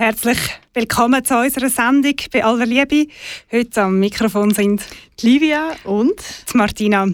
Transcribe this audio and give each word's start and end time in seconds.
Herzlich 0.00 0.38
willkommen 0.72 1.22
zu 1.22 1.36
unserer 1.36 1.68
Sendung 1.68 2.14
bei 2.32 2.42
aller 2.42 2.64
Liebe. 2.64 3.06
Heute 3.52 3.82
am 3.82 3.98
Mikrofon 3.98 4.50
sind 4.54 4.80
Die 5.20 5.26
Livia 5.26 5.72
und 5.84 6.14
die 6.50 6.56
Martina. 6.56 7.06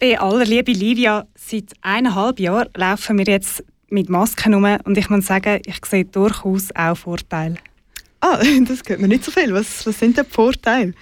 Bei 0.00 0.18
aller 0.18 0.44
Liebe, 0.44 0.72
Livia, 0.72 1.28
seit 1.36 1.70
eineinhalb 1.80 2.40
Jahren 2.40 2.68
laufen 2.74 3.16
wir 3.18 3.26
jetzt 3.26 3.62
mit 3.90 4.08
Masken 4.08 4.60
herum 4.60 4.80
und 4.86 4.98
ich 4.98 5.08
muss 5.08 5.26
sagen, 5.26 5.62
ich 5.66 5.78
sehe 5.86 6.04
durchaus 6.04 6.74
auch 6.74 6.96
Vorteile. 6.96 7.58
Ah, 8.22 8.40
das 8.66 8.80
hört 8.84 8.98
man 8.98 9.10
nicht 9.10 9.22
so 9.22 9.30
viel. 9.30 9.54
Was, 9.54 9.86
was 9.86 10.00
sind 10.00 10.16
denn 10.16 10.24
die 10.28 10.34
Vorteile? 10.34 10.94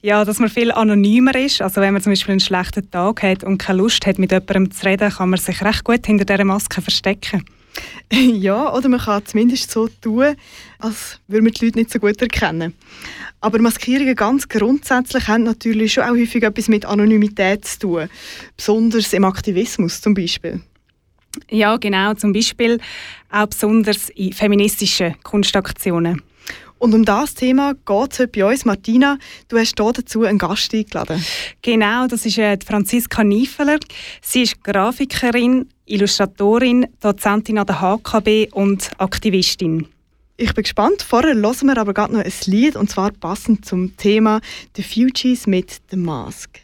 Ja, 0.00 0.24
dass 0.24 0.38
man 0.38 0.48
viel 0.48 0.70
anonymer 0.70 1.34
ist. 1.34 1.60
Also 1.60 1.80
wenn 1.80 1.92
man 1.92 2.02
zum 2.02 2.12
Beispiel 2.12 2.34
einen 2.34 2.40
schlechten 2.40 2.88
Tag 2.88 3.24
hat 3.24 3.42
und 3.42 3.58
keine 3.58 3.78
Lust 3.78 4.06
hat, 4.06 4.20
mit 4.20 4.30
jemandem 4.30 4.70
zu 4.70 4.86
reden, 4.86 5.10
kann 5.10 5.30
man 5.30 5.40
sich 5.40 5.60
recht 5.60 5.82
gut 5.82 6.06
hinter 6.06 6.24
dieser 6.24 6.44
Maske 6.44 6.80
verstecken. 6.80 7.44
ja, 8.12 8.72
oder 8.74 8.88
man 8.88 9.00
kann 9.00 9.24
zumindest 9.24 9.70
so 9.70 9.88
tun, 9.88 10.36
als 10.78 11.20
würde 11.28 11.42
man 11.42 11.52
die 11.52 11.64
Leute 11.64 11.78
nicht 11.78 11.90
so 11.90 11.98
gut 11.98 12.20
erkennen. 12.20 12.74
Aber 13.40 13.58
Maskierungen 13.60 14.14
ganz 14.14 14.48
grundsätzlich 14.48 15.26
haben 15.28 15.44
natürlich 15.44 15.94
schon 15.94 16.04
auch 16.04 16.10
häufig 16.10 16.42
etwas 16.42 16.68
mit 16.68 16.84
Anonymität 16.84 17.64
zu 17.64 17.78
tun. 17.78 18.08
Besonders 18.56 19.12
im 19.12 19.24
Aktivismus 19.24 20.00
zum 20.00 20.14
Beispiel. 20.14 20.60
Ja, 21.48 21.76
genau. 21.76 22.14
Zum 22.14 22.32
Beispiel 22.32 22.78
auch 23.30 23.46
besonders 23.46 24.10
in 24.10 24.32
feministischen 24.32 25.14
Kunstaktionen. 25.22 26.22
Und 26.80 26.94
um 26.94 27.04
das 27.04 27.34
Thema 27.34 27.74
geht 27.74 28.12
es 28.12 28.18
heute 28.20 28.28
bei 28.28 28.44
uns. 28.46 28.64
Martina, 28.64 29.18
du 29.48 29.58
hast 29.58 29.78
hier 29.78 29.92
dazu 29.92 30.22
einen 30.22 30.38
Gast 30.38 30.72
eingeladen. 30.72 31.22
Genau, 31.60 32.06
das 32.06 32.24
ist 32.24 32.38
äh, 32.38 32.58
Franziska 32.66 33.22
Niefeler. 33.22 33.78
Sie 34.22 34.42
ist 34.42 34.64
Grafikerin, 34.64 35.68
Illustratorin, 35.90 36.86
Dozentin 37.00 37.58
an 37.58 37.66
der 37.66 37.80
HKB 37.80 38.52
und 38.52 38.90
Aktivistin. 38.98 39.88
Ich 40.36 40.54
bin 40.54 40.62
gespannt. 40.62 41.02
Vorher 41.02 41.34
hören 41.34 41.66
wir 41.66 41.76
aber 41.76 41.92
gerade 41.92 42.14
noch 42.14 42.24
ein 42.24 42.32
Lied, 42.46 42.76
und 42.76 42.88
zwar 42.88 43.10
passend 43.10 43.66
zum 43.66 43.96
Thema 43.96 44.40
The 44.76 44.82
Fugees 44.82 45.46
mit 45.46 45.80
The 45.90 45.96
Mask. 45.96 46.60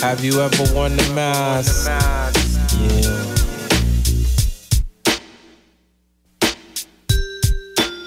Have 0.00 0.24
you 0.24 0.38
ever 0.38 0.74
worn 0.74 0.96
the 0.96 1.12
mask? 1.12 1.88
Yeah. 1.88 3.28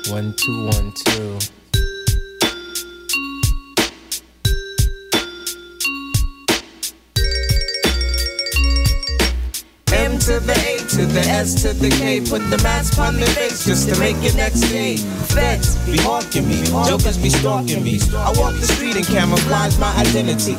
One, 0.09 0.33
two, 0.37 0.67
one, 0.67 0.93
two. 0.93 1.60
To 10.31 10.39
the 10.39 10.53
A 10.53 10.77
to 10.87 11.05
the 11.05 11.19
S 11.19 11.61
to 11.61 11.73
the 11.73 11.89
K. 11.89 12.21
Put 12.21 12.49
the 12.49 12.57
mask 12.63 12.97
on 12.99 13.15
the 13.15 13.25
face 13.27 13.65
just 13.65 13.89
to 13.89 13.99
make 13.99 14.15
it 14.23 14.35
next 14.35 14.61
day. 14.61 14.97
Feds 15.35 15.75
be 15.85 15.97
hawking 15.97 16.47
me, 16.47 16.63
jokers 16.87 17.17
be 17.17 17.29
stalking 17.29 17.83
me. 17.83 17.99
I 18.15 18.31
walk 18.37 18.53
the 18.55 18.67
street 18.67 18.95
and 18.95 19.05
camouflage 19.05 19.77
my 19.77 19.93
identity. 19.97 20.55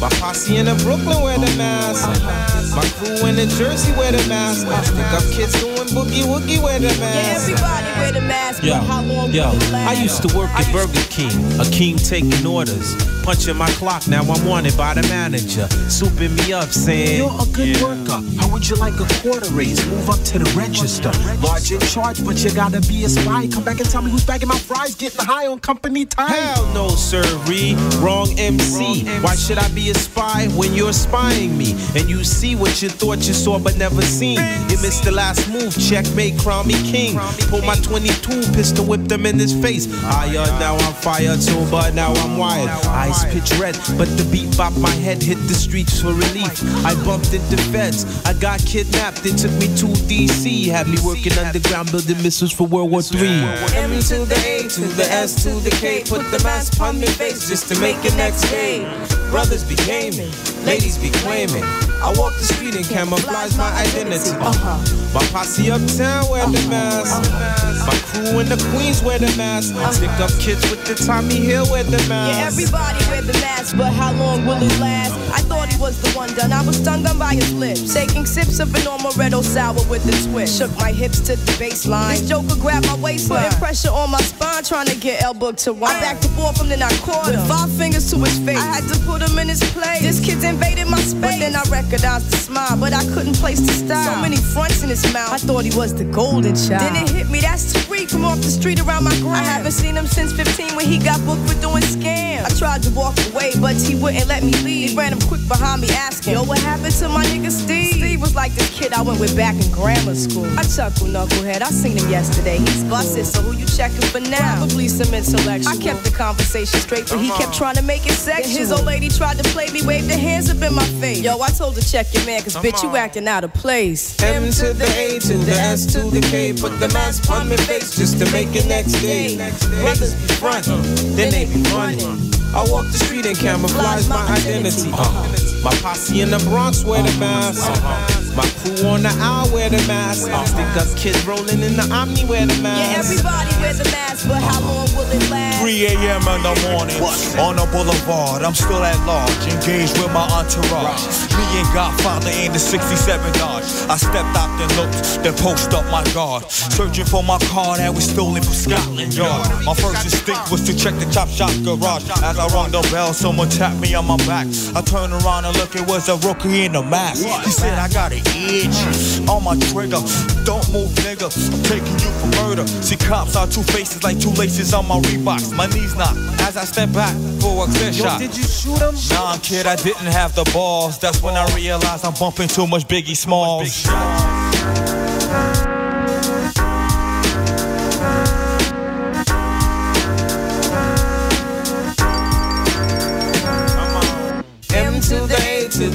My 0.00 0.08
posse 0.20 0.56
in 0.56 0.66
the 0.66 0.74
Brooklyn 0.84 1.20
wear 1.22 1.38
the 1.38 1.52
mask. 1.56 2.61
My 2.74 2.88
crew 2.96 3.28
in 3.28 3.36
the 3.36 3.46
Jersey 3.58 3.92
wear 3.92 4.12
the 4.12 4.26
mask. 4.28 4.66
Stick 4.86 5.12
up 5.12 5.22
kids 5.30 5.52
doing 5.60 5.88
boogie 5.92 6.24
woogie 6.24 6.62
wear 6.62 6.78
the 6.78 6.88
Yeah, 6.88 7.36
everybody 7.36 7.86
wear 8.00 8.12
the 8.12 8.20
mask, 8.22 8.62
Yo, 8.62 8.72
but 8.72 8.84
how 8.84 9.02
long 9.02 9.30
yo, 9.30 9.52
I 9.72 9.92
used 9.92 10.22
to 10.26 10.36
work 10.36 10.50
at 10.50 10.70
Burger 10.72 11.04
King, 11.10 11.32
a 11.60 11.64
king 11.64 11.96
taking 11.96 12.46
orders. 12.46 12.96
Punching 13.22 13.56
my 13.56 13.70
clock, 13.72 14.08
now 14.08 14.22
I'm 14.22 14.44
wanted 14.44 14.76
by 14.76 14.94
the 14.94 15.02
manager. 15.02 15.68
Souping 15.86 16.34
me 16.34 16.52
up, 16.52 16.70
saying, 16.70 17.18
You're 17.18 17.30
a 17.30 17.46
good 17.52 17.80
worker. 17.80 18.20
How 18.40 18.48
would 18.50 18.68
you 18.68 18.74
like 18.76 18.94
a 18.94 19.06
quarter 19.22 19.48
raise? 19.52 19.84
Move 19.86 20.10
up 20.10 20.20
to 20.24 20.40
the 20.40 20.50
register. 20.56 21.12
Large 21.40 21.70
in 21.70 21.80
charge, 21.80 22.24
but 22.24 22.42
you 22.42 22.50
gotta 22.52 22.80
be 22.80 23.04
a 23.04 23.08
spy. 23.08 23.46
Come 23.46 23.62
back 23.62 23.78
and 23.78 23.88
tell 23.88 24.02
me 24.02 24.10
who's 24.10 24.24
bagging 24.24 24.48
my 24.48 24.58
fries, 24.58 24.96
getting 24.96 25.24
high 25.24 25.46
on 25.46 25.60
company 25.60 26.04
time. 26.04 26.30
Hell 26.30 26.66
no, 26.74 26.88
sirree. 26.88 27.76
Wrong 28.00 28.28
MC. 28.38 29.04
Why 29.20 29.36
should 29.36 29.58
I 29.58 29.68
be 29.68 29.90
a 29.90 29.94
spy 29.94 30.48
when 30.56 30.74
you're 30.74 30.92
spying 30.92 31.56
me? 31.56 31.72
And 31.94 32.10
you 32.10 32.24
see 32.24 32.56
what 32.62 32.80
you 32.80 32.88
thought 32.88 33.18
you 33.26 33.34
saw 33.34 33.58
but 33.58 33.76
never 33.76 34.02
seen. 34.02 34.38
You 34.70 34.78
missed 34.78 35.02
the 35.02 35.10
last 35.10 35.50
move. 35.50 35.74
Checkmate, 35.76 36.38
crown 36.38 36.68
me 36.68 36.74
king. 36.88 37.18
Pull 37.50 37.60
my 37.62 37.74
22 37.74 38.52
pistol, 38.54 38.84
whip 38.84 39.02
them 39.08 39.26
in 39.26 39.36
his 39.36 39.52
face. 39.52 39.88
Higher, 40.02 40.46
now 40.62 40.76
I'm 40.76 40.94
fire 40.94 41.36
too, 41.36 41.66
but 41.72 41.92
now 41.94 42.12
I'm 42.14 42.38
wired. 42.38 42.70
Eyes 42.86 43.24
pitch 43.34 43.50
red, 43.58 43.74
but 43.98 44.06
the 44.16 44.24
beat 44.30 44.56
bop 44.56 44.72
my 44.74 44.94
head 44.94 45.20
hit 45.20 45.38
the 45.48 45.54
streets 45.54 46.00
for 46.00 46.14
relief. 46.14 46.62
I 46.86 46.94
bumped 47.04 47.34
into 47.34 47.56
feds. 47.74 48.06
I 48.24 48.32
got 48.34 48.60
kidnapped. 48.64 49.24
They 49.24 49.34
took 49.34 49.52
me 49.58 49.66
to 49.82 49.86
DC. 50.06 50.68
Had 50.68 50.86
me 50.86 50.98
working 51.04 51.36
underground 51.38 51.90
building 51.90 52.22
missiles 52.22 52.52
for 52.52 52.68
World 52.68 52.92
War 52.92 53.02
III. 53.02 53.42
M 53.74 53.90
to 53.90 54.24
the 54.24 54.40
A 54.46 54.68
to 54.68 54.80
the 54.94 55.06
S 55.10 55.42
to 55.42 55.50
the 55.66 55.70
K. 55.70 56.04
Put 56.06 56.22
the 56.30 56.40
mask 56.44 56.80
on 56.80 57.00
me 57.00 57.08
face 57.08 57.48
just 57.48 57.66
to 57.74 57.80
make 57.80 57.98
it 58.04 58.14
next 58.16 58.48
day. 58.50 58.84
Brothers 59.30 59.64
be 59.64 59.74
gaming, 59.74 60.30
ladies 60.64 60.96
be 60.96 61.10
claiming. 61.10 61.64
I 62.02 62.12
walk 62.18 62.34
the 62.34 62.42
street 62.42 62.74
and 62.74 62.84
camouflage 62.84 63.56
my 63.56 63.70
identity. 63.78 64.34
Uh-huh. 64.34 64.82
My 65.14 65.24
posse 65.30 65.70
uptown 65.70 66.28
wear 66.28 66.44
the 66.50 66.58
uh-huh. 66.58 66.68
mask. 66.68 67.30
Uh-huh. 67.30 67.86
My 67.86 67.96
crew 68.10 68.40
in 68.40 68.48
the 68.48 68.58
Queens 68.74 69.02
wear 69.02 69.18
the 69.20 69.30
mask. 69.36 69.70
Stick 69.94 70.10
up 70.18 70.30
kids 70.42 70.68
with 70.68 70.82
the 70.84 70.94
Tommy 70.94 71.36
Hill 71.36 71.64
wear 71.70 71.84
the 71.84 72.02
mask. 72.08 72.38
Yeah, 72.38 72.46
everybody 72.46 72.98
wear 73.06 73.22
the 73.22 73.34
mask, 73.34 73.76
but 73.76 73.92
how 73.92 74.12
long 74.14 74.44
will 74.44 74.60
it 74.60 74.80
last? 74.80 75.14
I 75.30 75.42
thought 75.46 75.72
he 75.72 75.78
was 75.80 76.00
the 76.02 76.10
one 76.18 76.34
done. 76.34 76.52
I 76.52 76.66
was 76.66 76.76
stung 76.76 77.06
on 77.06 77.18
by 77.18 77.34
his 77.34 77.54
lips. 77.54 77.94
Taking 77.94 78.26
sips 78.26 78.58
of 78.58 78.74
an 78.74 78.82
amaretto 78.82 79.42
sour 79.44 79.78
with 79.88 80.02
a 80.10 80.28
twist. 80.28 80.58
Shook 80.58 80.74
my 80.78 80.90
hips 80.90 81.20
to 81.30 81.36
the 81.36 81.52
baseline. 81.52 82.18
This 82.18 82.28
joker 82.28 82.56
grabbed 82.56 82.86
my 82.86 82.96
waistline. 82.96 83.44
Putting 83.44 83.58
pressure 83.58 83.90
on 83.90 84.10
my 84.10 84.20
spine, 84.20 84.64
trying 84.64 84.86
to 84.86 84.96
get 84.96 85.22
elbow 85.22 85.52
to 85.52 85.72
wine. 85.72 85.94
I 85.96 86.00
backed 86.00 86.24
and 86.24 86.34
forth, 86.34 86.60
and 86.60 86.70
then 86.70 86.82
I 86.82 86.90
caught 87.06 87.30
him. 87.30 87.38
With 87.40 87.48
five 87.48 87.70
fingers 87.70 88.10
to 88.10 88.18
his 88.18 88.38
face. 88.40 88.58
I 88.58 88.80
had 88.80 88.88
to 88.92 88.98
put 89.06 89.22
him 89.22 89.38
in 89.38 89.48
his 89.48 89.62
place. 89.70 90.02
This 90.02 90.18
kid's 90.18 90.42
invaded 90.42 90.88
my 90.88 90.98
space. 90.98 91.20
But 91.20 91.38
then 91.38 91.54
I 91.54 91.62
recognized 91.70 91.91
smile, 91.98 92.76
but 92.78 92.92
I 92.92 93.04
couldn't 93.12 93.36
place 93.36 93.60
the 93.60 93.72
style. 93.72 94.14
So 94.14 94.20
many 94.20 94.36
fronts 94.36 94.82
in 94.82 94.88
his 94.88 95.04
mouth. 95.12 95.32
I 95.32 95.38
thought 95.38 95.64
he 95.64 95.76
was 95.76 95.94
the 95.94 96.04
golden 96.04 96.52
mm. 96.52 96.68
child. 96.68 96.94
Then 96.94 97.02
it 97.02 97.08
hit 97.10 97.30
me, 97.30 97.40
that's 97.40 97.72
Tariq 97.72 98.10
from 98.10 98.24
off 98.24 98.38
the 98.38 98.50
street 98.50 98.80
around 98.80 99.04
my 99.04 99.16
gram. 99.20 99.34
I 99.34 99.42
haven't 99.42 99.72
seen 99.72 99.96
him 99.96 100.06
since 100.06 100.32
15 100.32 100.76
when 100.76 100.86
he 100.86 100.98
got 100.98 101.24
booked 101.26 101.46
for 101.48 101.58
doing 101.60 101.82
scams. 101.82 102.44
I 102.44 102.50
tried 102.58 102.82
to 102.84 102.90
walk 102.90 103.16
away, 103.32 103.52
but 103.60 103.76
he 103.76 103.94
wouldn't 103.94 104.28
let 104.28 104.42
me 104.42 104.52
leave. 104.64 104.90
He 104.90 104.96
ran 104.96 105.12
him 105.12 105.20
quick 105.28 105.46
behind 105.48 105.82
me 105.82 105.90
asking, 105.90 106.34
Yo, 106.34 106.44
what 106.44 106.58
happened 106.58 106.94
to 106.94 107.08
my 107.08 107.24
nigga 107.26 107.50
Steve? 107.50 107.94
Steve 107.94 108.20
was 108.20 108.34
like 108.34 108.52
this 108.54 108.70
kid 108.70 108.92
I 108.92 109.02
went 109.02 109.20
with 109.20 109.36
back 109.36 109.54
in 109.54 109.70
grammar 109.72 110.14
school. 110.14 110.46
I 110.58 110.62
chuckle, 110.62 111.08
knucklehead. 111.08 111.62
I 111.62 111.70
seen 111.70 111.96
him 111.96 112.08
yesterday. 112.08 112.58
He's 112.58 112.84
busted, 112.84 113.26
so 113.26 113.42
who 113.42 113.52
you 113.56 113.66
checking 113.66 114.02
for 114.08 114.20
now? 114.20 114.58
Probably 114.58 114.88
some 114.88 115.12
intellectual. 115.14 115.72
I 115.72 115.76
kept 115.76 116.04
the 116.04 116.10
conversation 116.10 116.80
straight, 116.80 117.08
but 117.08 117.20
he 117.20 117.28
kept 117.28 117.42
uh-huh. 117.42 117.58
trying 117.58 117.76
to 117.76 117.82
make 117.82 118.06
it 118.06 118.12
sexual. 118.12 118.58
His 118.58 118.72
old 118.72 118.86
lady 118.86 119.08
tried 119.08 119.38
to 119.38 119.44
play 119.50 119.68
me, 119.70 119.82
waved 119.82 120.10
her 120.10 120.18
hands 120.18 120.50
up 120.50 120.62
in 120.62 120.74
my 120.74 120.86
face. 121.00 121.20
Yo, 121.20 121.38
I 121.40 121.50
told 121.50 121.76
her 121.76 121.81
check 121.90 122.12
your 122.14 122.24
man, 122.24 122.42
cause 122.42 122.56
bitch, 122.56 122.82
you 122.82 122.96
acting 122.96 123.28
out 123.28 123.44
of 123.44 123.52
place. 123.54 124.20
M 124.22 124.50
to 124.52 124.72
the 124.72 124.86
A 124.96 125.18
to 125.18 125.34
the 125.38 125.52
S 125.52 125.86
to 125.94 126.00
the 126.10 126.20
K. 126.20 126.52
Put 126.52 126.78
the 126.80 126.88
mask 126.88 127.30
on 127.30 127.48
my 127.48 127.56
face 127.56 127.96
just 127.96 128.18
to 128.18 128.30
make 128.32 128.48
it 128.54 128.66
next 128.66 128.92
day. 129.00 129.36
Brothers 129.80 130.14
be 130.14 130.34
frontin', 130.34 130.82
then 131.16 131.30
they 131.30 131.44
be 131.46 131.62
running. 131.70 132.32
I 132.54 132.64
walk 132.68 132.86
the 132.86 132.98
street 132.98 133.26
and 133.26 133.36
camouflage 133.36 134.08
my 134.08 134.26
identity. 134.28 134.90
Uh, 134.92 135.41
my 135.62 135.74
posse 135.76 136.20
in 136.20 136.30
the 136.30 136.38
Bronx 136.50 136.84
wear 136.84 137.02
the 137.02 137.14
mask. 137.18 137.70
Uh-huh. 137.70 138.36
My 138.36 138.46
crew 138.60 138.88
on 138.88 139.02
the 139.02 139.14
aisle 139.20 139.50
wear 139.52 139.70
the 139.70 139.82
mask. 139.86 140.28
Uh-huh. 140.28 140.44
Stick 140.44 140.72
up 140.76 140.88
kids 140.96 141.24
rolling 141.26 141.62
in 141.62 141.76
the 141.76 141.86
Omni 141.92 142.24
wear 142.24 142.46
the 142.46 142.58
mask. 142.62 142.82
Yeah, 142.82 142.98
everybody 142.98 143.50
wear 143.62 143.74
the 143.74 143.84
mask, 143.94 144.26
but 144.28 144.42
how 144.42 144.60
long 144.60 144.90
will 144.96 145.06
it 145.06 145.30
last? 145.30 145.62
3 145.62 145.86
a.m. 145.86 146.26
in 146.26 146.42
the 146.42 146.54
morning, 146.66 146.98
on 147.38 147.54
the 147.56 147.66
boulevard. 147.70 148.42
I'm 148.42 148.54
still 148.54 148.82
at 148.82 148.98
large, 149.06 149.30
engaged 149.46 149.94
with 150.02 150.10
my 150.10 150.26
entourage. 150.34 151.06
Me 151.38 151.44
and 151.62 151.68
Godfather 151.70 152.30
in 152.42 152.52
the 152.52 152.58
67 152.58 152.98
Dodge. 153.38 153.62
I 153.86 153.96
stepped 153.96 154.34
out 154.34 154.50
and 154.58 154.70
looked, 154.74 155.22
then 155.22 155.34
post 155.38 155.70
up 155.72 155.86
my 155.86 156.02
guard. 156.12 156.50
Searching 156.50 157.06
for 157.06 157.22
my 157.22 157.38
car 157.54 157.78
that 157.78 157.94
was 157.94 158.10
stolen 158.10 158.42
from 158.42 158.54
Scotland 158.54 159.14
Yard. 159.14 159.46
My 159.64 159.74
first 159.74 160.02
instinct 160.04 160.50
was 160.50 160.66
to 160.66 160.74
check 160.74 160.98
the 160.98 161.06
chop 161.14 161.28
shop 161.28 161.54
garage. 161.62 162.10
As 162.26 162.38
I 162.38 162.46
rung 162.50 162.72
the 162.72 162.82
bell, 162.90 163.12
someone 163.14 163.48
tapped 163.48 163.78
me 163.78 163.94
on 163.94 164.06
my 164.06 164.16
back. 164.26 164.46
I 164.74 164.82
turned 164.82 165.12
around 165.12 165.44
and 165.44 165.51
look, 165.58 165.74
it 165.74 165.86
was 165.86 166.08
a 166.08 166.16
rookie 166.26 166.64
in 166.64 166.74
a 166.74 166.82
mask. 166.82 167.24
He 167.44 167.50
said, 167.50 167.78
I 167.78 167.88
got 167.88 168.12
an 168.12 168.22
itch 168.26 169.28
on 169.28 169.44
my 169.44 169.56
trigger. 169.70 170.00
Don't 170.44 170.66
move, 170.72 170.90
nigga. 171.04 171.28
I'm 171.52 171.62
taking 171.64 171.98
you 171.98 172.10
for 172.20 172.28
murder. 172.42 172.66
See, 172.66 172.96
cops 172.96 173.36
are 173.36 173.46
two 173.46 173.62
faces 173.62 174.02
like 174.02 174.18
two 174.20 174.30
laces 174.30 174.74
on 174.74 174.86
my 174.86 174.98
Reeboks. 175.00 175.54
My 175.56 175.66
knees 175.66 175.94
knock 175.94 176.16
as 176.42 176.56
I 176.56 176.64
step 176.64 176.92
back 176.92 177.14
for 177.40 177.64
a 177.64 177.66
clear 177.66 177.92
shot. 177.92 178.18
Did 178.18 178.36
you 178.36 178.44
shoot 178.44 178.78
him? 178.78 178.94
Nah, 179.10 179.36
kid, 179.38 179.66
I 179.66 179.76
didn't 179.76 180.12
have 180.12 180.34
the 180.34 180.44
balls. 180.52 180.98
That's 180.98 181.22
when 181.22 181.36
I 181.36 181.44
realized 181.54 182.04
I'm 182.04 182.14
bumping 182.14 182.48
too 182.48 182.66
much 182.66 182.86
Biggie 182.86 183.16
Smalls. 183.16 183.86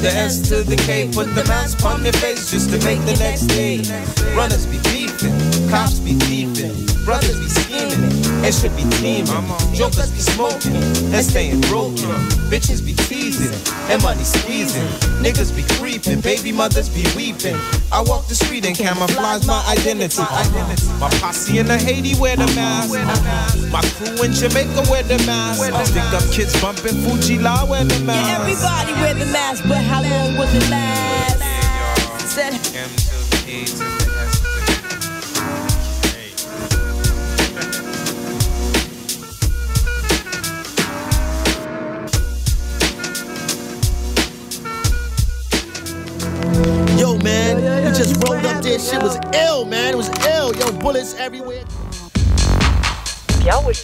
The 0.02 0.10
A 0.10 0.12
to 0.12 0.18
the 0.18 0.18
S 0.18 0.50
to 0.50 0.64
the 0.64 0.76
K. 0.76 1.10
Put 1.12 1.34
the 1.36 1.44
mask 1.46 1.84
on 1.86 2.04
your 2.04 2.14
face 2.14 2.52
just 2.52 2.70
to 2.72 2.78
make 2.86 3.00
the 3.06 3.16
next 3.20 3.48
day. 3.48 3.82
Runners 4.36 4.66
be 4.66 4.78
beefing, 4.90 5.34
cops 5.70 6.00
be 6.00 6.14
thieving, 6.14 6.76
brothers 7.06 7.40
be 7.40 7.50
scheming, 7.50 8.12
it 8.44 8.54
should 8.54 8.76
be 8.76 8.84
teaming. 8.98 9.26
Jokers 9.74 10.12
be 10.12 10.20
smoking 10.20 10.76
and 11.14 11.24
staying 11.26 11.62
broken. 11.62 12.10
Bitches 12.52 12.86
be 12.86 12.94
teasing 12.94 13.54
and 13.90 14.02
money 14.04 14.24
squeezing. 14.24 14.88
Niggas 15.24 15.56
be 15.56 15.64
creeping, 15.76 16.22
baby 16.22 16.52
mothers 16.52 16.90
be 16.90 17.04
weeping. 17.16 17.58
I 17.92 18.02
walk 18.02 18.28
the 18.28 18.36
street 18.36 18.66
and 18.66 18.76
camouflage 18.76 19.46
my 19.48 19.64
identity. 19.68 20.22
My 21.00 21.10
posse 21.20 21.60
in 21.60 21.68
the 21.68 21.78
Haiti 21.78 22.20
wear 22.20 22.36
the 22.36 22.48
mask. 22.56 22.94
My 23.72 23.82
crew 23.98 24.24
in 24.24 24.34
Jamaica 24.34 24.84
wear 24.90 25.04
the 25.04 25.18
mask. 25.26 25.64
Stick 25.88 26.04
up 26.14 26.24
kids 26.32 26.54
bumping 26.62 26.96
Fuji 27.04 27.40
La 27.40 27.66
wear 27.66 27.84
the 27.84 28.00
mask. 28.00 28.28
Yeah, 28.28 28.38
mask. 28.40 28.64
everybody 28.64 28.94
wear 29.02 29.14
the 29.14 29.32
mask, 29.32 29.64
but 29.68 29.87
how 29.88 30.01
long 30.04 30.38
will 30.38 30.48
it 30.48 30.69
last? 30.69 31.39
Said, 32.36 32.54
M 32.75 32.89
to 32.89 33.16
the 33.31 33.39
E 33.48 33.66
to 33.66 33.78
the 33.78 34.12
S 34.22 34.42
to 34.42 34.50
the 34.51 34.68
Yo, 47.00 47.18
man, 47.19 47.56
we 47.57 47.92
just 47.98 48.16
rolled 48.24 48.45
up 48.45 48.62
there. 48.62 48.80
Shit 48.80 49.01
was 49.01 49.18
ill, 49.34 49.66
man. 49.66 49.94
It 49.94 49.98
was 49.98 50.10
ill. 50.28 50.56
Yo, 50.56 50.72
bullets 50.74 51.16
everywhere. 51.16 51.63
Wie 53.39 53.51
Auerliebe. 53.51 53.78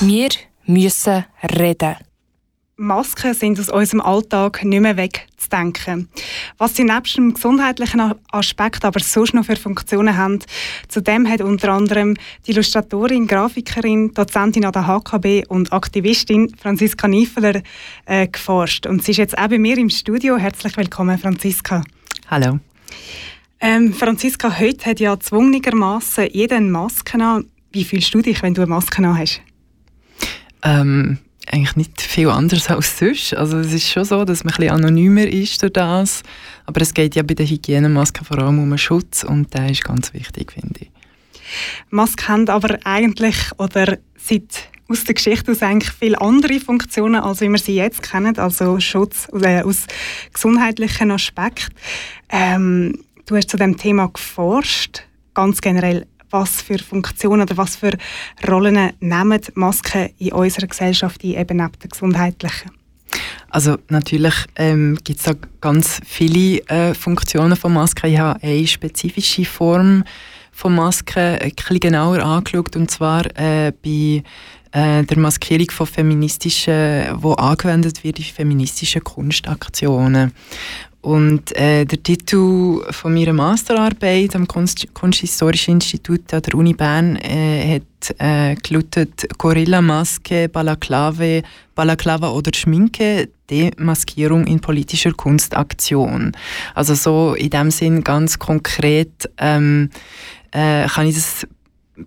Wir 0.00 0.28
müssen 0.66 1.24
reden. 1.58 1.96
Masken 2.78 3.32
sind 3.32 3.58
aus 3.58 3.70
unserem 3.70 4.02
Alltag 4.02 4.62
nicht 4.62 4.82
mehr 4.82 4.98
wegzudenken. 4.98 6.10
Was 6.58 6.76
sie 6.76 6.84
nebst 6.84 7.16
dem 7.16 7.32
gesundheitlichen 7.32 8.12
Aspekt 8.30 8.84
aber 8.84 9.00
sonst 9.00 9.32
noch 9.32 9.46
für 9.46 9.56
Funktionen 9.56 10.14
haben, 10.14 10.40
zu 10.88 11.00
dem 11.00 11.26
hat 11.26 11.40
unter 11.40 11.72
anderem 11.72 12.16
die 12.46 12.50
Illustratorin, 12.50 13.26
Grafikerin, 13.26 14.12
Dozentin 14.12 14.66
an 14.66 14.72
der 14.72 14.86
HKB 14.86 15.46
und 15.48 15.72
Aktivistin 15.72 16.54
Franziska 16.60 17.08
Niefeler 17.08 17.62
äh, 18.04 18.28
geforscht. 18.28 18.86
Und 18.86 19.02
sie 19.02 19.12
ist 19.12 19.18
jetzt 19.18 19.38
auch 19.38 19.48
bei 19.48 19.58
mir 19.58 19.78
im 19.78 19.88
Studio. 19.88 20.36
Herzlich 20.36 20.76
willkommen, 20.76 21.16
Franziska. 21.16 21.82
Hallo. 22.28 22.58
Ähm, 23.58 23.94
Franziska, 23.94 24.58
heute 24.58 24.90
hat 24.90 25.00
ja 25.00 25.18
zwungenermassen 25.18 26.28
jeder 26.30 26.56
eine 26.56 26.66
Maske 26.66 27.18
an. 27.18 27.46
Wie 27.72 27.84
fühlst 27.84 28.12
du 28.12 28.20
dich, 28.20 28.42
wenn 28.42 28.52
du 28.52 28.60
eine 28.60 28.68
Maske 28.68 28.98
an 28.98 29.18
hast? 29.18 29.40
Ähm, 30.66 31.18
eigentlich 31.46 31.76
nicht 31.76 32.02
viel 32.02 32.28
anders 32.28 32.68
als 32.68 32.98
sonst. 32.98 33.34
Also 33.34 33.58
es 33.58 33.72
ist 33.72 33.88
schon 33.88 34.04
so, 34.04 34.24
dass 34.24 34.42
man 34.42 34.52
ein 34.54 34.56
bisschen 34.56 34.74
anonymer 34.74 35.26
ist 35.26 35.62
durch 35.62 35.72
das. 35.72 36.22
Aber 36.64 36.80
es 36.80 36.92
geht 36.92 37.14
ja 37.14 37.22
bei 37.22 37.34
den 37.34 37.46
Hygienemasken 37.46 38.26
vor 38.26 38.38
allem 38.38 38.58
um 38.58 38.68
den 38.68 38.78
Schutz 38.78 39.22
und 39.22 39.54
der 39.54 39.70
ist 39.70 39.84
ganz 39.84 40.12
wichtig, 40.12 40.52
finde 40.52 40.80
ich. 40.80 40.90
Masken 41.90 42.28
haben 42.28 42.48
aber 42.48 42.78
eigentlich 42.84 43.36
oder 43.58 43.98
seit 44.18 44.68
aus 44.88 45.04
der 45.04 45.14
Geschichte 45.14 45.52
aus 45.52 45.62
eigentlich 45.62 45.92
viele 45.92 46.20
andere 46.20 46.60
Funktionen, 46.60 47.16
als 47.16 47.40
wie 47.40 47.48
wir 47.48 47.58
sie 47.58 47.74
jetzt 47.74 48.02
kennen, 48.02 48.36
also 48.38 48.78
Schutz 48.80 49.28
äh, 49.32 49.62
aus 49.62 49.86
gesundheitlichen 50.32 51.10
Aspekten. 51.10 51.74
Ähm, 52.28 53.04
du 53.26 53.36
hast 53.36 53.50
zu 53.50 53.56
dem 53.56 53.76
Thema 53.76 54.08
geforscht, 54.08 55.02
ganz 55.34 55.60
generell. 55.60 56.06
Was 56.30 56.62
für 56.62 56.78
Funktionen 56.78 57.42
oder 57.42 57.56
was 57.56 57.76
für 57.76 57.96
Rollen 58.48 58.92
nehmen 59.00 59.40
Masken 59.54 60.10
in 60.18 60.32
unserer 60.32 60.66
Gesellschaft 60.66 61.22
ein, 61.24 61.30
eben 61.30 61.56
neben 61.56 61.78
der 61.82 61.90
gesundheitlichen? 61.90 62.70
Also 63.48 63.76
natürlich 63.88 64.34
ähm, 64.56 64.98
gibt 65.04 65.20
es 65.20 65.24
da 65.24 65.32
ganz 65.60 66.00
viele 66.04 66.58
äh, 66.68 66.94
Funktionen 66.94 67.56
von 67.56 67.72
Masken. 67.72 68.10
Ich 68.10 68.18
habe 68.18 68.42
eine 68.42 68.66
spezifische 68.66 69.44
Form 69.44 70.04
von 70.52 70.74
Masken 70.74 71.38
bisschen 71.38 71.80
genauer 71.80 72.22
angeschaut 72.22 72.76
und 72.76 72.90
zwar 72.90 73.24
äh, 73.38 73.72
bei 73.82 74.22
äh, 74.72 75.04
der 75.04 75.18
Maskierung 75.18 75.70
von 75.70 75.86
feministischen, 75.86 77.06
wo 77.14 77.32
angewendet 77.32 78.04
wird 78.04 78.18
in 78.18 78.24
feministischen 78.24 79.04
Kunstaktionen. 79.04 80.32
Und 81.00 81.54
äh, 81.56 81.84
der 81.84 82.02
Titel 82.02 82.82
von 82.90 83.14
meiner 83.14 83.32
Masterarbeit 83.32 84.34
am 84.34 84.48
Kunst 84.48 84.92
Kunsthistorischen 84.92 85.74
Institut 85.74 86.34
an 86.34 86.42
der 86.42 86.54
Uni 86.54 86.74
Bern 86.74 87.16
äh, 87.16 87.76
hat 87.76 88.14
äh, 88.18 88.56
gelautet 88.56 89.28
Gorilla-Maske, 89.38 90.48
Balaklave, 90.48 91.42
Balaklava 91.76 92.30
oder 92.30 92.50
Schminke, 92.52 93.28
Demaskierung 93.48 94.46
in 94.46 94.60
politischer 94.60 95.12
Kunstaktion. 95.12 96.32
Also 96.74 96.94
so 96.94 97.34
in 97.34 97.50
dem 97.50 97.70
Sinn 97.70 98.02
ganz 98.02 98.38
konkret 98.38 99.30
ähm, 99.38 99.90
äh, 100.50 100.86
kann 100.88 101.06
ich 101.06 101.14
das 101.14 101.46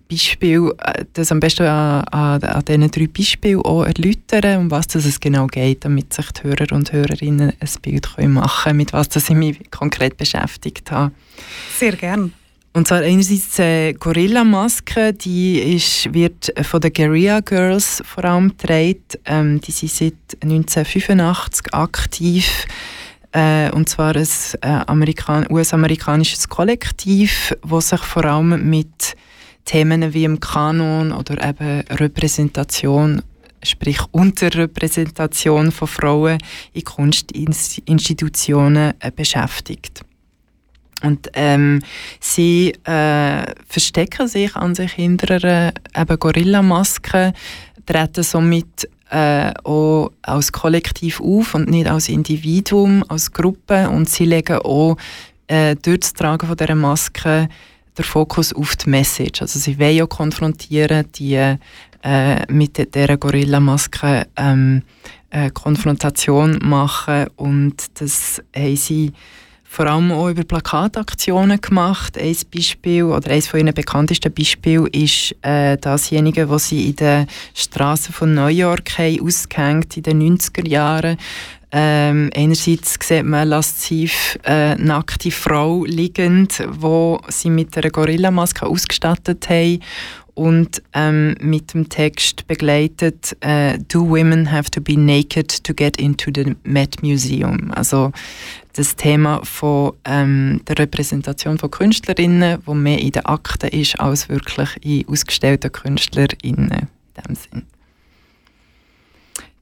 Beispiel, 0.08 0.72
äh, 0.78 1.04
das 1.12 1.32
am 1.32 1.40
besten 1.40 1.66
an, 1.66 2.04
an, 2.04 2.42
an 2.42 2.64
diesen 2.64 2.90
drei 2.90 3.06
Beispielen 3.06 3.60
auch 3.60 3.84
erläutern, 3.84 4.58
um 4.58 4.70
was 4.70 4.94
es 4.94 5.20
genau 5.20 5.46
geht, 5.46 5.84
damit 5.84 6.12
sich 6.12 6.30
die 6.32 6.44
Hörer 6.44 6.72
und 6.72 6.92
Hörerinnen 6.92 7.52
ein 7.58 7.68
Bild 7.82 8.14
können 8.14 8.34
machen 8.34 8.64
können, 8.64 8.76
mit 8.76 8.92
was 8.92 9.08
das 9.08 9.28
ich 9.30 9.36
mich 9.36 9.70
konkret 9.70 10.16
beschäftigt 10.16 10.90
habe. 10.90 11.12
Sehr 11.78 11.96
gern. 11.96 12.32
Und 12.72 12.86
zwar 12.86 13.00
einerseits 13.00 13.56
die 13.56 13.62
äh, 13.62 13.92
Gorilla-Maske, 13.94 15.12
die 15.12 15.58
ist, 15.58 16.14
wird 16.14 16.52
von 16.62 16.80
den 16.80 16.92
Guerilla 16.92 17.40
Girls 17.40 18.00
vor 18.06 18.24
allem 18.24 18.50
getragen. 18.50 19.02
Ähm, 19.24 19.60
die 19.60 19.72
sind 19.72 19.90
seit 19.90 20.42
1985 20.42 21.74
aktiv. 21.74 22.66
Äh, 23.32 23.70
und 23.72 23.88
zwar 23.88 24.14
ein 24.14 24.26
äh, 24.60 24.66
Amerikan 24.86 25.46
US-amerikanisches 25.50 26.48
Kollektiv, 26.48 27.56
das 27.68 27.88
sich 27.88 28.00
vor 28.00 28.24
allem 28.24 28.70
mit 28.70 29.16
Themen 29.64 30.12
wie 30.12 30.24
im 30.24 30.40
Kanon 30.40 31.12
oder 31.12 31.48
eben 31.48 31.80
Repräsentation, 31.90 33.22
sprich 33.62 34.00
Unterrepräsentation 34.10 35.72
von 35.72 35.88
Frauen 35.88 36.38
in 36.72 36.84
Kunstinstitutionen 36.84 38.94
äh, 39.00 39.10
beschäftigt. 39.14 40.02
Und 41.02 41.30
ähm, 41.32 41.80
sie 42.20 42.74
äh, 42.84 43.44
verstecken 43.66 44.28
sich 44.28 44.54
an 44.56 44.74
sich 44.74 44.92
hinter 44.92 45.42
einer 45.42 45.72
eben 45.96 46.18
Gorilla-Maske, 46.18 47.32
treten 47.86 48.22
somit 48.22 48.88
äh, 49.10 49.52
auch 49.64 50.10
als 50.22 50.52
Kollektiv 50.52 51.20
auf 51.20 51.54
und 51.54 51.70
nicht 51.70 51.88
als 51.88 52.08
Individuum, 52.08 53.04
als 53.08 53.32
Gruppe. 53.32 53.88
Und 53.88 54.08
sie 54.08 54.26
legen 54.26 54.58
auch 54.58 54.96
äh, 55.46 55.74
durch 55.76 56.00
das 56.00 56.12
Tragen 56.12 56.54
dieser 56.56 56.74
Maske 56.74 57.48
der 58.00 58.06
Fokus 58.06 58.52
auf 58.52 58.76
die 58.76 58.90
Message. 58.90 59.42
Also 59.42 59.58
sie 59.58 59.78
wollen 59.78 60.02
auch 60.02 60.08
konfrontieren, 60.08 61.06
die 61.14 61.34
äh, 62.02 62.52
mit 62.52 62.94
dieser 62.94 63.16
Gorilla-Maske 63.16 64.26
ähm, 64.36 64.82
äh, 65.30 65.50
Konfrontation 65.50 66.58
machen 66.62 67.26
und 67.36 68.00
das 68.00 68.42
haben 68.56 68.76
sie 68.76 69.12
vor 69.64 69.86
allem 69.86 70.10
auch 70.10 70.28
über 70.28 70.42
Plakataktionen 70.42 71.60
gemacht. 71.60 72.18
Ein 72.18 72.36
Beispiel 72.52 73.04
oder 73.04 73.30
eines 73.30 73.46
von 73.46 73.60
ihren 73.60 73.72
bekanntesten 73.72 74.32
Beispielen 74.34 74.88
ist 74.88 75.36
äh, 75.42 75.76
dasjenige, 75.76 76.46
das 76.46 76.68
sie 76.70 76.88
in 76.88 76.96
den 76.96 77.26
Straßen 77.54 78.12
von 78.12 78.34
New 78.34 78.48
York 78.48 78.98
haben 78.98 79.20
ausgehängt 79.22 79.96
in 79.96 80.02
den 80.02 80.38
90er 80.38 80.66
Jahren. 80.66 81.18
Ähm, 81.72 82.30
einerseits 82.34 82.98
sieht 83.00 83.24
man 83.24 83.48
lasziv 83.48 84.38
äh, 84.44 84.74
nackte 84.74 85.30
Frau 85.30 85.84
liegend, 85.84 86.62
wo 86.68 87.20
sie 87.28 87.50
mit 87.50 87.76
einer 87.76 87.90
Gorillamaske 87.90 88.66
ausgestattet 88.66 89.48
haben 89.48 89.78
und 90.34 90.82
ähm, 90.94 91.36
mit 91.40 91.74
dem 91.74 91.88
Text 91.88 92.46
begleitet 92.48 93.36
äh, 93.40 93.78
Do 93.88 94.08
women 94.08 94.50
have 94.50 94.70
to 94.70 94.80
be 94.80 94.98
naked 94.98 95.62
to 95.62 95.72
get 95.74 95.96
into 96.00 96.30
the 96.34 96.56
Met 96.64 97.02
Museum? 97.02 97.70
Also 97.72 98.10
das 98.72 98.96
Thema 98.96 99.40
von 99.44 99.92
ähm, 100.04 100.62
der 100.66 100.78
Repräsentation 100.78 101.58
von 101.58 101.70
Künstlerinnen, 101.70 102.58
wo 102.64 102.74
mehr 102.74 102.98
in 102.98 103.12
den 103.12 103.26
Akten 103.26 103.68
ist 103.68 104.00
als 104.00 104.28
wirklich 104.28 104.70
in 104.82 105.06
ausgestellten 105.08 105.70
Künstlerinnen 105.70 106.38
in 106.42 106.68
dem 106.68 107.34
Sinn. 107.34 107.66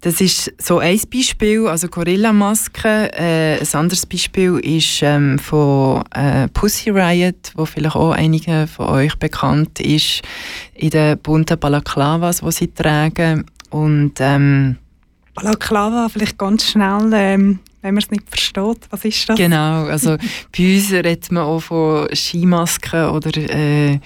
Das 0.00 0.20
ist 0.20 0.52
so 0.62 0.78
ein 0.78 1.00
Beispiel, 1.12 1.66
also 1.66 1.88
Gorilla-Masken. 1.88 3.10
Äh, 3.10 3.58
ein 3.58 3.74
anderes 3.74 4.06
Beispiel 4.06 4.58
ist 4.60 5.02
ähm, 5.02 5.40
von 5.40 6.04
äh, 6.14 6.46
Pussy 6.48 6.90
Riot, 6.90 7.52
wo 7.56 7.64
vielleicht 7.64 7.96
auch 7.96 8.12
einigen 8.12 8.68
von 8.68 8.86
euch 8.86 9.16
bekannt 9.16 9.80
ist, 9.80 10.22
in 10.74 10.90
den 10.90 11.18
bunten 11.18 11.58
Balaklavas, 11.58 12.40
die 12.40 12.52
sie 12.52 12.68
tragen. 12.68 13.44
Und, 13.70 14.14
ähm, 14.20 14.76
Balaklava, 15.34 16.08
vielleicht 16.08 16.38
ganz 16.38 16.70
schnell, 16.70 17.10
ähm, 17.14 17.58
wenn 17.82 17.94
man 17.94 18.02
es 18.02 18.10
nicht 18.10 18.28
versteht. 18.28 18.86
Was 18.90 19.04
ist 19.04 19.28
das? 19.28 19.36
Genau, 19.36 19.84
also 19.84 20.16
bei 20.56 20.74
uns 20.74 20.92
redet 20.92 21.30
man 21.30 21.44
auch 21.44 21.60
von 21.60 22.08
Skimasken 22.12 23.10
oder 23.10 23.36
äh, 23.36 24.00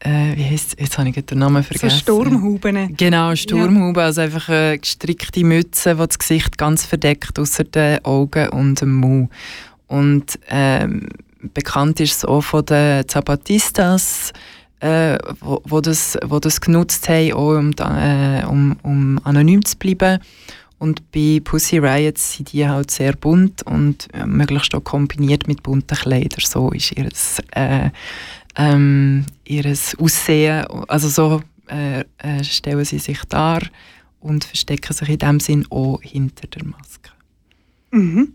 äh, 0.00 0.36
wie 0.36 0.44
heisst 0.44 0.80
jetzt 0.80 0.98
habe 0.98 1.08
ich 1.08 1.24
den 1.24 1.38
Namen 1.38 1.62
vergessen. 1.62 1.90
So 1.90 1.96
Sturmhuben. 1.96 2.96
Genau, 2.96 3.34
Sturmhuben, 3.34 4.00
ja. 4.00 4.06
also 4.06 4.22
einfach 4.22 4.48
eine 4.48 4.78
gestrickte 4.78 5.44
Mütze, 5.44 5.94
die 5.94 6.06
das 6.06 6.18
Gesicht 6.18 6.58
ganz 6.58 6.86
verdeckt, 6.86 7.38
außer 7.38 7.64
den 7.64 8.04
Augen 8.04 8.48
und 8.50 8.80
dem 8.80 8.94
Mund. 8.94 9.30
Und 9.86 10.38
ähm, 10.48 11.08
bekannt 11.54 12.00
ist 12.00 12.16
es 12.18 12.24
auch 12.24 12.42
von 12.42 12.64
den 12.64 13.06
Zapatistas, 13.08 14.32
äh, 14.80 15.18
wo, 15.40 15.60
wo, 15.64 15.80
das, 15.80 16.16
wo 16.24 16.38
das 16.38 16.60
genutzt 16.60 17.08
haben, 17.08 17.32
auch 17.32 17.58
um, 17.58 17.72
äh, 17.78 18.44
um, 18.44 18.76
um 18.82 19.20
anonym 19.24 19.64
zu 19.64 19.76
bleiben. 19.76 20.20
Und 20.78 21.12
bei 21.12 21.40
Pussy 21.44 21.76
Riots 21.76 22.36
sind 22.36 22.52
die 22.52 22.66
halt 22.66 22.90
sehr 22.90 23.12
bunt 23.12 23.62
und 23.64 24.08
äh, 24.14 24.24
möglichst 24.24 24.74
auch 24.74 24.82
kombiniert 24.82 25.46
mit 25.46 25.62
bunten 25.62 25.94
Kleidern. 25.94 26.40
So 26.42 26.70
ist 26.70 26.92
ihr 26.92 27.08
äh, 27.50 27.90
ähm, 28.60 29.24
ihres 29.44 29.96
Aussehen, 29.98 30.66
also 30.88 31.08
so 31.08 31.42
äh, 31.68 32.04
äh, 32.18 32.44
stellen 32.44 32.84
sie 32.84 32.98
sich 32.98 33.20
dar 33.28 33.62
und 34.20 34.44
verstecken 34.44 34.92
sich 34.92 35.08
in 35.08 35.18
dem 35.18 35.40
Sinn 35.40 35.66
auch 35.70 36.00
hinter 36.02 36.46
der 36.46 36.64
Maske. 36.66 37.10
Mhm. 37.90 38.34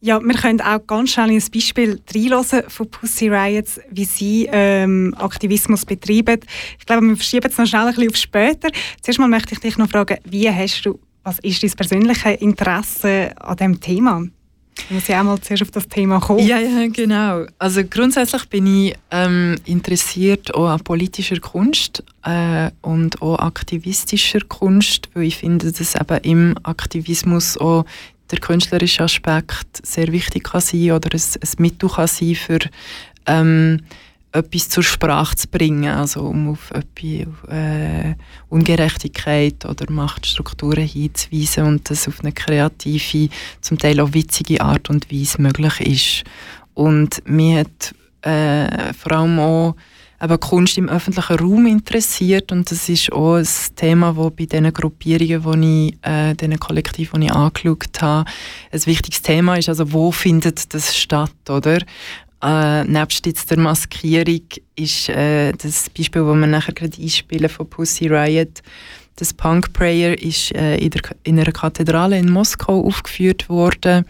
Ja, 0.00 0.20
wir 0.20 0.34
können 0.34 0.60
auch 0.60 0.86
ganz 0.86 1.12
schnell 1.12 1.30
ein 1.30 1.42
Beispiel 1.52 2.00
reinhören 2.14 2.64
von 2.68 2.90
Pussy 2.90 3.28
Riots, 3.28 3.80
wie 3.90 4.04
sie 4.04 4.48
ähm, 4.52 5.14
Aktivismus 5.18 5.84
betreiben. 5.84 6.40
Ich 6.78 6.86
glaube, 6.86 7.06
wir 7.06 7.16
verschieben 7.16 7.48
es 7.50 7.58
noch 7.58 7.66
schnell 7.66 7.86
ein 7.86 7.94
bisschen 7.94 8.10
auf 8.10 8.16
später. 8.16 8.68
Zuerst 9.00 9.18
mal 9.18 9.28
möchte 9.28 9.54
ich 9.54 9.60
dich 9.60 9.78
noch 9.78 9.88
fragen, 9.88 10.18
wie 10.24 10.50
hast 10.50 10.84
du, 10.84 11.00
was 11.22 11.38
ist 11.40 11.62
dein 11.62 11.70
persönliches 11.70 12.40
Interesse 12.40 13.32
an 13.40 13.56
diesem 13.56 13.80
Thema? 13.80 14.22
Ich 14.78 14.90
muss 14.90 15.08
ja 15.08 15.20
auch 15.20 15.24
mal 15.24 15.40
zuerst 15.40 15.62
auf 15.62 15.70
das 15.70 15.88
Thema 15.88 16.20
kommen. 16.20 16.46
Ja, 16.46 16.58
ja, 16.58 16.86
genau. 16.88 17.46
Also 17.58 17.82
grundsätzlich 17.84 18.44
bin 18.48 18.66
ich 18.66 18.94
ähm, 19.10 19.56
interessiert 19.64 20.54
auch 20.54 20.68
an 20.68 20.80
politischer 20.80 21.40
Kunst 21.40 22.04
äh, 22.24 22.70
und 22.82 23.20
auch 23.22 23.38
aktivistischer 23.38 24.40
Kunst, 24.40 25.08
weil 25.14 25.24
ich 25.24 25.36
finde, 25.36 25.72
dass 25.72 25.94
eben 25.94 26.18
im 26.22 26.54
Aktivismus 26.62 27.56
auch 27.56 27.84
der 28.30 28.38
künstlerische 28.38 29.04
Aspekt 29.04 29.84
sehr 29.84 30.08
wichtig 30.12 30.44
kann 30.44 30.60
sein 30.60 30.92
oder 30.92 31.10
ein, 31.12 31.20
ein 31.20 31.48
Mittel 31.58 31.88
kann 31.88 32.08
sein 32.08 32.34
für 32.34 32.58
ähm, 33.26 33.80
etwas 34.36 34.68
zur 34.68 34.82
Sprache 34.82 35.36
zu 35.36 35.48
bringen, 35.48 35.90
also 35.90 36.20
um 36.20 36.50
auf, 36.50 36.70
etwas, 36.70 37.26
äh, 37.50 38.14
Ungerechtigkeit 38.48 39.64
oder 39.64 39.90
Machtstrukturen 39.90 40.86
hinzuweisen 40.86 41.64
und 41.64 41.90
das 41.90 42.08
auf 42.08 42.20
eine 42.20 42.32
kreative, 42.32 43.28
zum 43.60 43.78
Teil 43.78 44.00
auch 44.00 44.12
witzige 44.12 44.60
Art 44.60 44.90
und 44.90 45.12
Weise 45.12 45.40
möglich 45.40 45.80
ist. 45.80 46.24
Und 46.74 47.22
mir 47.26 47.60
hat 47.60 47.94
äh, 48.22 48.92
vor 48.92 49.12
allem 49.12 49.38
auch 49.38 49.76
eben 50.22 50.40
Kunst 50.40 50.78
im 50.78 50.88
öffentlichen 50.88 51.38
Raum 51.38 51.66
interessiert 51.66 52.50
und 52.52 52.70
das 52.70 52.88
ist 52.88 53.12
auch 53.12 53.36
ein 53.36 53.48
Thema, 53.76 54.14
das 54.14 54.32
bei 54.36 54.46
diesen 54.46 54.72
Gruppierungen, 54.72 55.44
wo 55.44 55.52
ich, 55.52 55.96
äh, 56.02 56.34
diesen 56.34 56.58
Kollektiven, 56.58 57.20
die 57.20 57.26
ich 57.26 57.32
angeschaut 57.32 58.00
habe, 58.00 58.28
ein 58.72 58.86
wichtiges 58.86 59.22
Thema 59.22 59.56
ist. 59.56 59.68
Also 59.68 59.92
wo 59.92 60.10
findet 60.12 60.72
das 60.74 60.96
statt, 60.96 61.32
oder? 61.48 61.80
Äh, 62.42 62.84
nebst 62.84 63.24
jetzt 63.24 63.50
der 63.50 63.58
Maskierung 63.58 64.42
ist 64.74 65.08
äh, 65.08 65.52
das 65.52 65.88
Beispiel, 65.90 66.22
das 66.22 66.36
wir 66.36 66.46
nachher 66.46 66.74
gerade 66.74 67.00
einspielen 67.00 67.48
von 67.48 67.68
Pussy 67.68 68.08
Riot, 68.08 68.62
das 69.16 69.32
Punk 69.32 69.72
Prayer 69.72 70.20
ist 70.20 70.54
äh, 70.54 70.76
in, 70.76 70.90
der, 70.90 71.00
in 71.22 71.40
einer 71.40 71.50
Kathedrale 71.50 72.18
in 72.18 72.30
Moskau 72.30 72.84
aufgeführt 72.84 73.48
worden. 73.48 74.04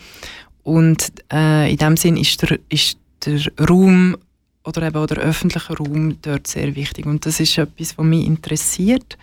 Und 0.64 1.12
äh, 1.32 1.70
in 1.70 1.76
dem 1.76 1.96
Sinn 1.96 2.16
ist 2.16 2.42
der, 2.42 2.58
ist 2.68 2.98
der 3.24 3.40
Raum 3.68 4.16
oder 4.64 4.82
eben 4.82 4.96
auch 4.96 5.06
der 5.06 5.18
öffentliche 5.18 5.76
Raum 5.76 6.20
dort 6.22 6.48
sehr 6.48 6.74
wichtig. 6.74 7.06
Und 7.06 7.24
das 7.24 7.38
ist 7.38 7.56
etwas, 7.56 7.96
was 7.96 8.04
mich 8.04 8.26
interessiert. 8.26 9.16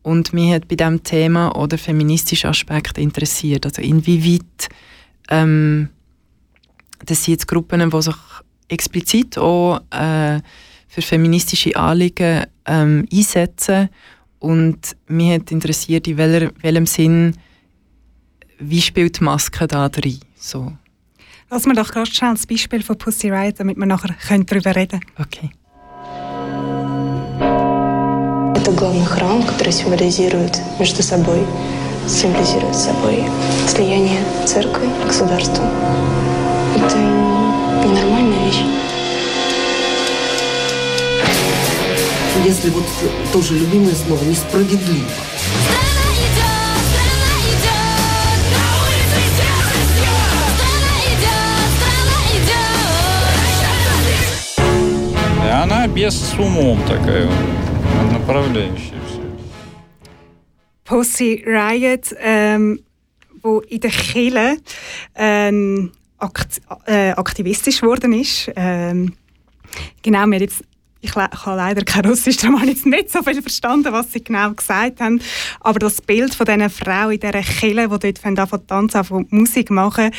Und 0.00 0.32
mich 0.32 0.50
hat 0.52 0.66
bei 0.66 0.76
diesem 0.76 1.02
Thema 1.02 1.54
auch 1.54 1.66
der 1.66 1.78
feministische 1.78 2.48
Aspekt 2.48 2.96
interessiert, 2.96 3.66
also 3.66 3.82
inwieweit 3.82 4.70
ähm, 5.28 5.90
das 7.04 7.24
sind 7.24 7.32
jetzt 7.32 7.48
Gruppen, 7.48 7.90
die 7.90 8.02
sich 8.02 8.16
explizit 8.67 9.37
auch 9.37 9.81
äh, 9.91 10.39
für 10.87 11.01
feministische 11.01 11.75
Anliegen 11.75 12.45
ähm, 12.65 13.07
einsetzen. 13.11 13.89
Und 14.39 14.95
mich 15.07 15.31
hat 15.31 15.51
interessiert, 15.51 16.07
in 16.07 16.17
welcher, 16.17 16.51
welchem 16.61 16.85
Sinn, 16.85 17.37
wie 18.59 18.81
spielt 18.81 19.19
die 19.19 19.23
Maske 19.23 19.67
da 19.67 19.89
drin? 19.89 20.19
So. 20.35 20.73
Lass 21.49 21.65
mir 21.65 21.75
doch 21.75 21.91
ganz 21.91 22.09
schnell 22.09 22.33
das 22.33 22.47
Beispiel 22.47 22.81
von 22.81 22.97
Pussy 22.97 23.29
Riot, 23.29 23.59
damit 23.59 23.77
wir 23.77 23.85
nachher 23.85 24.15
darüber 24.27 24.75
reden 24.75 24.99
können. 24.99 25.13
Okay. 25.17 25.51
Это 28.55 28.71
главный 28.71 29.05
храм, 29.05 29.43
который 29.43 29.73
символизирует 29.73 30.59
между 30.79 31.03
собой, 31.03 31.45
символизирует 32.07 32.75
собой 32.75 33.23
слияние 33.67 34.23
церкви, 34.45 34.87
государства. 35.05 35.69
Это 36.75 37.46
ненормальная 37.84 38.46
вещь. 38.46 38.62
Если 42.44 42.70
вот 42.70 42.84
тоже 43.32 43.54
любимое 43.54 43.94
слово 43.94 44.22
несправедливо. 44.24 45.08
И 55.44 55.50
она 55.50 55.86
без 55.88 56.14
с 56.14 56.34
умом 56.38 56.80
такая, 56.86 57.28
направляющая 58.12 59.00
все. 59.08 59.22
Pussy 60.84 61.44
Riot, 61.44 62.14
ähm, 62.20 62.78
wo 63.42 63.60
in 63.60 63.80
der 63.80 63.90
ähm, 65.14 65.92
akt 66.18 66.60
äh, 66.86 67.10
aktivistisch 67.12 67.80
geworden 67.80 68.12
ist. 68.12 68.50
Ähm, 68.56 69.14
genau, 70.02 70.26
wir 70.26 70.40
jetzt, 70.40 70.62
ich, 71.00 71.10
ich 71.10 71.16
habe 71.16 71.56
leider 71.56 71.84
kein 71.84 72.04
Russisch, 72.04 72.36
darum 72.38 72.60
habe 72.60 72.70
ich 72.70 72.76
jetzt 72.76 72.86
nicht 72.86 73.10
so 73.10 73.22
viel 73.22 73.40
verstanden, 73.40 73.92
was 73.92 74.12
sie 74.12 74.22
genau 74.22 74.52
gesagt 74.52 75.00
haben. 75.00 75.20
Aber 75.60 75.78
das 75.78 76.00
Bild 76.02 76.34
von 76.34 76.46
dieser 76.46 76.70
Frau 76.70 77.10
in 77.10 77.20
dieser 77.20 77.42
Kille, 77.42 77.88
die 77.88 78.12
dort 78.12 78.48
von 78.48 78.66
tanzen, 78.66 79.04
von 79.04 79.26
Musik 79.30 79.70
machen, 79.70 80.10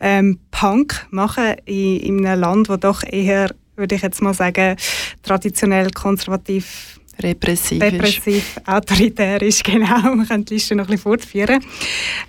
ähm, 0.00 0.38
Punk 0.50 1.06
machen 1.10 1.54
in, 1.64 2.00
in 2.00 2.26
einem 2.26 2.40
Land, 2.40 2.68
das 2.68 2.80
doch 2.80 3.02
eher, 3.02 3.54
würde 3.76 3.96
ich 3.96 4.02
jetzt 4.02 4.22
mal 4.22 4.34
sagen, 4.34 4.76
traditionell 5.22 5.90
konservativ 5.90 6.98
repressiv, 7.20 7.82
repressiv 7.82 8.60
autoritär 8.64 9.42
ist, 9.42 9.64
genau. 9.64 10.14
Man 10.14 10.26
kann 10.28 10.44
die 10.44 10.54
Liste 10.54 10.74
noch 10.74 10.84
ein 10.84 10.92
bisschen 10.92 11.02
fortführen. 11.02 11.64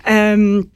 Ähm, 0.04 0.70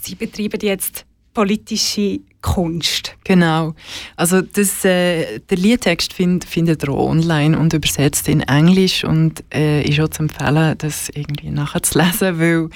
sie 0.00 0.14
betreiben 0.14 0.60
jetzt 0.62 1.04
politische 1.36 2.20
Kunst. 2.40 3.14
Genau. 3.24 3.74
Also 4.16 4.40
das, 4.40 4.86
äh, 4.86 5.38
der 5.38 5.58
Liedtext 5.58 6.14
find, 6.14 6.46
findet 6.46 6.82
ihr 6.82 6.94
online 6.94 7.58
und 7.58 7.74
übersetzt 7.74 8.26
in 8.28 8.40
Englisch 8.40 9.04
und 9.04 9.44
äh, 9.52 9.82
ist 9.82 10.00
auch 10.00 10.08
zu 10.08 10.22
empfehlen, 10.22 10.74
das 10.78 11.10
irgendwie 11.10 11.50
nachher 11.50 11.82
zu 11.82 11.98
lesen, 11.98 12.40
weil 12.40 12.70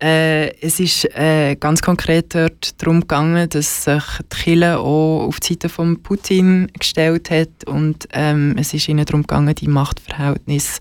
äh, 0.00 0.58
es 0.62 0.80
ist 0.80 1.04
äh, 1.16 1.56
ganz 1.56 1.82
konkret 1.82 2.34
dort 2.34 2.80
darum 2.80 3.00
gegangen, 3.02 3.46
dass 3.50 3.84
sich 3.84 4.04
die 4.32 4.36
Kirche 4.36 4.78
auch 4.78 5.26
auf 5.26 5.38
die 5.40 5.48
Seite 5.48 5.68
von 5.68 6.02
Putin 6.02 6.68
gestellt 6.78 7.30
hat 7.30 7.64
und 7.66 8.08
ähm, 8.12 8.56
es 8.56 8.72
ist 8.72 8.88
ihnen 8.88 9.04
darum 9.04 9.20
gegangen, 9.22 9.54
die 9.54 9.68
Machtverhältnisse 9.68 10.80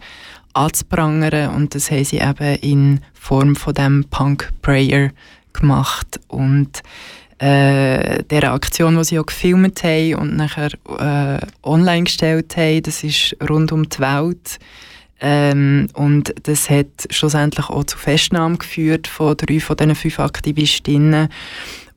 anzuprangern 0.54 1.54
und 1.56 1.76
das 1.76 1.92
haben 1.92 2.06
sie 2.06 2.20
eben 2.20 2.56
in 2.62 3.02
Form 3.14 3.58
von 3.58 3.74
dem 3.74 4.06
Punk 4.10 4.50
Prayer 4.62 5.10
gemacht 5.52 6.20
und 6.28 6.82
äh, 7.40 8.24
der 8.24 8.52
Aktion, 8.52 8.98
die 8.98 9.04
sie 9.04 9.20
auch 9.20 9.26
gefilmt 9.26 9.84
haben 9.84 10.16
und 10.16 10.36
nachher 10.36 10.72
äh, 11.00 11.46
online 11.64 12.06
gestellt 12.06 12.58
haben, 12.58 12.82
das 12.84 13.04
ist 13.04 13.36
rund 13.48 13.72
um 13.72 13.88
die 13.88 14.00
Welt. 14.00 14.60
Ähm, 15.20 15.88
und 15.94 16.34
das 16.44 16.70
hat 16.70 17.08
schlussendlich 17.10 17.70
auch 17.70 17.84
zu 17.86 17.98
Festnahmen 17.98 18.58
geführt 18.58 19.08
von 19.08 19.36
drei 19.36 19.60
von 19.60 19.78
diesen 19.78 19.96
fünf 19.96 20.20
Aktivistinnen. 20.20 21.30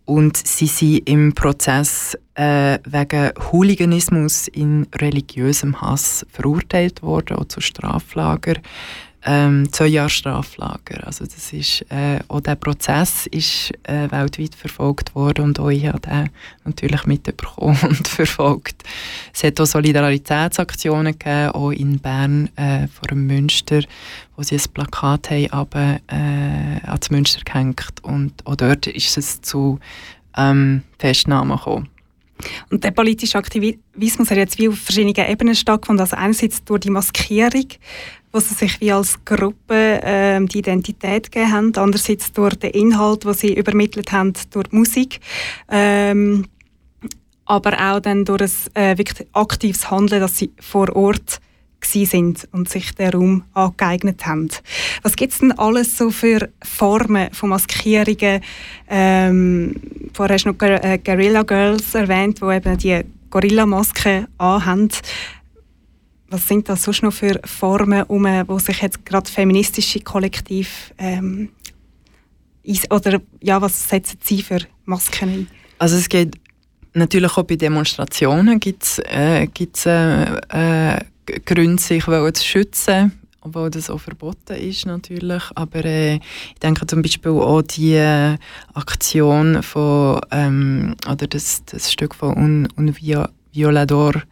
Und 0.06 0.36
sie 0.36 0.66
sind 0.66 1.08
im 1.08 1.34
Prozess 1.34 2.18
äh, 2.34 2.78
wegen 2.84 3.30
Hooliganismus 3.52 4.48
in 4.48 4.88
religiösem 4.96 5.80
Hass 5.80 6.26
verurteilt 6.32 7.02
worden, 7.02 7.36
auch 7.36 7.44
zu 7.44 7.60
Straflager. 7.60 8.54
Ähm, 9.24 9.70
zwei 9.72 9.86
Jahre 9.88 10.08
Straflager. 10.08 11.06
Also 11.06 11.24
das 11.24 11.52
ist, 11.52 11.84
äh, 11.90 12.20
auch 12.28 12.40
der 12.40 12.54
Prozess 12.54 13.26
ist 13.26 13.72
äh, 13.82 14.10
weltweit 14.10 14.54
verfolgt 14.54 15.14
worden 15.14 15.44
und 15.44 15.60
auch 15.60 15.68
ich 15.68 15.86
habe 15.86 16.00
den 16.00 16.30
natürlich 16.64 17.04
mitbekommen 17.06 17.78
und 17.82 18.08
verfolgt. 18.08 18.82
Es 19.32 19.44
hat 19.44 19.60
auch 19.60 19.66
Solidaritätsaktionen 19.66 21.18
gegeben, 21.18 21.50
auch 21.50 21.70
in 21.70 21.98
Bern 21.98 22.48
äh, 22.56 22.88
vor 22.88 23.08
dem 23.08 23.26
Münster, 23.26 23.82
wo 24.36 24.42
sie 24.42 24.56
ein 24.56 24.72
Plakat 24.72 25.30
haben, 25.30 25.52
aber, 25.52 26.00
äh, 26.06 26.86
ans 26.86 27.10
Münster 27.10 27.40
gehängt 27.44 27.92
und 28.02 28.46
auch 28.46 28.56
dort 28.56 28.86
ist 28.86 29.18
es 29.18 29.42
zu 29.42 29.78
ähm, 30.36 30.82
Festnahmen 30.98 31.56
gekommen. 31.56 31.88
Und 32.70 32.84
der 32.84 32.90
politische 32.90 33.38
Aktivismus 33.38 34.30
hat 34.30 34.38
jetzt 34.38 34.58
wie 34.58 34.68
auf 34.68 34.78
verschiedenen 34.78 35.30
Ebenen 35.30 35.54
stattgefunden. 35.54 36.00
Also 36.00 36.16
einerseits 36.16 36.64
durch 36.64 36.80
die 36.80 36.90
Maskierung, 36.90 37.66
wo 38.32 38.40
sie 38.40 38.54
sich 38.54 38.80
wie 38.80 38.92
als 38.92 39.24
Gruppe 39.24 40.00
ähm, 40.02 40.48
die 40.48 40.58
Identität 40.58 41.30
gegeben 41.30 41.52
haben, 41.52 41.76
andererseits 41.76 42.32
durch 42.32 42.54
den 42.56 42.70
Inhalt, 42.70 43.24
den 43.24 43.34
sie 43.34 43.54
übermittelt 43.54 44.12
haben 44.12 44.32
durch 44.50 44.68
die 44.68 44.76
Musik. 44.76 45.20
Ähm, 45.68 46.46
aber 47.44 47.72
auch 47.72 48.00
dann 48.00 48.24
durch 48.24 48.52
ein 48.74 48.94
äh, 48.94 48.98
wirklich 48.98 49.26
aktives 49.32 49.90
Handeln, 49.90 50.20
dass 50.20 50.38
sie 50.38 50.52
vor 50.60 50.94
Ort 50.94 51.40
sind 51.82 52.48
und 52.52 52.68
sich 52.68 52.94
den 52.94 53.10
Raum 53.10 53.44
angeeignet 53.54 54.26
haben. 54.26 54.48
Was 55.02 55.16
gibt 55.16 55.32
es 55.32 55.38
denn 55.38 55.52
alles 55.52 55.96
so 55.96 56.10
für 56.10 56.48
Formen 56.62 57.32
von 57.32 57.48
Maskierungen? 57.48 58.42
Ähm, 58.88 59.74
vorher 60.12 60.34
hast 60.34 60.44
du 60.44 60.52
noch 60.52 60.60
äh, 60.60 60.98
Guerilla 60.98 61.42
Girls 61.42 61.94
erwähnt, 61.94 62.40
die 62.40 62.54
eben 62.54 62.78
die 62.78 63.00
Gorilla-Maske 63.30 64.26
anhaben. 64.38 64.90
Was 66.30 66.46
sind 66.46 66.68
das 66.68 66.84
sonst 66.84 67.02
noch 67.02 67.12
für 67.12 67.40
Formen, 67.44 68.04
um, 68.04 68.24
wo 68.46 68.58
sich 68.60 68.82
jetzt 68.82 69.04
gerade 69.04 69.28
feministische 69.28 70.00
Kollektiv 70.00 70.94
ähm, 70.96 71.50
oder 72.90 73.20
ja, 73.40 73.60
was 73.60 73.88
setzen 73.88 74.18
Sie 74.22 74.42
für 74.42 74.60
Masken 74.84 75.28
ein? 75.28 75.46
Also 75.78 75.96
es 75.96 76.08
geht 76.08 76.36
natürlich 76.94 77.36
auch 77.36 77.42
bei 77.42 77.56
Demonstrationen 77.56 78.60
gibt 78.60 78.84
es 78.84 78.98
äh, 79.00 79.44
äh, 79.44 80.24
äh, 80.48 81.00
Gründe, 81.44 81.82
sich 81.82 82.04
zu 82.04 82.44
schützen, 82.44 83.12
obwohl 83.40 83.70
das 83.70 83.90
auch 83.90 84.00
verboten 84.00 84.56
ist 84.56 84.86
natürlich. 84.86 85.42
Aber 85.54 85.84
äh, 85.84 86.16
ich 86.16 86.60
denke 86.62 86.86
zum 86.86 87.02
Beispiel 87.02 87.32
auch 87.32 87.62
die 87.62 87.94
äh, 87.94 88.36
Aktion 88.74 89.62
von, 89.62 90.20
ähm, 90.30 90.94
oder 91.10 91.26
das, 91.26 91.64
das 91.64 91.90
Stück 91.90 92.14
von 92.14 92.36
Un, 92.36 92.68
Un 92.76 92.94
Violador 93.52 94.22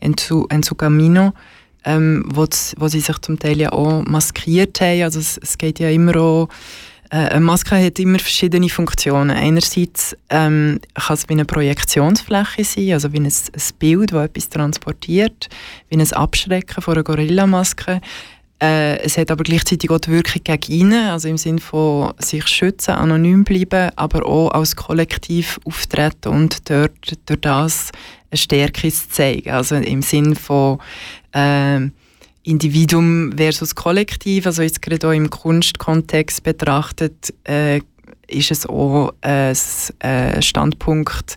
en 0.00 0.16
su 0.18 0.74
Camino, 0.76 1.32
ähm, 1.84 2.24
wo, 2.32 2.46
wo 2.76 2.88
sie 2.88 3.00
sich 3.00 3.18
zum 3.18 3.38
Teil 3.38 3.58
ja 3.58 3.72
auch 3.72 4.04
maskiert 4.04 4.80
haben. 4.80 5.02
Also 5.02 5.18
es, 5.20 5.38
es 5.38 5.58
geht 5.58 5.78
ja 5.78 5.90
immer 5.90 6.16
auch 6.16 6.48
äh, 7.10 7.16
eine 7.16 7.40
Maske 7.40 7.82
hat 7.82 7.98
immer 7.98 8.18
verschiedene 8.18 8.68
Funktionen. 8.68 9.30
Einerseits 9.30 10.16
ähm, 10.28 10.78
kann 10.94 11.14
es 11.14 11.28
wie 11.28 11.34
eine 11.34 11.44
Projektionsfläche 11.44 12.64
sein, 12.64 12.92
also 12.92 13.12
wie 13.12 13.18
ein, 13.18 13.26
ein 13.26 13.62
Bild, 13.78 14.12
das 14.12 14.26
etwas 14.26 14.48
transportiert, 14.50 15.48
wie 15.88 15.96
ein 15.96 16.12
Abschrecken 16.12 16.82
von 16.82 16.94
einer 16.94 17.04
Gorillamaske. 17.04 18.00
Äh, 18.60 18.98
es 18.98 19.16
hat 19.16 19.30
aber 19.30 19.44
gleichzeitig 19.44 19.88
auch 19.90 20.00
die 20.00 20.10
Wirkung 20.10 20.42
gegen 20.42 20.72
ihn, 20.72 20.92
also 20.92 21.28
im 21.28 21.38
Sinne 21.38 21.60
von 21.60 22.12
sich 22.18 22.46
schützen, 22.46 22.90
anonym 22.90 23.44
bleiben, 23.44 23.90
aber 23.96 24.26
auch 24.26 24.50
als 24.50 24.74
Kollektiv 24.76 25.60
auftreten 25.64 26.28
und 26.28 26.68
dort 26.68 27.16
durch 27.26 27.40
das 27.40 27.92
Stärke 28.32 28.90
zu 28.92 29.08
zeigen. 29.08 29.50
Also 29.50 29.76
im 29.76 30.02
Sinne 30.02 30.34
von 30.34 30.78
äh, 31.32 31.80
Individuum 32.42 33.32
versus 33.36 33.74
Kollektiv, 33.74 34.46
also 34.46 34.62
jetzt 34.62 34.82
gerade 34.82 35.08
auch 35.08 35.12
im 35.12 35.30
Kunstkontext 35.30 36.42
betrachtet, 36.42 37.34
äh, 37.44 37.80
ist 38.26 38.50
es 38.50 38.66
auch 38.66 39.12
ein 39.20 39.56
äh, 40.00 40.42
Standpunkt 40.42 41.36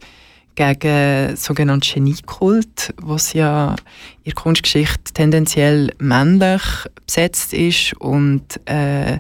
gegen 0.56 1.36
sogenannten 1.36 1.94
Geniekult, 1.94 2.94
was 2.98 3.34
ja 3.34 3.76
in 4.24 4.32
der 4.32 4.34
Kunstgeschichte 4.34 5.14
tendenziell 5.14 5.92
männlich 6.00 6.62
besetzt 7.06 7.54
ist 7.54 7.94
und 8.00 8.60
äh, 8.66 9.20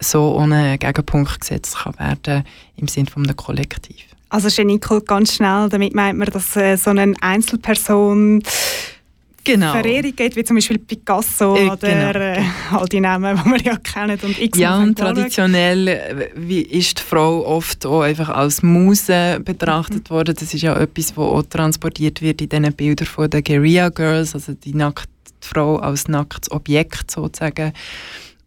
so 0.00 0.36
ohne 0.36 0.78
Gegenpunkt 0.78 1.40
gesetzt 1.40 1.76
kann 1.76 1.98
werden 1.98 2.44
im 2.76 2.88
Sinne 2.88 3.10
von 3.10 3.24
einem 3.24 3.36
Kollektiv. 3.36 4.11
Also 4.32 4.48
Geniekult 4.48 5.06
ganz 5.06 5.34
schnell, 5.34 5.68
damit 5.68 5.94
meint 5.94 6.18
man, 6.18 6.26
dass 6.28 6.56
äh, 6.56 6.76
so 6.76 6.88
eine 6.88 7.12
Einzelperson 7.20 8.42
genau. 9.44 9.72
Verehrung 9.72 10.16
geht, 10.16 10.36
wie 10.36 10.42
zum 10.42 10.56
Beispiel 10.56 10.78
Picasso 10.78 11.54
äh, 11.54 11.68
oder 11.68 12.12
genau. 12.12 12.40
äh, 12.40 12.44
all 12.70 12.86
die 12.86 13.00
Namen, 13.00 13.38
die 13.44 13.50
wir 13.50 13.60
ja 13.60 13.76
kennen. 13.76 14.18
Und 14.22 14.40
X 14.40 14.58
ja, 14.58 14.78
und 14.78 14.98
traditionell 14.98 15.86
äh, 15.86 16.30
wie 16.34 16.62
ist 16.62 16.98
die 16.98 17.02
Frau 17.02 17.44
oft 17.44 17.84
auch 17.84 18.00
einfach 18.00 18.30
als 18.30 18.62
Muse 18.62 19.38
betrachtet 19.44 20.08
mhm. 20.08 20.14
worden. 20.14 20.34
Das 20.34 20.54
ist 20.54 20.62
ja 20.62 20.78
etwas, 20.78 21.14
was 21.14 21.26
auch 21.26 21.42
transportiert 21.42 22.22
wird 22.22 22.40
in 22.40 22.48
diesen 22.48 22.72
Bildern 22.72 23.06
von 23.06 23.28
den 23.28 23.44
Guerilla 23.44 23.90
Girls, 23.90 24.34
also 24.34 24.54
die 24.54 24.74
nackte 24.74 25.10
Frau 25.42 25.76
als 25.76 26.08
nacktes 26.08 26.50
Objekt 26.50 27.10
sozusagen. 27.10 27.74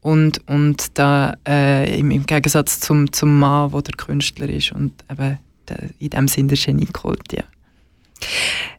Und, 0.01 0.41
und 0.47 0.97
da 0.97 1.35
äh, 1.47 1.99
im, 1.99 2.09
im, 2.09 2.25
Gegensatz 2.25 2.79
zum, 2.79 3.11
zum 3.11 3.37
Mann, 3.37 3.71
der 3.71 3.81
der 3.83 3.95
Künstler 3.95 4.49
ist 4.49 4.71
und 4.71 4.91
eben 5.11 5.37
in 5.99 6.09
dem 6.09 6.27
Sinne 6.27 6.49
der 6.49 6.57
Genie 6.57 6.87
geholt, 6.91 7.33
ja. 7.33 7.43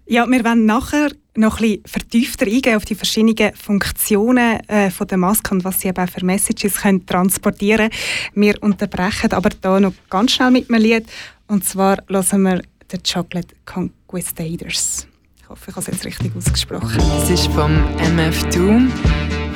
Ja, 0.09 0.27
wir 0.29 0.44
wollen 0.44 0.66
nachher 0.66 1.11
noch 1.37 1.61
ein 1.61 1.62
bisschen 1.62 1.83
vertiefter 1.85 2.46
eingehen 2.46 2.77
auf 2.77 2.85
die 2.85 2.94
verschiedenen 2.94 3.55
Funktionen 3.55 4.61
äh, 4.68 4.90
von 4.90 5.07
der 5.09 5.18
Maske 5.18 5.53
und 5.53 5.64
was 5.64 5.81
sie 5.81 5.88
eben 5.88 5.99
auch 5.99 6.09
für 6.11 6.25
Messages 6.25 6.77
können 6.77 7.05
transportieren 7.05 7.90
können. 7.90 8.44
Wir 8.44 8.62
unterbrechen 8.62 9.33
aber 9.33 9.51
hier 9.61 9.81
noch 9.81 9.92
ganz 10.09 10.33
schnell 10.33 10.53
mit 10.53 10.70
einem 10.70 10.83
Lied. 10.83 11.07
Und 11.49 11.64
zwar 11.64 11.99
hören 12.09 12.42
wir 12.42 12.62
The 12.90 12.99
Chocolate 12.99 13.55
Conquistadors. 13.64 15.09
Ich 15.40 15.49
hoffe, 15.49 15.70
ich 15.70 15.77
habe 15.77 15.81
es 15.81 15.87
jetzt 15.87 16.05
richtig 16.05 16.37
ausgesprochen. 16.37 17.03
Es 17.22 17.31
ist 17.31 17.46
vom 17.49 17.72
MF 17.99 18.44
Doom 18.51 18.90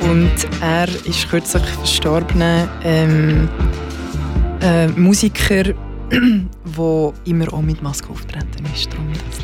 und 0.01 0.31
er 0.61 0.87
ist 1.05 1.29
kürzlich 1.29 1.63
verstorbener 1.63 2.69
ähm, 2.83 3.47
äh, 4.61 4.87
Musiker, 4.89 5.73
der 6.63 7.13
immer 7.25 7.53
auch 7.53 7.61
mit 7.61 7.81
Maske 7.81 8.09
auftreten 8.09 8.65
ist. 8.73 8.89
Das 8.91 9.41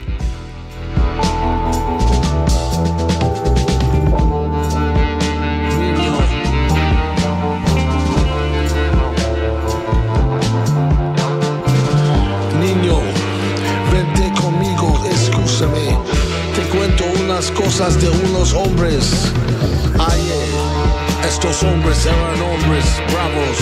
unas 17.38 17.54
cosas 17.54 17.98
de 17.98 18.10
unos 18.10 18.52
hombres. 18.52 19.32
Ayer, 20.00 21.07
estos 21.58 21.72
hombres 21.72 22.06
eran 22.06 22.42
hombres 22.42 22.86
bravos. 23.12 23.58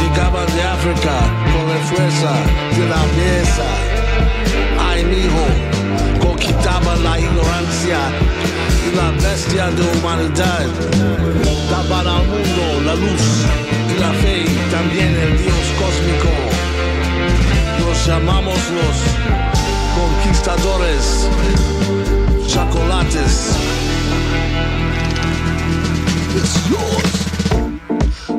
Llegaban 0.00 0.46
de 0.54 0.62
África 0.62 1.14
con 1.52 1.68
la 1.68 1.78
fuerza 1.90 2.32
de 2.76 2.88
la 2.88 3.02
belleza. 3.16 3.68
Ay, 4.88 5.00
hijo, 5.02 6.26
conquistaban 6.26 7.02
la 7.02 7.18
ignorancia 7.18 7.98
y 8.86 8.96
la 8.96 9.10
bestia 9.10 9.70
de 9.70 9.82
humanidad. 9.98 10.66
Daban 11.70 12.06
al 12.06 12.26
mundo 12.26 12.80
la 12.84 12.94
luz 12.94 13.24
y 13.94 14.00
la 14.00 14.12
fe, 14.22 14.44
también 14.70 15.14
el 15.16 15.38
Dios 15.38 15.66
cósmico. 15.78 16.32
Nos 17.80 18.06
llamamos 18.06 18.58
los 18.78 18.96
conquistadores 19.98 21.28
chocolates. 22.46 23.56
It's 26.38 26.68
yours. 26.68 27.15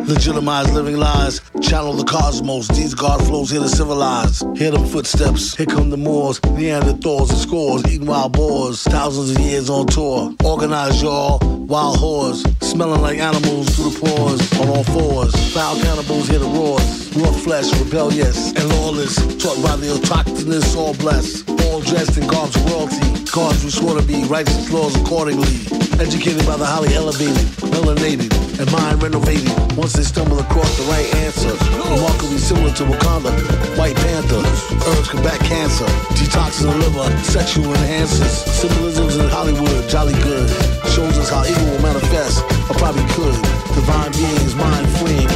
Legitimize 0.08 0.72
living 0.72 0.96
lies, 0.96 1.42
channel 1.62 1.92
the 1.92 2.06
cosmos. 2.06 2.70
These 2.70 2.94
God 2.94 3.22
flows 3.28 3.50
here 3.52 3.60
to 3.60 3.68
civilize. 3.68 4.40
Hear 4.56 4.72
the 4.72 4.80
footsteps, 4.80 5.54
here 5.54 5.66
come 5.66 5.90
the 5.90 5.98
Moors, 5.98 6.40
Neanderthals 6.40 7.30
and 7.30 7.38
scores, 7.38 7.86
eating 7.92 8.08
wild 8.08 8.32
boars. 8.32 8.84
Thousands 8.84 9.32
of 9.32 9.40
years 9.40 9.70
on 9.70 9.86
tour. 9.88 10.34
Organize 10.46 11.02
y'all, 11.02 11.40
wild 11.42 11.98
whores, 11.98 12.40
smelling 12.64 13.02
like 13.02 13.20
animals 13.20 13.76
through 13.76 13.90
the 13.90 14.00
pores, 14.00 14.60
on 14.62 14.70
all 14.70 14.84
fours. 14.86 15.36
Foul 15.54 15.76
cannibals 15.82 16.30
hear 16.30 16.40
the 16.40 16.46
roars, 16.46 17.14
raw 17.18 17.32
flesh, 17.34 17.70
rebellious 17.78 18.54
and 18.54 18.70
lawless. 18.80 19.18
Taught 19.44 19.62
by 19.62 19.76
the 19.76 19.88
autochthonous, 19.88 20.78
all 20.78 20.94
blessed, 20.94 21.50
all 21.66 21.82
dressed 21.82 22.18
in 22.18 22.24
of 22.24 22.72
royalty. 22.72 23.26
Cars 23.26 23.62
we 23.62 23.70
swore 23.70 24.00
to 24.00 24.08
be 24.08 24.24
righteous 24.24 24.72
laws 24.72 24.96
accordingly. 24.96 25.68
Educated 26.00 26.46
by 26.46 26.56
the 26.56 26.66
highly 26.66 26.94
elevated, 26.94 27.36
melanated, 27.74 28.47
and 28.60 28.72
Mind-renovated. 28.72 29.78
once 29.78 29.94
they 29.94 30.04
stumble 30.04 30.40
across 30.40 30.78
the 30.78 30.84
right 30.90 31.08
answer. 31.26 31.54
Remarkably 31.94 32.38
similar 32.38 32.74
to 32.74 32.84
Wakanda, 32.86 33.32
White 33.78 33.96
Panther, 33.96 34.42
herbs 34.90 35.10
combat 35.10 35.40
cancer, 35.42 35.86
detoxes 36.18 36.64
the 36.64 36.74
liver, 36.74 37.08
sexual 37.24 37.66
enhancers, 37.66 38.46
symbolisms 38.48 39.18
in 39.18 39.30
Hollywood, 39.30 39.88
jolly 39.90 40.14
good. 40.24 40.50
Shows 40.90 41.18
us 41.18 41.30
how 41.30 41.46
evil 41.46 41.66
will 41.66 41.82
manifest, 41.82 42.44
or 42.70 42.76
probably 42.76 43.06
could. 43.14 43.38
Divine 43.76 44.12
beings, 44.14 44.56
mind 44.56 44.88
fleeing, 44.98 45.30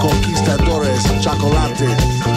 conquistadores, 0.00 1.04
chocolate. 1.22 2.33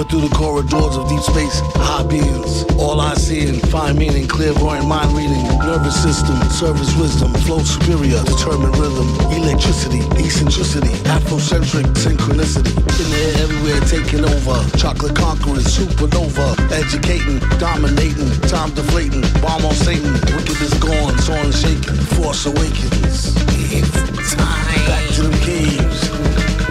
Coming 0.00 0.16
through 0.16 0.28
the 0.32 0.34
corridors 0.34 0.96
of 0.96 1.12
deep 1.12 1.20
space, 1.20 1.60
high 1.76 2.00
beings. 2.08 2.64
All 2.80 3.04
I 3.04 3.12
see 3.20 3.44
and 3.44 3.60
find 3.68 3.98
meaning, 3.98 4.26
clairvoyant 4.26 4.88
mind 4.88 5.12
reading, 5.12 5.44
nervous 5.60 5.92
system, 5.92 6.40
service 6.48 6.88
wisdom, 6.96 7.34
flow 7.44 7.60
superior, 7.60 8.16
determined 8.24 8.72
rhythm, 8.80 9.04
electricity, 9.28 10.00
eccentricity, 10.16 10.88
Afrocentric 11.04 11.84
synchronicity. 12.00 12.72
In 12.80 13.06
the 13.12 13.20
air, 13.28 13.44
everywhere, 13.44 13.80
taking 13.92 14.24
over. 14.24 14.56
Chocolate 14.80 15.12
conquerors, 15.12 15.68
supernova, 15.68 16.56
educating, 16.72 17.36
dominating, 17.60 18.32
time 18.48 18.72
deflating, 18.72 19.20
bomb 19.44 19.68
on 19.68 19.76
Satan, 19.76 20.16
wickedness 20.32 20.72
gone, 20.80 21.12
soaring 21.20 21.52
shaking, 21.52 22.00
force 22.16 22.48
awakens. 22.48 23.36
It's 23.68 24.32
time. 24.32 24.64
Back 24.88 25.04
to 25.20 25.28
them 25.28 25.36
caves, 25.44 26.08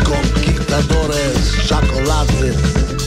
conquistadores, 0.01 1.53
chocolates. 1.69 2.98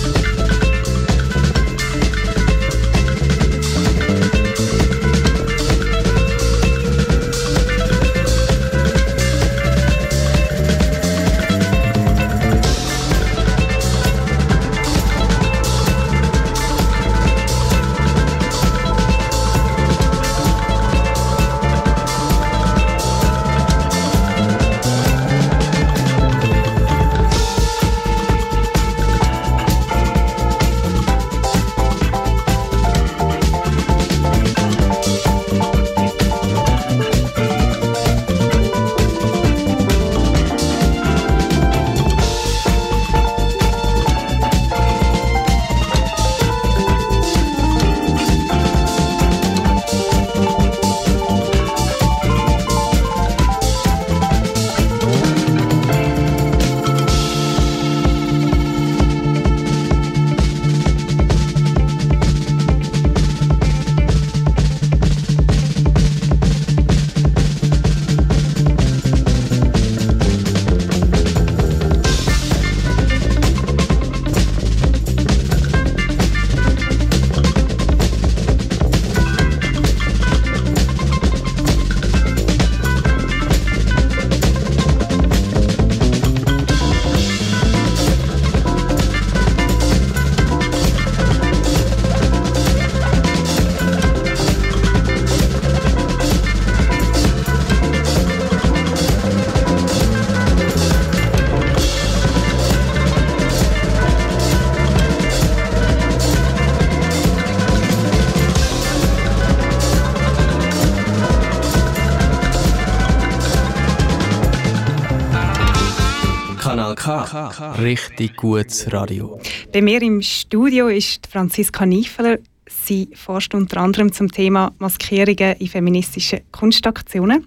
Richtig 117.61 118.37
gutes 118.37 118.93
Radio. 118.93 119.41
Bei 119.73 119.83
mir 119.83 120.01
im 120.03 120.23
Studio 120.23 120.89
ist 120.89 121.27
Franziska 121.27 121.85
Niefeler. 121.85 122.39
Sie 122.67 123.11
forscht 123.15 123.55
unter 123.55 123.79
anderem 123.79 124.13
zum 124.13 124.31
Thema 124.31 124.73
Maskierungen 124.79 125.57
in 125.59 125.67
feministischen 125.69 126.41
Kunstaktionen. 126.51 127.47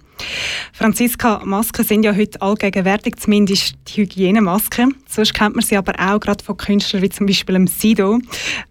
Franziska, 0.71 1.41
Masken 1.43 1.83
sind 1.83 2.03
ja 2.03 2.15
heute 2.15 2.41
allgegenwärtig, 2.41 3.15
zumindest 3.17 3.75
die 3.87 4.01
Hygienemasken. 4.01 4.95
Sonst 5.09 5.33
kennt 5.33 5.55
man 5.55 5.65
sie 5.65 5.75
aber 5.75 5.93
auch 5.99 6.19
gerade 6.19 6.43
von 6.43 6.55
Künstlern 6.55 7.01
wie 7.01 7.09
zum 7.09 7.25
Beispiel 7.25 7.55
dem 7.55 7.67
Sido 7.67 8.19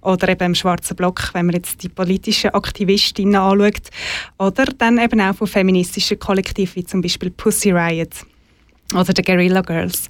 oder 0.01 0.29
eben 0.29 0.39
dem 0.39 0.55
Schwarzen 0.55 0.97
Block, 0.97 1.31
wenn 1.33 1.47
man 1.47 1.57
jetzt 1.57 1.83
die 1.83 1.89
politischen 1.89 2.51
Aktivistinnen 2.51 3.37
anschaut. 3.37 3.91
Oder 4.39 4.67
dann 4.67 4.99
eben 4.99 5.21
auch 5.21 5.35
von 5.35 5.49
feministischen 5.49 6.19
Kollektiven 6.19 6.77
wie 6.77 6.85
zum 6.85 7.03
Beispiel 7.03 7.31
Pussy 7.31 7.73
Riot 7.73 8.25
oder 8.95 9.13
den 9.13 9.25
Guerrilla 9.25 9.63
Girls. 9.63 10.09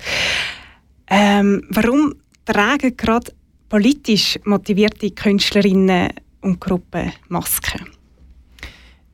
Ähm, 1.16 1.62
warum 1.70 2.12
tragen 2.44 2.96
gerade 2.96 3.31
politisch 3.68 4.37
motivierte 4.44 5.12
Künstlerinnen 5.12 6.09
und 6.40 6.61
Gruppen 6.61 7.12
Masken? 7.29 7.87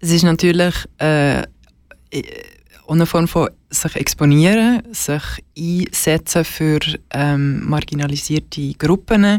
Es 0.00 0.10
ist 0.10 0.22
natürlich 0.22 0.74
äh, 0.96 1.42
eine 2.88 3.04
Form 3.04 3.28
von 3.28 3.50
sich 3.68 3.96
exponieren, 3.96 4.82
sich 4.92 5.22
einsetzen 5.58 6.44
für 6.44 6.80
ähm, 7.10 7.68
marginalisierte 7.68 8.72
Gruppen 8.78 9.38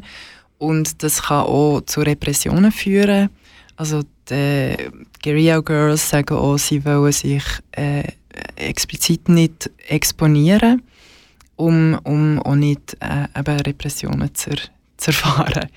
und 0.60 1.02
das 1.02 1.24
kann 1.24 1.46
auch 1.46 1.82
zu 1.82 2.02
Repressionen 2.02 2.72
führen. 2.72 3.30
Also 3.76 4.04
die 4.30 4.76
Guerilla 5.24 5.62
Girls 5.62 6.08
sagen 6.08 6.38
auch, 6.38 6.60
sie 6.60 6.86
wollen 6.86 7.12
sich 7.12 7.44
äh, 7.72 8.04
explizit 8.56 9.28
nicht 9.30 9.72
exponieren, 9.88 10.84
um, 11.62 12.00
um 12.04 12.40
auch 12.40 12.56
nicht 12.56 12.98
äh, 13.00 13.28
eben 13.38 13.60
Repressionen 13.60 14.34
zu, 14.34 14.52
zu 14.98 15.12
erfahren. 15.12 15.70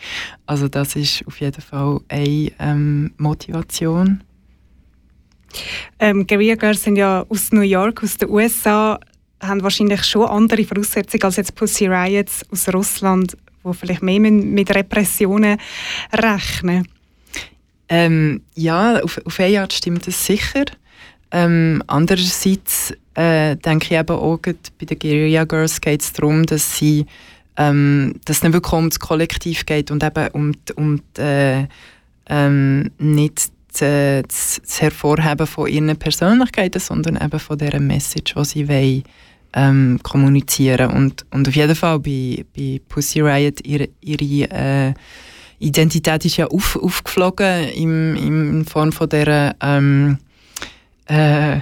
Also 0.47 0.69
das 0.69 0.97
ist 0.97 1.27
auf 1.27 1.41
jeden 1.41 1.61
Fall 1.61 2.01
eine 2.09 2.53
ähm, 2.59 3.13
Motivation. 3.19 4.23
Ähm, 6.01 6.27
Guerilla 6.27 6.75
sind 6.75 6.97
ja 6.97 7.25
aus 7.29 7.53
New 7.53 7.61
York, 7.61 8.03
aus 8.03 8.17
den 8.17 8.31
USA, 8.31 8.99
haben 9.41 9.63
wahrscheinlich 9.63 10.05
schon 10.05 10.27
andere 10.27 10.65
Voraussetzungen 10.65 11.23
als 11.23 11.37
jetzt 11.37 11.55
Pussy 11.55 11.87
Riots 11.87 12.43
aus 12.51 12.69
Russland, 12.73 13.37
wo 13.63 13.73
vielleicht 13.73 14.03
mehr 14.03 14.21
mit 14.21 14.75
Repressionen 14.75 15.59
rechnen. 16.13 16.89
Ähm, 17.89 18.43
ja, 18.55 19.01
auf, 19.01 19.21
auf 19.25 19.39
eine 19.39 19.61
Art 19.61 19.73
stimmt 19.73 20.07
das 20.07 20.25
sicher. 20.25 20.65
Ähm, 21.31 21.83
andererseits 21.87 22.95
äh, 23.15 23.57
denke 23.57 23.87
ich 23.87 23.93
eben 23.93 24.17
auch 24.17 24.39
bei 24.39 24.87
den 24.87 24.99
Guerilla 24.99 25.45
Girls 25.45 25.81
geht 25.81 26.03
es 26.03 26.13
darum, 26.13 26.47
dass 26.47 26.77
sie 26.77 27.07
ähm, 27.57 28.15
dass 28.25 28.39
es 28.39 28.43
nicht 28.43 28.53
wirklich 28.53 28.73
um 28.73 28.89
das 28.89 28.99
Kollektiv 28.99 29.65
geht 29.67 29.91
und 29.91 30.03
eben 30.03 30.29
um, 30.33 30.53
um 30.77 31.01
die, 31.17 31.21
äh, 31.21 31.67
ähm, 32.29 32.91
nicht 32.99 33.53
das, 33.79 34.61
das 34.67 34.81
Hervorheben 34.83 35.47
von 35.47 35.69
ihren 35.69 35.97
Persönlichkeiten, 35.97 36.81
sondern 36.81 37.17
eben 37.17 37.39
von 37.39 37.59
dieser 37.59 37.81
Message, 37.81 38.35
die 38.35 38.45
sie 38.45 38.69
wollen, 38.69 39.05
ähm, 39.55 40.01
kommunizieren. 40.03 40.91
Und, 40.91 41.25
und 41.31 41.49
auf 41.49 41.55
jeden 41.55 41.75
Fall 41.75 42.01
bei, 42.01 42.45
bei 42.57 42.81
Pussy 42.89 43.21
Riot 43.21 43.65
ihre, 43.65 43.89
ihre 44.01 44.51
äh, 44.51 44.95
Identität 45.59 46.25
ist 46.25 46.37
ja 46.37 46.47
auf, 46.47 46.77
aufgeflogen 46.77 47.69
im, 47.71 48.17
in 48.17 48.65
Form 48.65 48.93
von 48.93 49.09
dieser 49.09 49.55
ähm, 49.61 50.19
äh, 51.07 51.61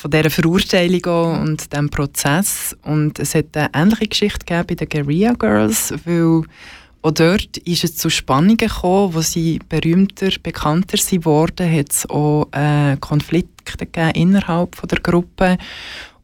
von 0.00 0.10
dieser 0.10 0.30
Verurteilung 0.30 1.42
und 1.42 1.70
diesem 1.70 1.90
Prozess. 1.90 2.74
Und 2.84 3.18
es 3.18 3.34
hat 3.34 3.54
eine 3.54 3.68
ähnliche 3.74 4.08
Geschichte 4.08 4.46
gegeben 4.46 4.66
bei 4.66 4.74
den 4.74 4.88
Guerilla 4.88 5.34
Girls, 5.34 5.92
weil 6.06 6.44
auch 7.02 7.10
dort 7.10 7.58
ist 7.58 7.84
es 7.84 7.96
zu 7.96 8.08
Spannungen 8.08 8.56
gekommen, 8.56 9.12
wo 9.12 9.20
sie 9.20 9.58
berühmter, 9.68 10.30
bekannter 10.42 10.96
sind 10.96 11.26
worden, 11.26 11.70
hat 11.70 11.92
es 11.92 12.08
auch 12.08 12.48
äh, 12.52 12.96
Konflikte 12.98 13.76
gegeben 13.76 14.12
innerhalb 14.14 14.74
von 14.74 14.88
der 14.88 15.00
Gruppe. 15.00 15.58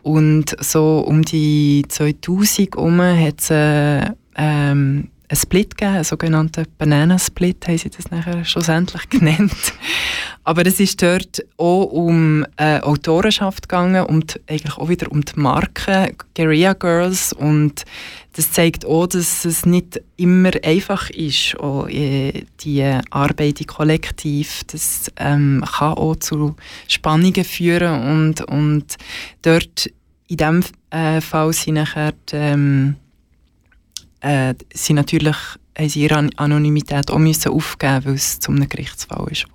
Und 0.02 0.56
so 0.64 1.04
um 1.06 1.22
die 1.22 1.84
2000 1.86 2.76
herum 2.76 3.00
hat 3.00 3.40
es 3.40 3.50
äh, 3.50 4.10
ähm, 4.36 5.08
einen 5.28 5.38
Split 5.38 5.76
gegeben, 5.76 5.96
einen 5.96 6.04
sogenannten 6.04 6.66
Banana-Split, 6.78 7.66
haben 7.68 7.78
sie 7.78 7.90
das 7.90 8.10
nachher 8.10 8.44
schlussendlich 8.44 9.08
genannt. 9.10 9.52
Aber 10.44 10.64
es 10.64 10.78
ist 10.78 11.02
dort 11.02 11.44
auch 11.56 11.84
um 11.84 12.46
äh, 12.56 12.80
Autorenschaft 12.80 13.68
gegangen, 13.68 14.06
und 14.06 14.40
eigentlich 14.46 14.78
auch 14.78 14.88
wieder 14.88 15.10
um 15.10 15.24
die 15.24 15.38
Marke 15.38 16.14
Guerilla 16.34 16.74
Girls 16.74 17.32
und 17.32 17.84
das 18.36 18.52
zeigt 18.52 18.84
auch, 18.84 19.06
dass 19.06 19.46
es 19.46 19.64
nicht 19.64 20.00
immer 20.16 20.50
einfach 20.62 21.08
ist, 21.08 21.58
auch, 21.58 21.88
äh, 21.88 22.44
die 22.60 22.84
Arbeit 23.10 23.62
im 23.62 23.66
Kollektiv. 23.66 24.62
Das 24.66 25.10
ähm, 25.16 25.64
kann 25.66 25.94
auch 25.94 26.16
zu 26.16 26.54
Spannungen 26.86 27.44
führen 27.44 28.02
und, 28.02 28.42
und 28.42 28.96
dort 29.40 29.90
in 30.28 30.36
diesem 30.36 30.62
äh, 30.90 31.20
Fall 31.20 31.52
sind 31.54 31.74
nachher 31.74 32.12
die, 32.30 32.36
ähm, 32.36 32.96
äh, 34.20 34.54
sie 34.72 34.92
natürlich 34.92 35.36
haben 35.78 35.88
sie 35.88 36.02
ihre 36.02 36.28
Anonymität 36.36 37.10
auch 37.10 37.18
müssen 37.18 37.52
aufgeben 37.52 38.04
weil 38.04 38.14
es 38.14 38.40
zu 38.40 38.50
einem 38.50 38.68
Gerichtsfall 38.68 39.26
ist, 39.30 39.46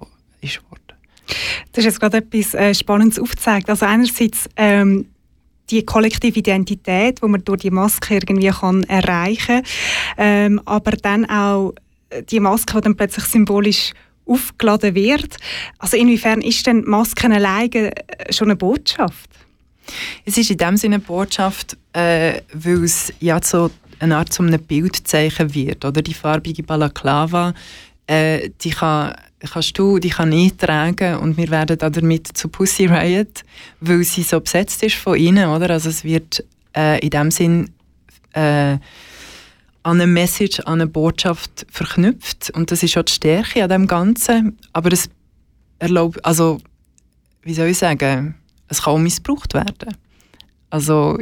ist 0.41 0.61
worden. 0.69 0.81
Das 1.71 1.79
ist 1.79 1.85
jetzt 1.85 1.99
gerade 1.99 2.17
etwas 2.17 2.53
äh, 2.53 2.73
Spannendes 2.73 3.19
aufgezeigt. 3.19 3.69
Also 3.69 3.85
einerseits 3.85 4.49
ähm, 4.55 5.07
die 5.69 5.83
kollektive 5.83 6.39
Identität, 6.39 7.21
die 7.21 7.27
man 7.27 7.43
durch 7.43 7.61
die 7.61 7.71
Maske 7.71 8.15
irgendwie 8.15 8.49
kann 8.49 8.83
erreichen 8.83 9.63
kann, 9.63 10.17
ähm, 10.17 10.61
aber 10.65 10.91
dann 10.91 11.25
auch 11.29 11.73
die 12.29 12.39
Maske, 12.39 12.73
die 12.75 12.81
dann 12.81 12.95
plötzlich 12.95 13.25
symbolisch 13.25 13.93
aufgeladen 14.25 14.95
wird. 14.95 15.37
Also 15.79 15.97
inwiefern 15.97 16.41
ist 16.41 16.67
denn 16.67 16.83
Masken 16.85 17.33
alleine 17.33 17.95
äh, 17.95 18.33
schon 18.33 18.49
eine 18.49 18.55
Botschaft? 18.55 19.29
Es 20.25 20.37
ist 20.37 20.51
in 20.51 20.57
dem 20.57 20.77
Sinne 20.77 20.95
eine 20.95 21.03
Botschaft, 21.03 21.77
äh, 21.93 22.41
weil 22.53 22.83
es 22.83 23.13
ja 23.19 23.41
so 23.41 23.71
eine 24.01 24.17
Art 24.17 24.33
zu 24.33 24.43
einem 24.43 24.61
Bildzeichen 24.61 25.53
wird. 25.53 25.85
Oder 25.85 26.01
die 26.01 26.13
farbige 26.13 26.63
Balaklava, 26.63 27.53
äh, 28.07 28.49
die 28.61 28.71
kann, 28.71 29.15
kannst 29.39 29.77
du, 29.77 29.99
die 29.99 30.09
kann 30.09 30.31
ich 30.31 30.57
tragen 30.57 31.17
und 31.17 31.37
wir 31.37 31.49
werden 31.49 31.77
damit 31.77 32.27
zu 32.27 32.49
Pussy 32.49 32.85
Riot, 32.85 33.43
weil 33.79 34.03
sie 34.03 34.23
so 34.23 34.39
besetzt 34.39 34.83
ist 34.83 34.95
von 34.95 35.17
ihnen, 35.17 35.47
oder? 35.49 35.69
Also 35.69 35.89
es 35.89 36.03
wird 36.03 36.43
äh, 36.75 36.99
in 36.99 37.09
dem 37.11 37.31
Sinn 37.31 37.69
äh, 38.33 38.77
an 39.83 39.99
eine 39.99 40.07
Message, 40.07 40.59
an 40.61 40.81
eine 40.81 40.87
Botschaft 40.87 41.65
verknüpft 41.71 42.51
und 42.51 42.71
das 42.71 42.83
ist 42.83 42.97
auch 42.97 43.03
die 43.03 43.13
Stärke 43.13 43.63
an 43.63 43.69
dem 43.69 43.87
Ganzen, 43.87 44.57
aber 44.73 44.91
es 44.91 45.09
erlaubt, 45.79 46.23
also 46.23 46.59
wie 47.43 47.53
soll 47.53 47.67
ich 47.67 47.77
sagen, 47.77 48.35
es 48.67 48.83
kann 48.83 48.93
auch 48.93 48.99
missbraucht 48.99 49.53
werden 49.53 49.95
also, 50.71 51.17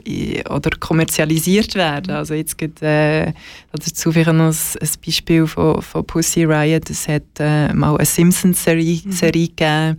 oder 0.50 0.70
kommerzialisiert 0.80 1.76
werden. 1.76 2.12
Also 2.12 2.36
jetzt 2.36 2.58
gibt 2.58 2.82
äh, 2.82 3.34
dazu 3.72 4.12
vielleicht 4.12 4.32
noch 4.32 4.54
ein, 4.54 4.90
Beispiel 5.06 5.48
von, 5.48 5.82
von 5.82 6.06
Pussy 6.06 6.46
Riot. 6.46 6.90
Es 6.90 7.08
hat 7.08 7.24
äh, 7.40 7.74
mal 7.74 7.96
eine 7.96 8.06
Simpsons-Serie 8.06 9.02
mhm. 9.04 9.12
Serie 9.12 9.48
gegeben 9.48 9.98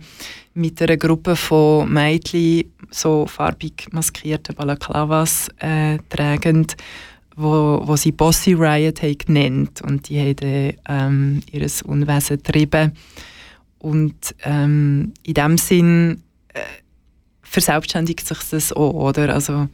mit 0.53 0.81
einer 0.81 0.97
Gruppe 0.97 1.35
von 1.35 1.91
Mädchen, 1.91 2.65
so 2.89 3.25
farbig 3.25 3.87
maskierten 3.91 4.55
Balaklavas 4.55 5.49
äh, 5.59 5.97
tragend, 6.09 6.75
wo, 7.35 7.81
wo 7.83 7.95
sie 7.95 8.11
Bossy 8.11 8.53
Riot 8.53 9.01
haben 9.01 9.17
genannt 9.17 9.81
und 9.81 10.09
die 10.09 10.19
haben 10.19 10.75
ähm, 10.89 11.41
ihr 11.51 11.67
Unwesen 11.85 12.37
getrieben. 12.37 12.93
Und 13.79 14.35
ähm, 14.43 15.13
in 15.23 15.33
dem 15.33 15.57
Sinn 15.57 16.23
äh, 16.53 16.59
verselbstständigt 17.51 18.25
sich 18.25 18.39
das 18.49 18.73
auch, 18.73 18.93
oder? 18.93 19.33
Also, 19.33 19.67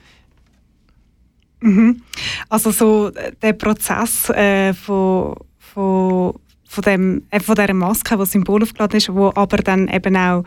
mhm. 1.62 2.02
also 2.50 2.72
so 2.72 3.10
äh, 3.10 3.32
der 3.42 3.54
Prozess 3.54 4.30
äh, 4.32 4.74
von, 4.74 5.36
von, 5.60 6.34
von, 6.68 6.84
dem, 6.84 7.24
äh, 7.30 7.40
von 7.40 7.56
dieser 7.56 7.74
Maske, 7.74 8.18
die 8.18 8.26
Symbol 8.26 8.64
aufgeladen 8.64 8.98
ist, 8.98 9.14
wo 9.14 9.32
aber 9.36 9.58
dann 9.58 9.88
eben 9.90 10.18
auch 10.18 10.44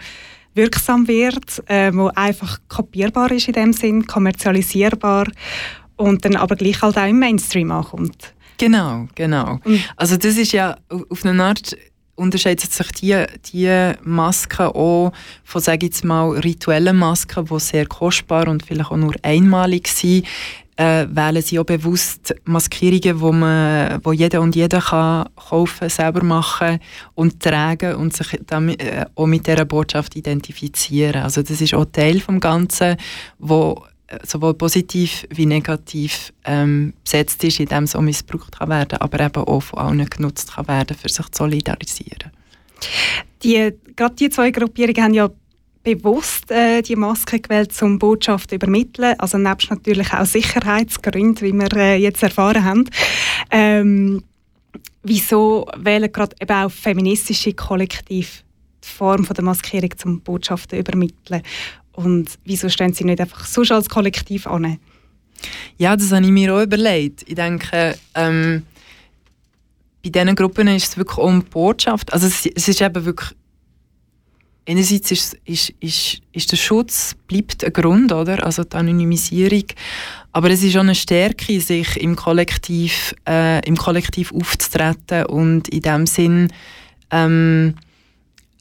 wirksam 0.54 1.06
wird, 1.06 1.62
äh, 1.70 1.92
wo 1.94 2.08
einfach 2.08 2.58
kopierbar 2.68 3.30
ist 3.30 3.46
in 3.46 3.54
dem 3.54 3.72
Sinn, 3.72 4.06
kommerzialisierbar 4.06 5.28
und 5.94 6.24
dann 6.24 6.34
aber 6.34 6.56
gleich 6.56 6.82
halt 6.82 6.98
auch 6.98 7.06
im 7.06 7.20
Mainstream 7.20 7.70
ankommt. 7.70 8.34
Genau, 8.58 9.06
genau. 9.14 9.58
Also 9.96 10.16
das 10.18 10.36
ist 10.36 10.52
ja 10.52 10.76
auf 11.08 11.24
eine 11.24 11.42
Art 11.42 11.74
unterscheidet 12.20 12.72
sich 12.72 12.92
die, 12.92 13.24
die 13.52 13.92
Masken 14.02 14.66
auch 14.66 15.12
von, 15.44 15.60
sage 15.60 15.86
ich 15.86 16.04
mal, 16.04 16.38
rituellen 16.38 16.96
Masken, 16.96 17.46
die 17.46 17.60
sehr 17.60 17.86
kostbar 17.86 18.48
und 18.48 18.64
vielleicht 18.64 18.90
auch 18.90 18.96
nur 18.96 19.14
einmalig 19.22 19.88
sind, 19.88 20.26
äh, 20.76 21.06
wählen 21.10 21.42
sie 21.42 21.58
auch 21.58 21.64
bewusst 21.64 22.34
Maskierungen, 22.44 23.20
wo 23.20 23.32
man, 23.32 24.00
wo 24.02 24.12
jeder 24.12 24.40
und 24.40 24.56
jeder 24.56 24.80
kann 24.80 25.28
kaufen, 25.36 25.90
selber 25.90 26.24
machen 26.24 26.78
und 27.14 27.40
tragen 27.40 27.96
und 27.96 28.16
sich 28.16 28.38
damit, 28.46 28.82
äh, 28.82 29.04
auch 29.14 29.26
mit 29.26 29.46
dieser 29.46 29.66
Botschaft 29.66 30.16
identifizieren. 30.16 31.22
Also 31.22 31.42
das 31.42 31.60
ist 31.60 31.74
auch 31.74 31.84
Teil 31.84 32.20
vom 32.20 32.40
Ganzen, 32.40 32.96
wo 33.38 33.84
sowohl 34.24 34.54
positiv 34.54 35.26
wie 35.30 35.46
negativ 35.46 36.32
ähm, 36.44 36.94
besetzt 37.04 37.42
ist, 37.44 37.60
indem 37.60 37.84
es 37.84 37.94
auch 37.94 38.00
missbraucht 38.00 38.58
kann 38.58 38.68
werden, 38.68 38.98
aber 38.98 39.20
eben 39.20 39.44
auch 39.44 39.60
von 39.60 39.78
allen 39.78 40.08
genutzt 40.08 40.54
kann 40.54 40.68
werden, 40.68 40.96
für 40.96 41.08
sich 41.08 41.26
zu 41.26 41.44
solidarisieren. 41.44 42.30
Die, 43.42 43.72
gerade 43.96 44.14
die 44.16 44.30
zwei 44.30 44.50
Gruppierungen 44.50 45.02
haben 45.02 45.14
ja 45.14 45.30
bewusst 45.82 46.50
äh, 46.50 46.82
die 46.82 46.96
Maske 46.96 47.40
gewählt, 47.40 47.74
um 47.82 47.98
Botschaften 47.98 48.50
zu 48.50 48.54
übermitteln. 48.56 49.14
Also 49.18 49.38
nebst 49.38 49.70
natürlich 49.70 50.12
auch 50.12 50.26
Sicherheitsgründen, 50.26 51.46
wie 51.46 51.52
wir 51.52 51.72
äh, 51.76 51.96
jetzt 51.96 52.22
erfahren 52.22 52.64
haben. 52.64 52.84
Ähm, 53.50 54.22
wieso 55.02 55.66
wählen 55.76 56.12
gerade 56.12 56.36
eben 56.40 56.52
auch 56.52 56.70
feministische 56.70 57.54
Kollektive 57.54 58.28
die 58.82 58.86
Form 58.88 59.24
von 59.24 59.34
der 59.34 59.44
Maskierung 59.44 59.96
zum 59.96 60.20
Botschaften 60.20 60.78
übermitteln? 60.78 61.42
Und 62.04 62.38
wieso 62.44 62.68
stehen 62.68 62.92
sie 62.92 63.04
nicht 63.04 63.20
einfach 63.20 63.44
so 63.44 63.62
als 63.62 63.88
Kollektiv 63.88 64.46
an? 64.46 64.78
Ja, 65.78 65.96
das 65.96 66.12
habe 66.12 66.24
ich 66.24 66.30
mir 66.30 66.54
auch 66.54 66.62
überlegt. 66.62 67.24
Ich 67.26 67.34
denke, 67.34 67.96
ähm, 68.14 68.64
bei 70.02 70.10
diesen 70.10 70.34
Gruppen 70.34 70.68
ist 70.68 70.88
es 70.88 70.96
wirklich 70.96 71.18
um 71.18 71.42
Botschaft. 71.44 72.12
Also 72.12 72.26
es, 72.26 72.46
es 72.46 72.68
ist 72.68 72.80
eben 72.80 73.04
wirklich 73.04 73.34
einerseits 74.66 75.10
ist, 75.10 75.38
ist, 75.44 75.70
ist, 75.80 76.20
ist 76.32 76.52
der 76.52 76.56
Schutz 76.56 77.16
bleibt 77.26 77.64
ein 77.64 77.72
Grund, 77.72 78.12
oder? 78.12 78.44
Also 78.44 78.64
die 78.64 78.76
Anonymisierung. 78.76 79.64
Aber 80.32 80.50
es 80.50 80.62
ist 80.62 80.76
auch 80.76 80.80
eine 80.80 80.94
Stärke, 80.94 81.60
sich 81.60 81.96
im 82.00 82.14
Kollektiv, 82.14 83.14
äh, 83.28 83.66
im 83.66 83.76
Kollektiv 83.76 84.32
aufzutreten 84.32 85.26
und 85.26 85.68
in 85.68 85.80
dem 85.80 86.06
Sinn 86.06 86.52
ähm, 87.10 87.74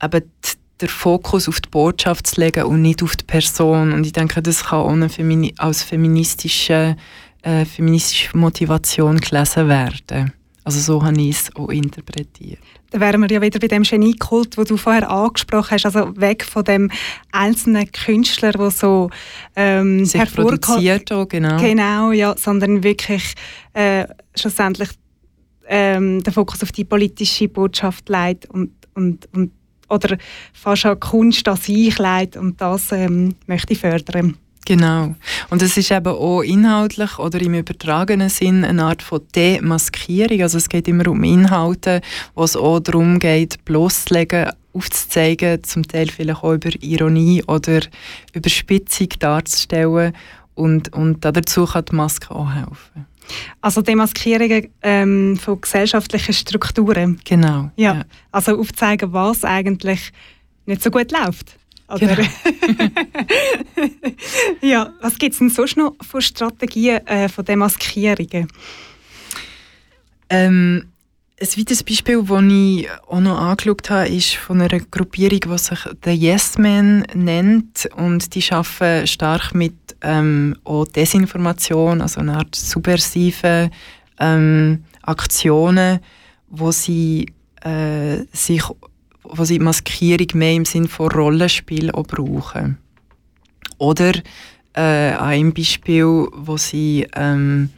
eben 0.01 0.31
die, 0.43 0.58
den 0.81 0.89
Fokus 0.89 1.47
auf 1.47 1.59
die 1.59 1.69
Botschaft 1.69 2.27
zu 2.27 2.41
legen 2.41 2.63
und 2.63 2.81
nicht 2.81 3.03
auf 3.03 3.15
die 3.15 3.25
Person. 3.25 3.91
Und 3.91 4.05
ich 4.05 4.13
denke, 4.13 4.41
das 4.41 4.65
kann 4.65 5.03
auch 5.03 5.09
Femini 5.09 5.53
als 5.57 5.83
feministische, 5.83 6.95
äh, 7.41 7.65
feministische 7.65 8.37
Motivation 8.37 9.17
gelesen 9.17 9.67
werden. 9.67 10.33
Also 10.63 10.79
so 10.79 11.03
habe 11.03 11.19
ich 11.19 11.31
es 11.31 11.55
auch 11.55 11.69
interpretiert. 11.69 12.59
Da 12.91 12.99
wären 12.99 13.21
wir 13.21 13.29
ja 13.29 13.41
wieder 13.41 13.59
bei 13.59 13.67
dem 13.67 13.83
Geniekult, 13.83 14.57
wo 14.57 14.63
du 14.63 14.77
vorher 14.77 15.09
angesprochen 15.09 15.71
hast, 15.71 15.85
also 15.85 16.15
weg 16.19 16.43
von 16.43 16.63
dem 16.63 16.91
einzelnen 17.31 17.91
Künstler, 17.91 18.51
der 18.51 18.71
so 18.71 19.09
ähm, 19.55 20.05
Sich 20.05 20.33
produziert 20.33 21.11
auch, 21.11 21.27
genau. 21.27 21.57
Genau, 21.57 22.11
ja, 22.11 22.35
sondern 22.37 22.83
wirklich 22.83 23.33
äh, 23.73 24.05
schlussendlich 24.35 24.89
ähm, 25.67 26.23
den 26.23 26.33
Fokus 26.33 26.63
auf 26.63 26.71
die 26.71 26.83
politische 26.83 27.47
Botschaft 27.47 28.09
legt 28.09 28.47
und, 28.49 28.71
und, 28.95 29.27
und 29.33 29.51
oder 29.89 30.17
fast 30.53 30.85
an 30.85 30.99
Kunst 30.99 31.47
an 31.47 31.57
sich 31.57 31.97
legt 31.97 32.37
und 32.37 32.59
das 32.61 32.91
ähm, 32.91 33.35
möchte 33.47 33.73
ich 33.73 33.79
fördern. 33.79 34.37
Genau. 34.65 35.15
Und 35.49 35.63
es 35.63 35.77
ist 35.77 35.89
eben 35.89 36.13
auch 36.13 36.41
inhaltlich 36.41 37.17
oder 37.17 37.41
im 37.41 37.55
übertragenen 37.55 38.29
Sinn 38.29 38.63
eine 38.63 38.83
Art 38.83 39.01
von 39.01 39.21
Demaskierung. 39.35 40.43
Also 40.43 40.59
es 40.59 40.69
geht 40.69 40.87
immer 40.87 41.07
um 41.07 41.23
Inhalte, 41.23 42.01
wo 42.35 42.43
es 42.43 42.55
auch 42.55 42.79
darum 42.79 43.17
geht, 43.17 43.65
bloßzulegen, 43.65 44.51
aufzuzeigen, 44.73 45.63
zum 45.63 45.87
Teil 45.87 46.09
vielleicht 46.09 46.43
auch 46.43 46.53
über 46.53 46.69
Ironie 46.83 47.43
oder 47.47 47.79
Überspitzung 48.33 49.09
darzustellen. 49.17 50.13
Und, 50.53 50.93
und 50.93 51.25
dazu 51.25 51.65
kann 51.65 51.85
die 51.85 51.95
Maske 51.95 52.29
auch 52.29 52.53
helfen. 52.53 53.07
Also 53.61 53.81
Demaskierungen 53.81 54.69
ähm, 54.81 55.37
von 55.37 55.61
gesellschaftlichen 55.61 56.33
Strukturen. 56.33 57.19
Genau. 57.23 57.71
Ja. 57.75 57.95
ja. 57.95 58.05
Also 58.31 58.59
aufzeigen, 58.59 59.13
was 59.13 59.43
eigentlich 59.43 60.11
nicht 60.65 60.83
so 60.83 60.91
gut 60.91 61.11
läuft. 61.11 61.57
Oder? 61.89 62.15
Genau. 62.15 62.29
ja, 64.61 64.93
was 65.01 65.17
gibt 65.17 65.33
es 65.33 65.39
denn 65.39 65.49
sonst 65.49 65.77
noch 65.77 65.95
für 66.01 66.21
Strategien 66.21 67.05
äh, 67.07 67.27
von 67.27 67.45
Demaskierungen? 67.45 68.47
Ähm, 70.29 70.91
ein 71.41 71.47
weiteres 71.57 71.83
Beispiel, 71.83 72.23
das 72.23 72.43
ich 72.43 72.89
auch 73.07 73.19
noch 73.19 73.39
angeschaut 73.39 73.89
habe, 73.89 74.09
ist 74.09 74.35
von 74.35 74.61
einer 74.61 74.79
Gruppierung, 74.79 75.39
die 75.39 75.57
sich 75.57 75.79
The 76.03 76.11
Yes 76.11 76.57
Men 76.57 77.05
nennt. 77.13 77.89
Und 77.95 78.35
die 78.35 78.43
arbeiten 78.51 79.07
stark 79.07 79.53
mit 79.53 79.73
ähm, 80.01 80.55
auch 80.65 80.85
Desinformation, 80.85 82.01
also 82.01 82.19
einer 82.19 82.37
Art 82.37 82.55
subversiven 82.55 83.71
ähm, 84.19 84.83
Aktionen, 85.01 85.99
wo 86.49 86.71
sie 86.71 87.31
äh, 87.63 88.23
sich 88.33 88.63
wo 89.23 89.43
sie 89.45 89.59
Maskierung 89.59 90.27
mehr 90.33 90.53
im 90.53 90.65
Sinne 90.65 90.87
von 90.87 91.11
Rollenspiel 91.11 91.91
auch 91.91 92.03
brauchen. 92.03 92.77
Oder 93.77 94.13
äh, 94.73 95.13
ein 95.13 95.53
Beispiel, 95.53 96.27
wo 96.33 96.57
sie 96.57 97.07
ähm, 97.15 97.69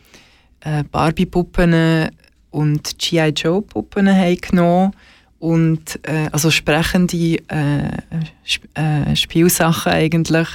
äh, 0.61 0.83
Barbie-Puppen 0.85 2.09
und 2.51 2.97
G.I. 2.99 3.29
Joe-Puppen 3.29 4.07
haben 4.07 4.37
genommen 4.37 4.93
und 5.41 5.99
äh, 6.03 6.29
also 6.31 6.51
sprechende 6.51 7.17
äh, 7.47 7.97
Sp 8.45 8.69
äh, 8.75 9.15
Spielsachen 9.15 9.91
eigentlich, 9.91 10.47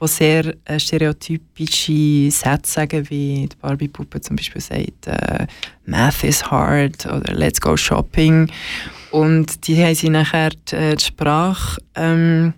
die 0.00 0.06
sehr 0.06 0.54
äh, 0.66 0.78
stereotypische 0.78 2.30
Sätze 2.30 2.72
sagen, 2.72 3.08
wie 3.08 3.48
die 3.48 3.56
Barbie-Puppe 3.62 4.20
zum 4.20 4.36
Beispiel 4.36 4.60
sagt, 4.60 5.06
äh, 5.06 5.46
Math 5.86 6.24
is 6.24 6.44
hard 6.50 7.06
oder 7.06 7.32
Let's 7.32 7.58
go 7.58 7.74
shopping. 7.74 8.50
Und 9.10 9.66
die 9.66 9.82
haben 9.82 9.94
sie 9.94 10.10
nachher 10.10 10.50
die, 10.50 10.76
äh, 10.76 10.96
die 10.96 11.04
Sprache, 11.04 11.80
ähm, 11.94 12.52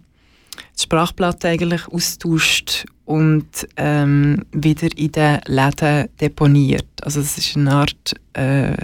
die 0.77 0.83
Sprachplatte 0.83 1.49
eigentlich 1.49 1.87
austauscht 1.87 2.87
und 3.07 3.67
ähm, 3.77 4.45
wieder 4.53 4.89
in 4.97 5.13
den 5.13 5.41
Läden 5.47 6.09
deponiert. 6.21 6.87
Also 7.03 7.21
es 7.21 7.39
ist 7.39 7.57
eine 7.57 7.73
Art 7.73 8.15
äh, 8.35 8.77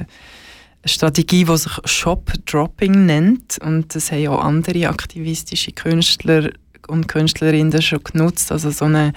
Strategie, 0.84 1.44
die 1.44 1.56
sich 1.56 1.72
Shop-Dropping 1.84 3.06
nennt 3.06 3.58
und 3.62 3.94
das 3.94 4.10
haben 4.10 4.28
auch 4.28 4.42
andere 4.42 4.88
aktivistische 4.88 5.72
Künstler 5.72 6.50
und 6.88 7.08
Künstlerinnen 7.08 7.82
schon 7.82 8.02
genutzt, 8.02 8.50
also 8.50 8.70
so 8.70 8.86
eine 8.86 9.12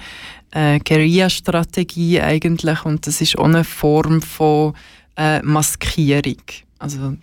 äh, 0.52 0.78
Guerilla-Strategie 0.80 2.20
eigentlich 2.20 2.84
und 2.84 3.06
das 3.06 3.20
ist 3.20 3.38
auch 3.38 3.44
eine 3.44 3.64
Form 3.64 4.22
von 4.22 4.74
äh, 5.16 5.40
Maskierung. 5.42 6.42
Also 6.78 7.16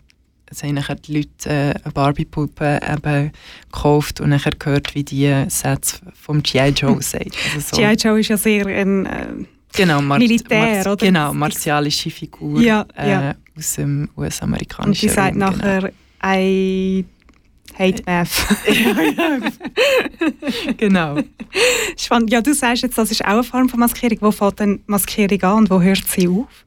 es 0.54 0.64
haben 0.64 0.76
nachher 0.76 0.96
die 0.96 1.18
Leute 1.18 1.50
äh, 1.50 1.74
eine 1.84 1.92
Barbie-Puppe 1.94 2.80
eben 2.92 3.32
gekauft 3.72 4.22
und 4.22 4.30
nachher 4.30 4.54
gehört, 4.58 4.96
wie 4.96 5.04
die 5.04 5.46
Sätze 5.50 5.98
vom 6.14 6.42
G.I. 6.42 6.70
Joe 6.70 7.02
sagt. 7.02 7.36
Also 7.54 7.76
so. 7.76 7.78
G.I. 7.78 7.94
Joe 7.94 8.20
ist 8.20 8.30
ja 8.30 8.38
sehr 8.38 8.66
ein 8.68 9.06
äh, 9.06 9.28
genau, 9.74 10.02
Mar 10.02 10.20
Militär, 10.20 10.84
Mar 10.84 10.94
oder? 10.94 11.06
Genau, 11.06 11.34
martialische 11.34 12.10
Figur 12.10 12.62
ja, 12.62 12.86
äh, 12.96 13.10
ja. 13.10 13.36
aus 13.58 13.74
dem 13.74 14.10
US-amerikanischen 14.16 14.90
Und 14.90 15.02
die 15.02 15.10
sagt 15.10 15.36
nachher, 15.36 15.82
genau. 15.82 15.94
I 16.26 17.06
hate 17.78 18.04
math. 18.06 18.30
genau. 20.78 21.18
Spannend. 21.98 22.32
Ja, 22.32 22.42
du 22.42 22.54
sagst 22.54 22.84
jetzt, 22.84 22.98
das 22.98 23.12
ist 23.12 23.26
auch 23.26 23.30
eine 23.30 23.44
Form 23.44 23.68
von 23.68 23.80
Maskierung. 23.80 24.20
Wo 24.22 24.32
fängt 24.32 24.60
denn 24.60 24.82
Maskierung 24.86 25.42
an 25.44 25.58
und 25.58 25.70
wo 25.70 25.82
hört 25.82 26.08
sie 26.08 26.28
auf? 26.28 26.63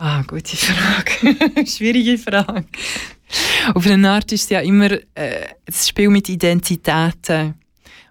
Ah, 0.00 0.22
gute 0.22 0.56
Frage. 0.56 1.66
Schwierige 1.66 2.18
Frage. 2.18 2.66
Auf 3.74 3.84
eine 3.86 4.10
Art 4.10 4.30
ist 4.30 4.44
es 4.44 4.50
ja 4.50 4.60
immer 4.60 4.92
äh, 4.92 5.48
das 5.66 5.88
Spiel 5.88 6.08
mit 6.08 6.28
Identitäten. 6.28 7.54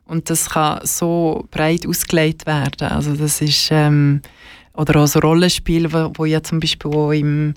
Und 0.04 0.30
das 0.30 0.50
kann 0.50 0.82
so 0.84 1.48
breit 1.50 1.88
ausgelegt 1.88 2.46
werden. 2.46 2.90
Also 2.90 3.16
das 3.16 3.40
ist, 3.42 3.70
ähm, 3.72 4.22
oder 4.74 5.02
auch 5.02 5.08
so 5.08 5.20
Rollenspiel, 5.20 5.92
wo, 5.92 6.12
wo 6.16 6.26
ja 6.26 6.44
zum 6.44 6.60
Beispiel 6.60 6.92
auch 6.92 7.12
im, 7.12 7.54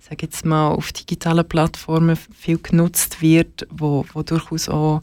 ich 0.00 0.06
sage 0.06 0.22
jetzt 0.22 0.46
mal, 0.46 0.68
auf 0.68 0.92
digitalen 0.92 1.46
Plattformen 1.46 2.16
viel 2.16 2.58
genutzt 2.58 3.20
wird, 3.20 3.66
wo, 3.70 4.06
wo 4.14 4.22
durchaus 4.22 4.70
auch 4.70 5.02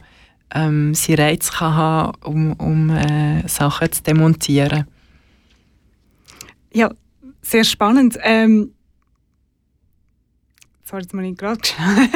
ähm, 0.55 0.95
sie 0.95 1.13
Reiz 1.13 1.51
kann 1.51 1.75
haben, 1.75 2.17
um, 2.23 2.53
um 2.53 2.89
äh, 2.89 3.47
Sachen 3.47 3.91
zu 3.91 4.01
demontieren. 4.01 4.85
Ja, 6.73 6.91
sehr 7.41 7.63
spannend. 7.63 8.17
Ähm, 8.21 8.73
sorry, 10.83 11.03
jetzt 11.03 11.13
muss 11.13 11.25
ich 11.25 11.37
gerade 11.37 11.59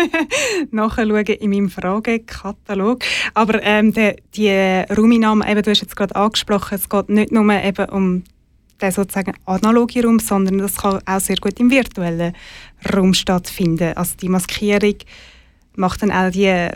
nachschauen 0.71 1.25
in 1.25 1.49
meinem 1.49 1.69
Fragekatalog. 1.69 3.03
Aber 3.33 3.61
ähm, 3.63 3.93
die, 3.93 4.15
die 4.35 4.49
Rauminahme, 4.93 5.49
eben, 5.49 5.61
du 5.61 5.71
hast 5.71 5.81
jetzt 5.81 5.95
gerade 5.95 6.15
angesprochen, 6.15 6.75
es 6.75 6.89
geht 6.89 7.09
nicht 7.09 7.31
nur 7.31 7.51
eben 7.51 7.89
um 7.89 8.23
den 8.81 8.91
sozusagen 8.91 9.33
analogen 9.45 10.03
Raum, 10.03 10.19
sondern 10.19 10.57
das 10.57 10.77
kann 10.77 10.99
auch 11.05 11.19
sehr 11.19 11.37
gut 11.37 11.59
im 11.59 11.71
virtuellen 11.71 12.35
Raum 12.93 13.13
stattfinden. 13.13 13.95
Also 13.95 14.15
die 14.17 14.29
Maskierung 14.29 14.95
macht 15.75 16.01
dann 16.01 16.11
auch 16.11 16.29
die 16.29 16.69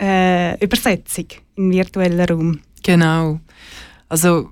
äh, 0.00 0.64
Übersetzung 0.64 1.26
im 1.56 1.70
virtuellen 1.70 2.28
Raum. 2.28 2.60
Genau. 2.82 3.40
Also 4.08 4.50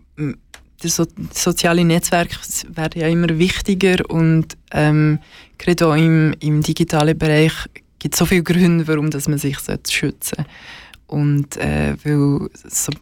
die 0.83 0.89
so 0.89 1.07
soziale 1.33 1.85
Netzwerke 1.85 2.37
werden 2.69 3.01
ja 3.01 3.09
immer 3.09 3.39
wichtiger 3.39 4.09
und 4.09 4.57
ähm, 4.73 5.19
gerade 5.59 5.87
auch 5.87 5.95
im, 5.95 6.35
im 6.41 6.63
digitalen 6.63 7.17
Bereich 7.17 7.53
gibt 7.99 8.15
es 8.15 8.19
so 8.19 8.27
viele 8.27 8.43
Gründe, 8.43 8.87
warum 8.87 9.11
dass 9.11 9.29
man 9.29 9.39
sich 9.39 9.59
schützen 9.59 10.37
sollte. 10.37 10.45
Und 11.07 11.57
äh, 11.57 11.95
weil 12.05 12.49
so, 12.69 12.93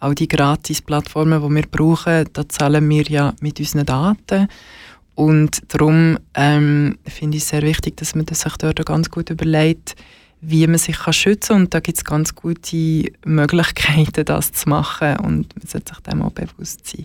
auch 0.00 0.14
die 0.14 0.28
Gratis-Plattformen, 0.28 1.42
die 1.42 1.54
wir 1.54 1.66
brauchen, 1.66 2.26
da 2.32 2.48
zahlen 2.48 2.88
wir 2.88 3.04
ja 3.04 3.34
mit 3.40 3.58
unseren 3.58 3.86
Daten. 3.86 4.48
Und 5.14 5.62
darum 5.68 6.18
ähm, 6.34 6.98
finde 7.06 7.38
ich 7.38 7.42
es 7.42 7.48
sehr 7.48 7.62
wichtig, 7.62 7.96
dass 7.96 8.14
man 8.14 8.26
sich 8.26 8.52
dort 8.58 8.84
ganz 8.84 9.10
gut 9.10 9.30
überlegt, 9.30 9.96
wie 10.48 10.66
man 10.66 10.78
sich 10.78 10.96
kann 10.96 11.12
schützen 11.12 11.48
kann. 11.48 11.62
Und 11.62 11.74
da 11.74 11.80
gibt 11.80 11.98
es 11.98 12.04
ganz 12.04 12.34
gute 12.34 13.10
Möglichkeiten, 13.24 14.24
das 14.24 14.52
zu 14.52 14.68
machen. 14.68 15.16
Und 15.18 15.56
man 15.56 15.66
sollte 15.66 15.94
sich 15.94 16.02
dem 16.02 16.22
auch 16.22 16.32
bewusst 16.32 16.86
sein. 16.86 17.04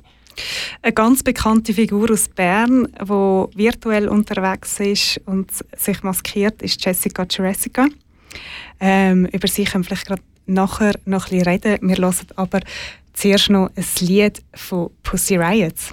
Eine 0.81 0.93
ganz 0.93 1.23
bekannte 1.23 1.73
Figur 1.73 2.11
aus 2.11 2.29
Bern, 2.29 2.87
die 2.99 3.03
virtuell 3.57 4.07
unterwegs 4.07 4.79
ist 4.79 5.19
und 5.25 5.51
sich 5.77 6.03
maskiert, 6.03 6.61
ist 6.61 6.83
Jessica 6.83 7.25
Jessica. 7.29 7.87
Ähm, 8.79 9.25
über 9.25 9.47
sie 9.47 9.65
können 9.65 9.83
wir 9.83 9.87
vielleicht 9.87 10.07
gerade 10.07 10.21
nachher 10.45 10.93
noch 11.05 11.25
ein 11.31 11.39
bisschen 11.39 11.47
reden. 11.47 11.89
Wir 11.89 11.97
hören 11.97 12.15
aber 12.35 12.61
zuerst 13.13 13.49
noch 13.49 13.69
ein 13.75 13.85
Lied 13.99 14.41
von 14.53 14.89
Pussy 15.03 15.35
Riots. 15.35 15.91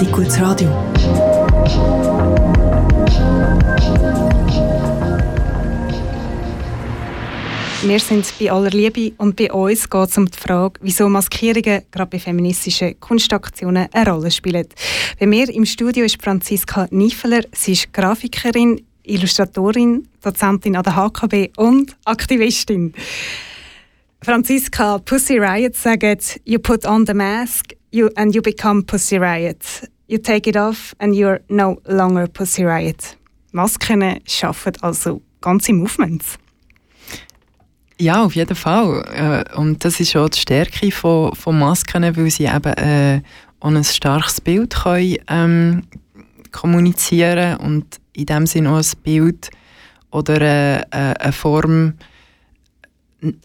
Richtig 0.00 0.16
gutes 0.16 0.40
Radio. 0.40 0.70
Wir 7.82 8.00
sind 8.00 8.32
bei 8.38 8.50
aller 8.50 8.70
Liebe 8.70 9.12
und 9.18 9.36
bei 9.36 9.52
uns 9.52 9.90
geht 9.90 10.08
es 10.08 10.16
um 10.16 10.24
die 10.24 10.38
Frage, 10.38 10.80
wieso 10.80 11.06
Maskierungen 11.10 11.82
gerade 11.90 12.10
bei 12.10 12.18
feministischen 12.18 12.98
Kunstaktionen 12.98 13.88
eine 13.92 14.10
Rolle 14.10 14.30
spielen. 14.30 14.68
Bei 15.18 15.26
mir 15.26 15.50
im 15.50 15.66
Studio 15.66 16.06
ist 16.06 16.22
Franziska 16.22 16.88
Niefeler. 16.90 17.42
Sie 17.52 17.72
ist 17.72 17.92
Grafikerin, 17.92 18.80
Illustratorin, 19.02 20.08
Dozentin 20.22 20.76
an 20.76 20.82
der 20.82 20.96
HKB 20.96 21.50
und 21.58 21.94
Aktivistin. 22.06 22.94
Franziska, 24.22 24.96
Pussy 24.98 25.38
Riot 25.38 25.76
sagt, 25.76 26.40
you 26.46 26.58
put 26.58 26.86
on 26.86 27.04
the 27.06 27.12
mask 27.12 27.74
you, 27.90 28.10
and 28.16 28.34
you 28.34 28.42
become 28.42 28.82
Pussy 28.82 29.18
Riot. 29.18 29.88
You 30.08 30.18
take 30.18 30.48
it 30.48 30.56
off 30.56 30.94
and 30.98 31.14
you're 31.14 31.40
no 31.48 31.80
longer 31.86 32.26
Pussy 32.26 32.64
Riot. 32.64 33.16
Masken 33.52 34.20
schaffen 34.26 34.72
also 34.82 35.22
ganze 35.40 35.72
Movements. 35.72 36.38
Ja, 37.98 38.24
auf 38.24 38.34
jeden 38.34 38.56
Fall. 38.56 39.04
Äh, 39.12 39.56
und 39.56 39.84
das 39.84 40.00
ist 40.00 40.16
auch 40.16 40.28
die 40.28 40.38
Stärke 40.38 40.90
von, 40.90 41.34
von 41.34 41.58
Masken, 41.58 42.16
weil 42.16 42.30
sie 42.30 42.46
eben 42.46 42.72
äh, 42.74 43.20
ein 43.60 43.84
starkes 43.84 44.40
Bild 44.40 44.74
können, 44.74 45.18
ähm, 45.28 45.82
kommunizieren 46.50 47.58
und 47.58 48.00
in 48.14 48.26
dem 48.26 48.46
Sinne 48.46 48.70
auch 48.70 48.78
ein 48.78 49.02
Bild 49.02 49.50
oder 50.10 50.40
äh, 50.40 50.80
äh 50.80 51.14
eine 51.18 51.32
Form 51.32 51.94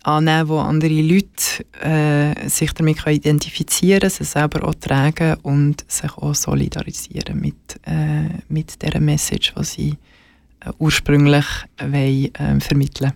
annehmen, 0.04 0.50
wo 0.50 0.60
andere 0.60 1.02
Leute 1.02 1.66
äh, 1.82 2.50
sich 2.50 2.74
damit 2.74 3.04
können 3.04 3.18
identifizieren 3.18 4.10
sie 4.10 4.24
selber 4.24 4.68
auch 4.68 4.76
tragen 4.76 5.36
und 5.44 5.84
sich 5.88 6.12
auch 6.18 6.36
solidarisieren 6.36 7.40
mit, 7.40 7.56
äh, 7.86 8.30
mit 8.48 8.82
dieser 8.82 9.00
Message, 9.00 9.54
die 9.58 9.64
sie 9.64 9.90
äh, 10.62 10.72
ursprünglich 10.80 11.46
wollen, 11.80 12.34
äh, 12.36 12.60
vermitteln 12.60 13.14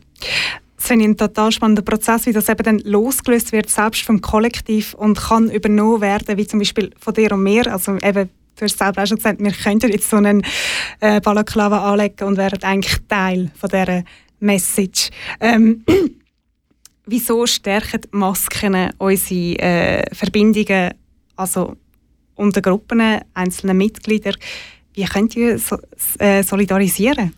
das 0.79 0.87
finde 0.87 1.05
ich 1.05 1.11
ein 1.11 1.17
total 1.17 1.51
spannender 1.51 1.81
Prozess, 1.81 2.25
wie 2.25 2.31
das 2.31 2.47
eben 2.47 2.63
dann 2.63 2.79
losgelöst 2.79 3.51
wird, 3.51 3.69
selbst 3.69 4.01
vom 4.01 4.21
Kollektiv 4.21 4.93
und 4.93 5.19
kann 5.19 5.49
übernommen 5.51 5.99
werden, 5.99 6.37
wie 6.37 6.47
zum 6.47 6.59
Beispiel 6.59 6.91
von 6.97 7.13
dir 7.13 7.33
und 7.33 7.43
mir. 7.43 7.71
Also 7.71 7.97
eben, 7.97 8.29
du 8.55 8.65
hast 8.65 8.77
selber 8.77 9.03
auch 9.03 9.07
schon 9.07 9.17
gesagt, 9.17 9.41
wir 9.41 9.51
könnten 9.51 9.91
jetzt 9.91 10.09
so 10.09 10.15
einen 10.15 10.41
äh, 11.01 11.19
Balaklava 11.19 11.91
anlegen 11.91 12.25
und 12.25 12.37
wären 12.37 12.63
eigentlich 12.63 12.97
Teil 13.09 13.51
von 13.59 13.69
dieser 13.69 14.03
Message. 14.39 15.09
Ähm, 15.41 15.83
wieso 17.09 17.45
stärken 17.45 18.01
Masken 18.11 18.91
unsere 18.97 19.59
äh, 19.59 20.15
Verbindungen, 20.15 20.93
also 21.35 21.75
unter 22.35 22.61
Gruppen, 22.61 23.01
einzelne 23.33 23.73
Mitglieder? 23.73 24.33
Wie 24.93 25.05
könnt 25.05 25.35
ihr 25.35 25.59
so, 25.59 25.77
äh, 26.19 26.43
solidarisieren? 26.43 27.33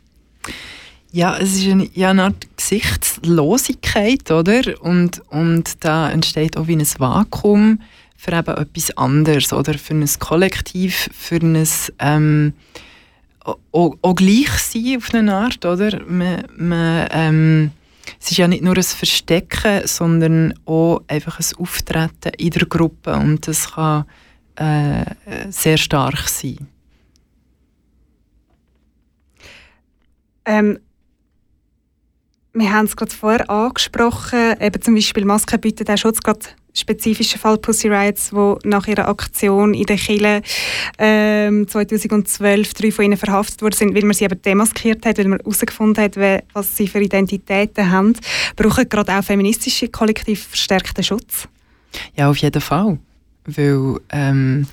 Ja, 1.11 1.37
es 1.37 1.55
ist 1.55 1.67
eine, 1.67 1.89
ja 1.93 2.11
eine 2.11 2.23
Art 2.23 2.47
Gesichtslosigkeit, 2.55 4.31
oder? 4.31 4.81
Und, 4.81 5.21
und 5.29 5.83
da 5.83 6.09
entsteht 6.09 6.55
auch 6.55 6.67
wie 6.67 6.75
ein 6.75 6.87
Vakuum 6.97 7.81
für 8.15 8.31
eben 8.31 8.55
etwas 8.55 8.95
anderes, 8.97 9.51
oder? 9.51 9.73
Für 9.73 9.93
ein 9.93 10.09
Kollektiv, 10.19 11.09
für 11.11 11.35
ein 11.35 11.67
ähm, 11.99 12.53
auch, 13.43 13.97
auch 14.01 14.15
gleich 14.15 14.49
sein 14.59 14.97
auf 14.97 15.13
eine 15.13 15.35
Art, 15.35 15.65
oder? 15.65 16.01
Man, 16.07 16.45
man, 16.55 17.07
ähm, 17.11 17.71
es 18.21 18.29
ist 18.29 18.37
ja 18.37 18.47
nicht 18.47 18.63
nur 18.63 18.77
ein 18.77 18.83
Verstecken, 18.83 19.87
sondern 19.87 20.53
auch 20.65 21.01
einfach 21.07 21.39
ein 21.39 21.57
Auftreten 21.57 22.31
in 22.37 22.51
der 22.51 22.67
Gruppe 22.67 23.13
und 23.15 23.47
das 23.47 23.71
kann 23.71 24.05
äh, 24.55 25.05
sehr 25.49 25.77
stark 25.77 26.29
sein. 26.29 26.67
Ähm, 30.45 30.79
wir 32.53 32.71
haben 32.71 32.85
es 32.85 32.95
gerade 32.95 33.11
vorher 33.11 33.49
angesprochen, 33.49 34.55
eben 34.59 34.81
zum 34.81 34.93
Beispiel 34.93 35.25
Masken 35.25 35.59
bieten 35.59 35.85
auch 35.85 35.97
Schutz, 35.97 36.19
gerade 36.19 36.45
spezifischen 36.73 37.39
Fall 37.39 37.57
Pussy 37.57 37.87
Riots, 37.87 38.33
wo 38.33 38.57
nach 38.63 38.87
ihrer 38.87 39.07
Aktion 39.09 39.73
in 39.73 39.85
der 39.85 39.97
Kille 39.97 40.41
ähm, 40.97 41.67
2012 41.67 42.73
drei 42.73 42.91
von 42.91 43.05
ihnen 43.05 43.17
verhaftet 43.17 43.61
worden 43.61 43.75
sind, 43.75 43.95
weil 43.95 44.03
man 44.03 44.13
sie 44.13 44.25
eben 44.25 44.41
demaskiert 44.41 45.05
hat, 45.05 45.17
weil 45.17 45.27
man 45.27 45.39
herausgefunden 45.39 46.03
hat, 46.03 46.17
was 46.53 46.75
sie 46.75 46.87
für 46.87 47.01
Identitäten 47.01 47.91
haben, 47.91 48.13
brauchen 48.55 48.87
gerade 48.87 49.13
auch 49.13 49.23
feministische 49.23 49.89
Kollektiv 49.89 50.47
verstärkten 50.47 51.03
Schutz? 51.03 51.47
Ja, 52.15 52.29
auf 52.29 52.37
jeden 52.37 52.61
Fall, 52.61 52.99
weil 53.45 53.97
ähm, 54.11 54.67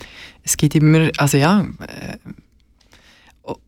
es 0.45 0.57
gibt 0.57 0.75
immer, 0.75 1.11
also 1.17 1.37
ja, 1.37 1.67
äh, 1.81 2.17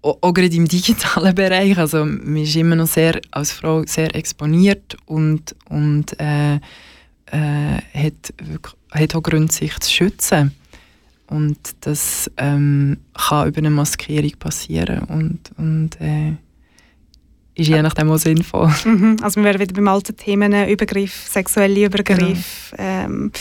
auch 0.02 0.34
gerade 0.34 0.54
im 0.54 0.68
digitalen 0.68 1.34
Bereich, 1.34 1.76
also 1.78 2.04
man 2.04 2.36
ist 2.36 2.54
immer 2.54 2.76
noch 2.76 2.86
sehr, 2.86 3.20
als 3.30 3.52
Frau 3.52 3.82
sehr 3.86 4.14
exponiert 4.14 4.96
und, 5.06 5.56
und 5.68 6.18
äh, 6.20 6.60
äh, 7.30 7.80
hat, 7.94 8.34
hat 8.90 9.14
auch 9.14 9.22
Gründe, 9.22 9.52
sich 9.52 9.78
zu 9.80 9.90
schützen. 9.90 10.52
Und 11.28 11.58
das 11.82 12.30
ähm, 12.36 12.98
kann 13.14 13.48
über 13.48 13.58
eine 13.58 13.70
Maskierung 13.70 14.32
passieren 14.38 15.04
und, 15.04 15.38
und 15.56 16.00
äh, 16.00 16.32
ist 17.54 17.68
je 17.68 17.82
nachdem 17.82 18.10
auch 18.10 18.18
sinnvoll. 18.18 18.72
Mhm. 18.84 19.18
Also 19.22 19.40
wir 19.40 19.44
wären 19.44 19.60
wieder 19.60 19.74
beim 19.74 19.88
alten 19.88 20.16
Themen 20.16 20.68
Übergriff, 20.68 21.28
sexuelle 21.28 21.86
Übergriff, 21.86 22.72
genau. 22.76 22.82
ähm, 22.82 23.32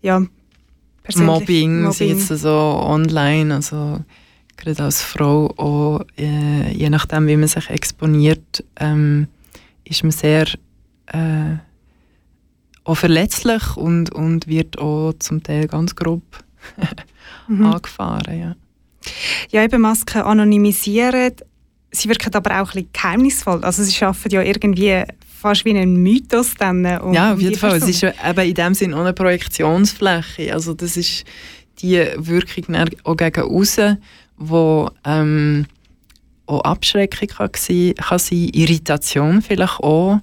ja, 0.00 0.22
Mobbing, 1.16 1.82
Mobbing. 1.82 2.08
jetzt 2.08 2.28
so 2.28 2.50
online, 2.50 3.54
also 3.54 4.00
gerade 4.56 4.82
als 4.84 5.02
Frau 5.02 5.52
auch, 5.56 6.00
äh, 6.16 6.72
je 6.72 6.88
nachdem, 6.88 7.26
wie 7.26 7.36
man 7.36 7.48
sich 7.48 7.68
exponiert, 7.68 8.64
ähm, 8.76 9.26
ist 9.84 10.02
man 10.04 10.12
sehr 10.12 10.46
äh, 11.06 11.56
auch 12.84 12.96
verletzlich 12.96 13.76
und, 13.76 14.12
und 14.12 14.46
wird 14.46 14.78
auch 14.78 15.12
zum 15.18 15.42
Teil 15.42 15.66
ganz 15.68 15.94
grob 15.94 16.22
mhm. 17.48 17.66
angefahren. 17.66 18.38
Ja. 18.38 18.54
ja, 19.50 19.64
eben 19.64 19.82
Masken 19.82 20.22
anonymisieren, 20.22 21.32
sie 21.90 22.08
wirken 22.08 22.34
aber 22.34 22.62
auch 22.62 22.68
ein 22.68 22.74
bisschen 22.74 22.92
geheimnisvoll. 22.92 23.64
Also 23.64 23.82
sie 23.82 23.92
schaffen 23.92 24.30
ja 24.30 24.42
irgendwie 24.42 25.04
fast 25.40 25.64
wie 25.64 25.70
einen 25.70 25.96
Mythos 25.96 26.54
dann. 26.58 26.84
Um 27.00 27.12
ja, 27.14 27.32
auf 27.32 27.40
jeden 27.40 27.58
Fall. 27.58 27.76
Es 27.76 27.88
ist 27.88 28.02
eben 28.02 28.40
in 28.40 28.54
dem 28.54 28.74
Sinne 28.74 28.96
auch 28.96 29.00
eine 29.00 29.12
Projektionsfläche. 29.12 30.52
Also 30.52 30.74
das 30.74 30.96
ist 30.96 31.24
die 31.80 32.04
Wirkung 32.16 32.76
auch 33.04 33.16
gegen 33.16 33.42
außen 33.42 33.98
wo 34.48 34.90
ähm, 35.04 35.66
auch 36.46 36.62
Abschreckung 36.62 37.28
kann, 37.28 37.50
sein, 37.56 37.94
kann 37.94 38.18
sein, 38.18 38.50
Irritation 38.52 39.42
vielleicht 39.42 39.80
auch. 39.80 40.20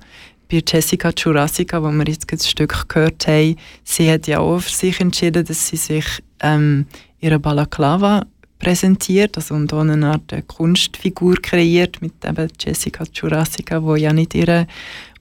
Bei 0.51 0.63
Jessica 0.67 1.11
Jurassica, 1.15 1.83
wo 1.83 1.91
wir 1.91 2.05
jetzt 2.07 2.31
ein 2.31 2.39
Stück 2.39 2.89
gehört 2.89 3.27
haben, 3.27 3.55
sie 3.83 4.11
hat 4.11 4.25
ja 4.25 4.39
auch 4.39 4.59
für 4.59 4.71
sich 4.71 4.99
entschieden, 4.99 5.45
dass 5.45 5.67
sie 5.67 5.77
sich 5.77 6.05
ähm, 6.39 6.87
ihre 7.19 7.37
Balaklava 7.37 8.25
präsentiert, 8.57 9.37
also 9.37 9.53
und 9.53 9.71
auch 9.71 9.81
eine 9.81 10.07
Art 10.07 10.47
Kunstfigur 10.47 11.35
kreiert 11.35 12.01
mit 12.01 12.13
eben 12.25 12.47
Jessica 12.59 13.03
Jurassica, 13.13 13.83
wo 13.83 13.95
ja 13.95 14.11
nicht 14.11 14.33
ihr 14.33 14.65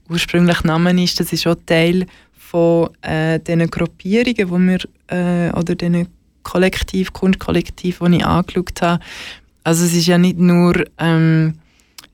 ursprünglicher 0.09 0.65
Name 0.65 1.03
ist. 1.03 1.19
Das 1.19 1.31
ist 1.31 1.45
auch 1.45 1.55
Teil 1.63 2.07
von 2.33 2.89
äh, 3.03 3.39
diesen 3.39 3.69
Gruppierungen, 3.69 4.49
wo 4.49 4.57
wir, 4.57 4.79
äh, 5.07 5.55
oder 5.55 5.75
diesen 5.75 6.07
Kollektiv, 6.41 7.13
Kunstkollektiv, 7.13 7.99
das 7.99 8.09
ich 8.09 8.25
angeschaut 8.25 8.81
habe. 8.81 9.03
Also 9.63 9.85
es 9.85 9.93
ist 9.93 10.07
ja 10.07 10.17
nicht 10.17 10.39
nur 10.39 10.85
ähm, 10.97 11.53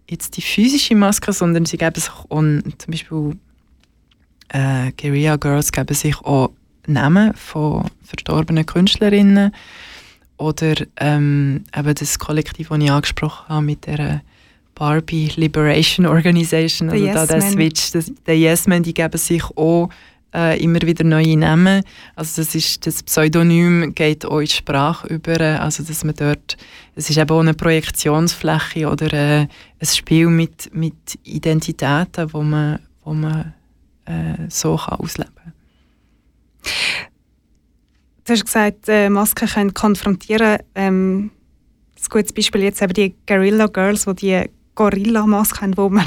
jetzt 0.10 0.38
die 0.38 0.42
physische 0.42 0.96
Maske, 0.96 1.34
sondern 1.34 1.66
sie 1.66 1.78
geben 1.78 1.96
sich 1.96 2.12
auch, 2.12 2.64
zum 2.78 2.92
Beispiel 2.92 3.38
äh, 4.50 4.92
Guerilla 5.00 5.38
Girls 5.38 5.72
geben 5.72 5.96
sich 5.96 6.18
auch 6.20 6.52
Namen 6.88 7.34
von 7.34 7.86
verstorbenen 8.04 8.66
Künstlerinnen 8.66 9.52
oder 10.38 10.76
ähm, 10.98 11.64
eben 11.76 11.96
das 11.96 12.20
Kollektiv, 12.20 12.70
das 12.70 12.80
ich 12.80 12.92
angesprochen 12.92 13.50
habe 13.50 13.66
mit 13.66 13.86
der 13.88 14.22
Barbie 14.76 15.32
Liberation 15.36 16.06
Organisation, 16.06 16.90
also 16.90 17.06
da 17.06 17.26
der 17.26 17.42
Switch, 17.42 17.92
das, 17.92 18.12
der 18.26 18.38
Yes 18.38 18.68
Men, 18.68 18.84
die 18.84 18.94
geben 18.94 19.18
sich 19.18 19.44
auch 19.56 19.90
äh, 20.36 20.62
immer 20.62 20.82
wieder 20.82 21.04
neue 21.04 21.38
Namen. 21.38 21.84
Also 22.16 22.42
das, 22.42 22.54
ist, 22.54 22.86
das 22.86 23.02
Pseudonym 23.04 23.96
geht 23.96 24.26
auch 24.26 24.40
in 24.40 24.46
die 24.46 24.52
Sprache 24.52 25.08
über, 25.08 25.40
also 25.62 25.84
dass 25.84 26.04
man 26.04 26.16
dort, 26.16 26.58
es 26.96 27.10
ist 27.10 27.18
eben 27.18 27.32
auch 27.32 27.40
eine 27.40 27.54
Projektionsfläche 27.54 28.90
oder 28.90 29.14
äh, 29.14 29.48
ein 29.80 29.86
Spiel 29.86 30.28
mit, 30.28 30.74
mit 30.74 31.18
Identitäten, 31.24 32.34
wo 32.34 32.42
man, 32.42 32.80
wo 33.04 33.14
man 33.14 33.54
äh, 34.06 34.50
so 34.50 34.76
kann 34.76 35.00
ausleben 35.00 35.34
kann. 35.36 35.54
Du 38.26 38.34
hast 38.34 38.46
gesagt, 38.46 38.90
äh, 38.90 39.10
Masken 39.10 39.48
können 39.48 39.74
konfrontieren. 39.74 40.58
Ähm, 40.74 41.32
ein 41.96 42.10
gutes 42.10 42.34
Beispiel 42.34 42.64
jetzt 42.64 42.82
eben 42.82 42.94
die 42.94 43.16
Guerilla 43.28 43.68
Girls, 43.68 44.06
die 44.06 44.16
die 44.16 44.50
Gorilla-Maske 44.74 45.62
haben, 45.62 45.78
wo 45.78 45.90
man 45.90 46.06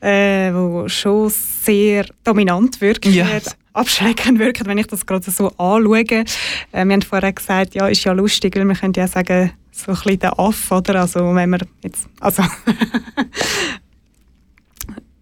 äh, 0.00 0.52
wo 0.52 0.88
schon 0.88 1.30
sehr 1.30 2.06
dominant 2.24 2.80
wirkt. 2.80 3.06
Ja, 3.06 3.26
abschreckend 3.72 4.38
wirken, 4.38 4.66
wenn 4.66 4.78
ich 4.78 4.86
das 4.86 5.06
gerade 5.06 5.30
so 5.30 5.48
anschaue. 5.56 6.02
Äh, 6.02 6.24
wir 6.72 6.80
haben 6.80 7.02
vorher 7.02 7.32
gesagt, 7.32 7.74
ja, 7.74 7.88
ist 7.88 8.04
ja 8.04 8.12
lustig, 8.12 8.56
weil 8.56 8.64
wir 8.64 8.74
können 8.74 8.94
ja 8.94 9.06
sagen, 9.06 9.52
so 9.70 9.92
ein 9.92 9.94
bisschen 9.94 10.18
der 10.18 10.38
Aff, 10.38 10.70
oder? 10.72 11.00
Also 11.02 11.34
wenn 11.34 11.50
man 11.50 11.60
jetzt, 11.82 12.08
also 12.20 12.42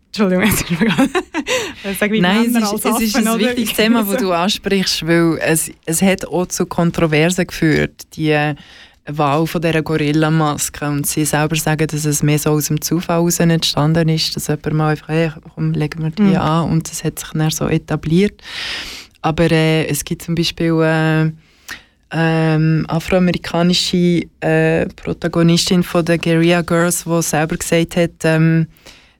Entschuldigung, 0.06 0.44
jetzt 0.44 0.62
ist 0.62 0.80
mir 0.80 0.86
gerade 0.88 1.10
sagen, 1.98 2.20
Nein, 2.20 2.56
es 2.56 2.72
ist, 2.72 2.86
es 2.86 3.00
ist 3.02 3.16
ein 3.16 3.38
wichtiges 3.38 3.74
Thema, 3.74 4.02
das 4.02 4.16
du 4.16 4.32
ansprichst, 4.32 5.06
weil 5.06 5.38
es, 5.42 5.70
es 5.84 6.00
hat 6.00 6.26
auch 6.26 6.46
zu 6.46 6.64
Kontroversen 6.64 7.46
geführt, 7.46 8.06
die 8.14 8.54
Wahl 9.08 9.46
von 9.46 9.60
dieser 9.60 9.82
Gorilla-Maske. 9.82 10.86
Und 10.86 11.06
sie 11.06 11.24
selber 11.24 11.56
sagen, 11.56 11.86
dass 11.86 12.04
es 12.04 12.22
mehr 12.22 12.38
so 12.38 12.50
aus 12.50 12.66
dem 12.66 12.80
Zufall 12.80 13.16
heraus 13.16 13.40
entstanden 13.40 14.08
ist, 14.08 14.34
dass 14.36 14.48
jemand 14.48 14.72
mal 14.72 14.90
einfach, 14.90 15.08
hey, 15.08 15.30
komm, 15.54 15.72
legen 15.72 16.02
wir 16.02 16.10
die 16.10 16.22
mhm. 16.22 16.36
an 16.36 16.70
und 16.70 16.90
das 16.90 17.04
hat 17.04 17.18
sich 17.18 17.30
dann 17.30 17.50
so 17.50 17.68
etabliert. 17.68 18.42
Aber 19.22 19.50
äh, 19.50 19.86
es 19.86 20.04
gibt 20.04 20.22
zum 20.22 20.34
Beispiel 20.34 20.80
äh, 20.82 21.30
ähm, 22.12 22.84
afroamerikanische 22.88 24.22
äh, 24.40 24.86
Protagonistin 24.86 25.82
von 25.82 26.04
der 26.04 26.18
Guerilla 26.18 26.62
Girls, 26.62 27.04
die 27.04 27.22
selber 27.22 27.56
gesagt 27.56 27.96
hat, 27.96 28.24
ähm, 28.24 28.68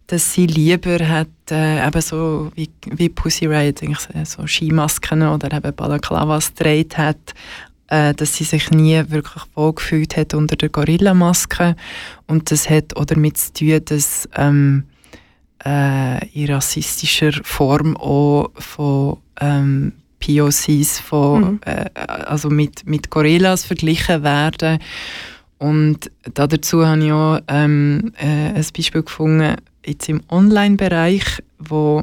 dass 0.07 0.32
sie 0.32 0.47
lieber 0.47 0.99
hat, 1.09 1.28
äh, 1.51 1.84
eben 1.84 2.01
so 2.01 2.53
wie, 2.55 2.70
wie 2.93 3.09
Pussy 3.09 3.47
Riot, 3.47 3.80
so 4.24 4.47
Skimasken 4.47 5.22
oder 5.22 5.53
eben 5.57 5.74
Balaklavas 5.74 6.55
gedreht 6.55 6.97
hat, 6.97 7.34
äh, 7.89 8.14
dass 8.14 8.37
sie 8.37 8.45
sich 8.45 8.70
nie 8.70 9.03
wirklich 9.09 9.45
wohlgefühlt 9.55 10.16
hat 10.16 10.34
unter 10.34 10.57
der 10.57 10.68
Gorilla-Maske. 10.68 11.76
Und 12.26 12.51
das 12.51 12.68
hat 12.68 12.97
auch 12.97 13.05
damit 13.05 13.39
zu 13.39 13.53
tun, 13.53 13.80
dass 13.84 14.28
ähm, 14.37 14.84
äh, 15.64 16.26
in 16.28 16.53
rassistischer 16.53 17.32
Form 17.43 17.97
auch 17.97 18.51
von 18.55 19.18
ähm, 19.41 19.93
POCs 20.20 20.99
von, 21.01 21.43
mhm. 21.43 21.61
äh, 21.64 21.87
also 22.07 22.51
mit, 22.51 22.87
mit 22.87 23.11
Gorillas 23.11 23.64
verglichen 23.64 24.22
werden. 24.22 24.78
Und 25.59 26.11
dazu 26.34 26.84
habe 26.87 27.05
ich 27.05 27.12
auch 27.12 27.41
ähm, 27.49 28.12
äh, 28.18 28.51
ein 28.55 28.66
Beispiel 28.76 29.03
gefunden, 29.03 29.57
jetzt 29.84 30.09
im 30.09 30.20
Online-Bereich, 30.28 31.43
wo 31.59 32.03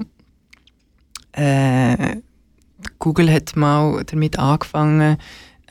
äh, 1.34 2.18
Google 3.00 3.32
hat 3.32 3.56
mal 3.56 4.04
damit 4.06 4.40
angefangen, 4.40 5.18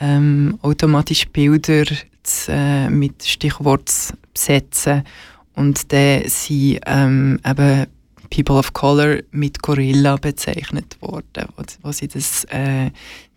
ähm, 0.03 0.59
automatisch 0.63 1.29
Bilder 1.29 1.85
zu, 2.23 2.53
äh, 2.53 2.91
mit 2.91 3.25
Stichwort 3.25 3.89
zu 3.89 4.15
besetzen 4.35 5.05
und 5.55 5.93
dann 5.93 6.23
sind 6.27 6.81
ähm, 6.87 7.39
eben 7.47 7.87
People 8.31 8.57
of 8.57 8.73
Color 8.73 9.19
mit 9.31 9.63
Gorilla 9.63 10.17
bezeichnet 10.17 10.97
worden, 11.01 11.47
wo, 11.57 11.65
wo 11.83 11.93
sie 11.93 12.09
das, 12.09 12.45
äh, 12.45 12.91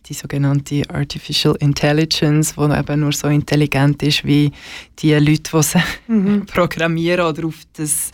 die 0.07 0.13
sogenannte 0.13 0.83
Artificial 0.89 1.55
Intelligence, 1.59 2.55
die 2.55 2.61
eben 2.61 2.99
nur 3.01 3.11
so 3.11 3.27
intelligent 3.27 4.01
ist 4.03 4.23
wie 4.23 4.51
die 4.99 5.13
Leute, 5.13 5.51
die 5.53 5.61
sie 5.61 5.79
mhm. 6.07 6.45
programmieren 6.47 7.27
oder 7.27 7.47
auf 7.47 7.59
das 7.73 8.11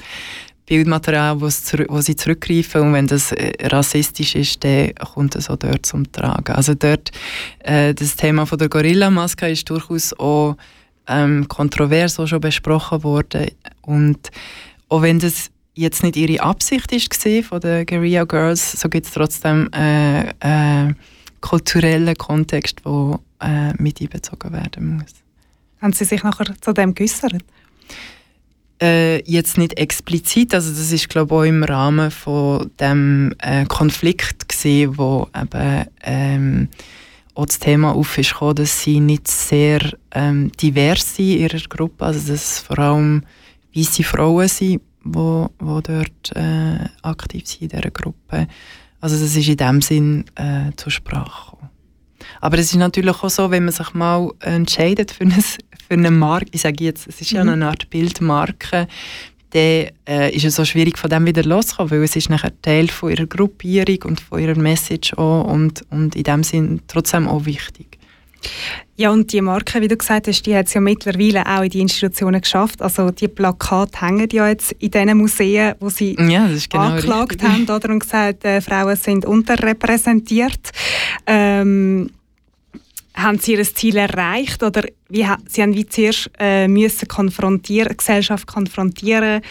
Bildmaterial, 0.71 1.41
wo 1.41 1.49
sie 1.49 2.15
zurückgreifen 2.15 2.81
und 2.81 2.93
wenn 2.93 3.05
das 3.05 3.33
äh, 3.33 3.51
rassistisch 3.67 4.35
ist, 4.35 4.63
dann 4.63 4.95
kommt 4.95 5.35
es 5.35 5.49
auch 5.49 5.57
dort 5.57 5.85
zum 5.85 6.09
Tragen. 6.09 6.55
Also 6.55 6.75
dort, 6.75 7.11
äh, 7.59 7.93
das 7.93 8.15
Thema 8.15 8.45
von 8.45 8.57
der 8.57 8.69
Gorilla-Maske 8.69 9.49
ist 9.49 9.69
durchaus 9.69 10.13
auch 10.17 10.55
ähm, 11.09 11.45
kontrovers 11.49 12.17
auch 12.21 12.27
schon 12.27 12.39
besprochen 12.39 13.03
worden 13.03 13.47
und 13.81 14.31
auch 14.87 15.01
wenn 15.01 15.19
das 15.19 15.49
jetzt 15.73 16.03
nicht 16.03 16.15
ihre 16.15 16.41
Absicht 16.41 16.89
ist 16.93 17.21
von 17.45 17.59
den 17.59 17.85
Guerilla 17.85 18.23
Girls, 18.23 18.71
so 18.79 18.87
gibt 18.87 19.07
es 19.07 19.11
trotzdem 19.11 19.69
äh, 19.73 20.29
äh, 20.39 20.93
kulturellen 21.41 22.15
Kontext, 22.15 22.79
der 22.85 23.19
äh, 23.41 23.73
mit 23.73 23.99
einbezogen 23.99 24.53
werden 24.53 24.95
muss. 24.99 25.15
Haben 25.81 25.91
Sie 25.91 26.05
sich 26.05 26.23
nachher 26.23 26.55
zu 26.61 26.71
dem 26.71 26.95
geäußert? 26.95 27.43
Äh, 28.81 29.21
jetzt 29.29 29.59
nicht 29.59 29.77
explizit, 29.77 30.55
also 30.55 30.71
das 30.71 30.91
ist 30.91 31.07
glaube 31.07 31.35
ich 31.35 31.39
auch 31.39 31.43
im 31.43 31.63
Rahmen 31.63 32.09
von 32.09 32.71
dem 32.79 33.35
äh, 33.37 33.65
Konflikt 33.65 34.49
gesehen, 34.49 34.97
wo 34.97 35.27
eben 35.39 35.85
ähm, 36.01 36.67
auch 37.35 37.45
das 37.45 37.59
Thema 37.59 37.93
auf 37.93 38.17
ist 38.17 38.31
gekommen, 38.33 38.55
dass 38.55 38.81
sie 38.81 38.99
nicht 38.99 39.27
sehr 39.27 39.81
ähm, 40.11 40.51
divers 40.53 41.15
sind 41.15 41.29
in 41.29 41.39
ihrer 41.41 41.67
Gruppe, 41.69 42.05
also 42.05 42.19
dass 42.19 42.29
es 42.29 42.59
vor 42.59 42.79
allem 42.79 43.23
weiße 43.75 44.03
Frauen 44.03 44.47
sind, 44.47 44.81
wo, 45.03 45.49
wo 45.59 45.81
dort 45.81 46.35
äh, 46.35 46.89
aktiv 47.03 47.45
sind 47.45 47.61
in 47.61 47.69
dieser 47.69 47.91
Gruppe. 47.91 48.47
Also 48.99 49.15
das 49.15 49.35
ist 49.35 49.47
in 49.47 49.57
dem 49.57 49.81
Sinn 49.81 50.25
äh, 50.35 50.71
zur 50.75 50.91
Sprache 50.91 51.51
gekommen. 51.51 51.70
Aber 52.41 52.57
es 52.57 52.71
ist 52.71 52.75
natürlich 52.75 53.23
auch 53.23 53.29
so, 53.29 53.51
wenn 53.51 53.65
man 53.65 53.73
sich 53.73 53.93
mal 53.93 54.31
entscheidet 54.39 55.11
für, 55.11 55.23
eine, 55.23 55.33
für 55.41 55.93
eine 55.93 56.11
Marke, 56.11 56.47
ich 56.51 56.61
sage 56.61 56.83
jetzt, 56.83 57.07
es 57.07 57.21
ist 57.21 57.31
ja 57.31 57.43
mhm. 57.43 57.51
eine 57.51 57.67
Art 57.67 57.89
Bildmarke, 57.89 58.87
dann 59.51 59.87
äh, 60.07 60.33
ist 60.33 60.45
es 60.45 60.55
so 60.55 60.65
schwierig, 60.65 60.97
von 60.97 61.09
dem 61.09 61.25
wieder 61.25 61.43
loszukommen, 61.43 61.91
weil 61.91 62.03
es 62.03 62.15
ist 62.15 62.29
nachher 62.29 62.53
Teil 62.61 62.87
von 62.87 63.11
ihrer 63.11 63.25
Gruppierung 63.25 64.03
und 64.03 64.21
von 64.21 64.39
ihrer 64.39 64.57
Message 64.57 65.13
auch 65.13 65.45
und, 65.45 65.85
und 65.89 66.15
in 66.15 66.23
dem 66.23 66.43
Sinn 66.43 66.81
trotzdem 66.87 67.27
auch 67.27 67.45
wichtig. 67.45 67.97
Ja, 68.95 69.11
und 69.11 69.31
die 69.33 69.41
Marke, 69.41 69.81
wie 69.81 69.87
du 69.87 69.97
gesagt 69.97 70.27
hast, 70.27 70.43
die 70.43 70.55
hat 70.55 70.67
es 70.67 70.73
ja 70.73 70.81
mittlerweile 70.81 71.45
auch 71.45 71.63
in 71.63 71.69
die 71.69 71.81
Institutionen 71.81 72.41
geschafft. 72.41 72.81
Also 72.81 73.11
die 73.11 73.27
Plakate 73.27 74.01
hängen 74.01 74.29
ja 74.31 74.47
jetzt 74.47 74.71
in 74.73 74.91
den 74.91 75.17
Museen, 75.17 75.75
wo 75.79 75.89
sie 75.89 76.15
ja, 76.17 76.47
genau 76.47 76.83
angeklagt 76.83 77.33
richtig. 77.33 77.49
haben 77.49 77.63
oder, 77.69 77.89
und 77.89 77.99
gesagt, 77.99 78.45
äh, 78.45 78.61
Frauen 78.61 78.95
sind 78.95 79.25
unterrepräsentiert. 79.25 80.71
Ähm, 81.27 82.09
haben 83.13 83.39
Sie 83.39 83.53
Ihr 83.53 83.63
Ziel 83.63 83.97
erreicht 83.97 84.63
oder 84.63 84.83
wie, 85.09 85.25
Sie 85.47 85.61
haben 85.61 85.73
wie 85.73 85.85
zuerst 85.85 86.29
äh, 86.39 86.67
müssen 86.67 87.07
konfrontieren, 87.07 87.95
Gesellschaft 87.95 88.47
konfrontieren, 88.47 89.41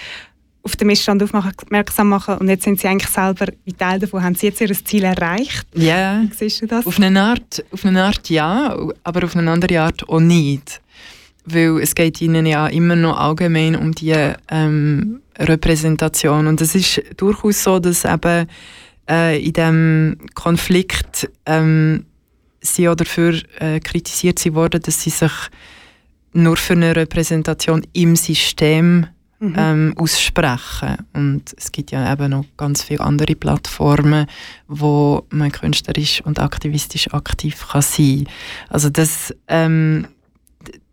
auf 0.62 0.76
den 0.76 0.88
Missstand 0.88 1.22
aufmerksam 1.22 2.10
machen 2.10 2.36
und 2.38 2.48
jetzt 2.48 2.64
sind 2.64 2.80
Sie 2.80 2.86
eigentlich 2.86 3.10
selber 3.10 3.46
wie 3.64 3.72
Teil 3.72 3.98
davon. 3.98 4.22
Haben 4.22 4.34
Sie 4.34 4.48
jetzt 4.48 4.60
Ihr 4.60 4.72
Ziel 4.72 5.04
erreicht? 5.04 5.66
Ja, 5.74 6.22
wie 6.22 6.34
siehst 6.34 6.62
du 6.62 6.66
das? 6.66 6.86
Auf 6.86 7.00
eine, 7.00 7.20
Art, 7.20 7.64
auf 7.70 7.84
eine 7.84 8.04
Art 8.04 8.28
ja, 8.28 8.76
aber 9.02 9.24
auf 9.24 9.36
eine 9.36 9.50
andere 9.50 9.80
Art 9.80 10.08
auch 10.08 10.20
nicht. 10.20 10.80
Weil 11.46 11.78
es 11.80 11.94
geht 11.94 12.20
Ihnen 12.20 12.44
ja 12.44 12.66
immer 12.66 12.96
noch 12.96 13.18
allgemein 13.18 13.74
um 13.74 13.92
die 13.92 14.14
ähm, 14.50 15.22
Repräsentation 15.38 16.46
und 16.46 16.60
es 16.60 16.74
ist 16.74 17.02
durchaus 17.16 17.62
so, 17.62 17.78
dass 17.78 18.04
eben 18.04 18.46
äh, 19.08 19.42
in 19.42 19.52
diesem 19.54 20.18
Konflikt 20.34 21.30
ähm, 21.46 22.04
sie 22.60 22.88
auch 22.88 22.94
dafür 22.94 23.40
äh, 23.58 23.80
kritisiert 23.80 24.44
worden, 24.54 24.82
dass 24.82 25.02
sie 25.02 25.10
sich 25.10 25.32
nur 26.32 26.56
für 26.56 26.74
eine 26.74 26.94
Repräsentation 26.94 27.86
im 27.92 28.16
System 28.16 29.06
mhm. 29.40 29.54
ähm, 29.56 29.94
aussprechen. 29.96 30.96
Und 31.12 31.54
es 31.56 31.72
gibt 31.72 31.90
ja 31.90 32.12
eben 32.12 32.30
noch 32.30 32.44
ganz 32.56 32.84
viele 32.84 33.00
andere 33.00 33.34
Plattformen, 33.34 34.26
wo 34.68 35.26
man 35.30 35.50
künstlerisch 35.50 36.22
und 36.24 36.38
aktivistisch 36.38 37.12
aktiv 37.12 37.66
kann 37.68 37.82
sein 37.82 38.24
kann. 38.24 38.34
Also 38.68 38.90
das, 38.90 39.34
ähm, 39.48 40.06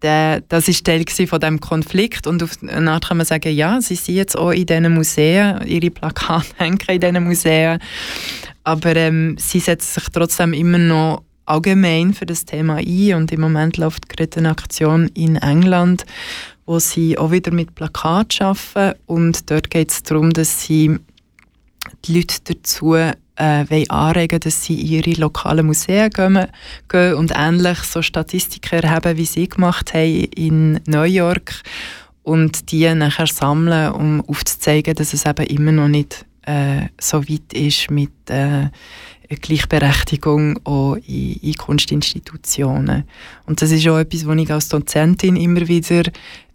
der, 0.01 0.41
das 0.41 0.67
ist 0.67 0.85
Teil 0.85 1.03
von 1.27 1.39
dem 1.39 1.59
Konflikt 1.59 2.25
und 2.25 2.41
auf 2.41 2.57
eine 2.65 2.91
Art 2.91 3.07
kann 3.07 3.17
man 3.17 3.25
sagen, 3.25 3.53
ja, 3.53 3.81
sie 3.81 3.95
sind 3.95 4.15
jetzt 4.15 4.37
auch 4.37 4.51
in 4.51 4.65
diesen 4.65 4.93
Museen, 4.93 5.61
ihre 5.65 5.91
Plakate 5.91 6.47
hängen 6.57 6.79
in 6.87 7.01
diesen 7.01 7.23
Museen, 7.23 7.79
aber 8.63 8.95
ähm, 8.95 9.35
sie 9.37 9.59
setzen 9.59 9.99
sich 9.99 10.09
trotzdem 10.09 10.53
immer 10.53 10.77
noch 10.77 11.23
allgemein 11.47 12.13
für 12.13 12.25
das 12.25 12.45
Thema 12.45 12.75
ein. 12.75 13.13
Und 13.15 13.31
im 13.31 13.41
Moment 13.41 13.77
läuft 13.77 14.09
gerade 14.09 14.37
eine 14.37 14.49
Aktion 14.49 15.09
in 15.13 15.37
England, 15.37 16.05
wo 16.65 16.79
sie 16.79 17.17
auch 17.17 17.31
wieder 17.31 17.51
mit 17.51 17.75
Plakat 17.75 18.41
arbeiten. 18.41 18.99
Und 19.05 19.49
dort 19.49 19.69
geht 19.69 19.91
es 19.91 20.03
darum, 20.03 20.31
dass 20.31 20.61
sie 20.61 20.99
die 22.05 22.17
Leute 22.17 22.35
dazu 22.43 22.95
äh, 22.95 23.85
anregen 23.89 24.39
dass 24.39 24.63
sie 24.63 24.81
in 24.81 24.87
ihre 24.87 25.21
lokalen 25.21 25.67
Museen 25.67 26.09
gehen, 26.09 26.47
gehen 26.89 27.13
und 27.13 27.31
ähnlich 27.35 27.79
so 27.79 28.01
Statistiken 28.01 28.83
erheben, 28.83 29.17
wie 29.17 29.25
sie 29.25 29.47
gemacht 29.47 29.93
haben 29.93 30.25
in 30.35 30.79
New 30.87 31.03
York. 31.03 31.61
Und 32.23 32.71
die 32.71 32.93
nachher 32.93 33.27
sammeln, 33.27 33.93
um 33.93 34.21
aufzuzeigen, 34.27 34.95
dass 34.95 35.13
es 35.13 35.25
eben 35.25 35.45
immer 35.45 35.71
noch 35.71 35.87
nicht 35.87 36.25
äh, 36.47 36.87
so 36.99 37.23
weit 37.29 37.53
ist 37.53 37.89
mit 37.89 38.11
äh, 38.29 38.69
Gleichberechtigung 39.35 40.59
auch 40.63 40.95
in, 41.07 41.33
in, 41.41 41.53
Kunstinstitutionen. 41.55 43.03
Und 43.45 43.61
das 43.61 43.71
ist 43.71 43.87
auch 43.87 43.97
etwas, 43.97 44.25
was 44.25 44.37
ich 44.37 44.51
als 44.51 44.69
Dozentin 44.69 45.35
immer 45.35 45.67
wieder 45.67 46.03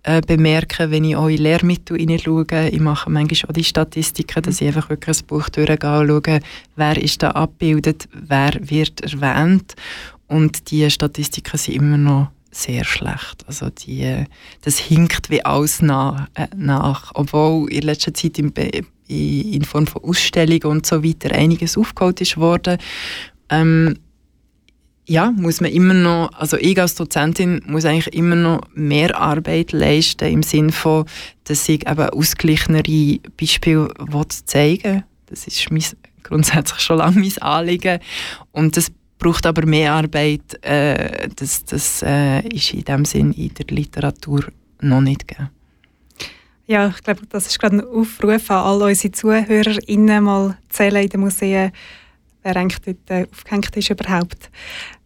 äh, 0.04 0.20
bemerke, 0.20 0.90
wenn 0.90 1.04
ich 1.04 1.16
auch 1.16 1.28
in 1.28 1.38
Lehrmittel 1.38 1.98
hineinschaue. 1.98 2.70
Ich 2.70 2.80
mache 2.80 3.10
manchmal 3.10 3.50
auch 3.50 3.54
die 3.54 3.64
Statistiken, 3.64 4.42
dass 4.42 4.60
ich 4.60 4.66
einfach 4.66 4.88
wirklich 4.90 5.20
ein 5.20 5.26
Buch 5.26 5.48
durchgehe 5.48 6.00
und 6.00 6.08
schaue, 6.08 6.40
wer 6.76 6.96
ist 6.96 7.22
da 7.22 7.30
abgebildet, 7.30 8.08
wer 8.12 8.52
wird 8.60 9.00
erwähnt. 9.00 9.74
Und 10.26 10.70
die 10.70 10.90
Statistiken 10.90 11.58
sind 11.58 11.74
immer 11.74 11.98
noch 11.98 12.28
sehr 12.50 12.84
schlecht. 12.84 13.44
Also 13.46 13.70
die, 13.70 14.24
das 14.62 14.78
hinkt 14.78 15.30
wie 15.30 15.44
alles 15.44 15.82
nach, 15.82 16.28
äh, 16.34 16.48
nach. 16.56 17.10
Obwohl 17.14 17.72
in 17.72 17.82
letzter 17.82 18.14
Zeit 18.14 18.38
im, 18.38 18.52
in 19.12 19.64
Form 19.64 19.86
von 19.86 20.04
Ausstellungen 20.04 20.64
und 20.64 20.86
so 20.86 21.04
weiter 21.04 21.34
einiges 21.34 21.76
aufgeholt 21.76 22.20
ist 22.20 22.36
worden. 22.36 22.78
Ähm, 23.48 23.96
ja, 25.06 25.30
muss 25.32 25.60
man 25.60 25.70
immer 25.70 25.94
noch, 25.94 26.32
also 26.34 26.56
ich 26.56 26.80
als 26.80 26.94
Dozentin 26.94 27.60
muss 27.66 27.84
eigentlich 27.84 28.14
immer 28.14 28.36
noch 28.36 28.60
mehr 28.74 29.18
Arbeit 29.18 29.72
leisten 29.72 30.28
im 30.28 30.42
Sinne 30.42 30.72
von, 30.72 31.06
dass 31.44 31.68
ich 31.68 31.88
eben 31.88 32.08
ausgleichnere 32.10 33.18
Beispiele 33.36 33.88
zeigen 34.46 34.82
will. 34.84 35.04
Das 35.26 35.46
ist 35.46 35.70
mein, 35.70 35.82
grundsätzlich 36.22 36.80
schon 36.80 36.98
lange 36.98 37.18
mein 37.18 37.38
Anliegen 37.38 37.98
und 38.52 38.76
das 38.76 38.92
braucht 39.18 39.46
aber 39.46 39.66
mehr 39.66 39.92
Arbeit. 39.92 40.64
Äh, 40.64 41.28
das 41.36 41.64
das 41.64 42.02
äh, 42.02 42.46
ist 42.48 42.72
in 42.72 42.84
dem 42.84 43.04
Sinn 43.04 43.32
in 43.32 43.52
der 43.54 43.66
Literatur 43.74 44.44
noch 44.80 45.00
nicht 45.00 45.26
gegeben. 45.26 45.50
Ja, 46.66 46.88
ich 46.88 47.02
glaube, 47.02 47.22
das 47.28 47.46
ist 47.46 47.58
gerade 47.58 47.76
ein 47.76 47.84
Aufruf 47.84 48.50
an 48.50 48.56
all 48.56 48.82
unsere 48.82 49.12
ZuhörerInnen, 49.12 50.24
mal 50.24 50.56
zählen 50.68 51.02
in 51.02 51.08
den 51.08 51.20
Museen, 51.20 51.72
wer 52.42 52.56
eigentlich 52.56 52.80
dort 52.80 53.10
äh, 53.10 53.26
aufgehängt 53.30 53.76
ist 53.76 53.90
überhaupt. 53.90 54.50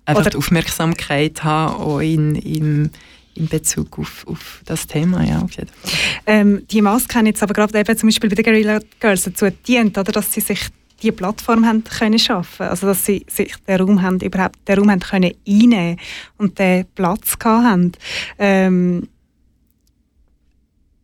Einfach 0.04 0.22
Oder, 0.22 0.30
die 0.30 0.36
Aufmerksamkeit 0.36 1.42
haben, 1.42 1.76
auch 1.76 1.98
in, 2.00 2.36
in, 2.36 2.90
in 3.34 3.48
Bezug 3.48 3.98
auf, 3.98 4.26
auf 4.28 4.60
das 4.64 4.86
Thema, 4.86 5.24
ja, 5.24 5.40
auf 5.40 5.50
jeden 5.52 5.68
Fall. 5.68 5.90
Ähm, 6.26 6.66
die 6.70 6.82
Maske 6.82 7.14
haben 7.16 7.26
jetzt 7.26 7.42
aber 7.42 7.54
gerade 7.54 7.78
eben 7.78 7.96
zum 7.96 8.08
Beispiel 8.08 8.30
bei 8.30 8.36
den 8.36 8.44
Guerilla 8.44 8.78
Girls 9.00 9.24
dazu 9.24 9.46
gedient, 9.46 9.96
oder, 9.98 10.12
dass 10.12 10.32
sie 10.32 10.40
sich 10.40 10.68
die 11.02 11.12
Plattform 11.12 11.66
haben 11.66 11.84
können 11.84 12.18
schaffen, 12.18 12.66
also 12.66 12.86
dass 12.86 13.04
sie 13.04 13.24
sich 13.28 13.54
den 13.66 13.80
Raum 13.80 14.02
haben 14.02 14.18
überhaupt 14.20 14.56
den 14.66 14.78
Raum 14.78 14.90
haben 14.90 15.00
können 15.00 15.32
einnehmen 15.46 15.98
und 16.38 16.58
den 16.58 16.86
Platz 16.94 17.36
haben. 17.44 17.92
Ähm, 18.38 19.08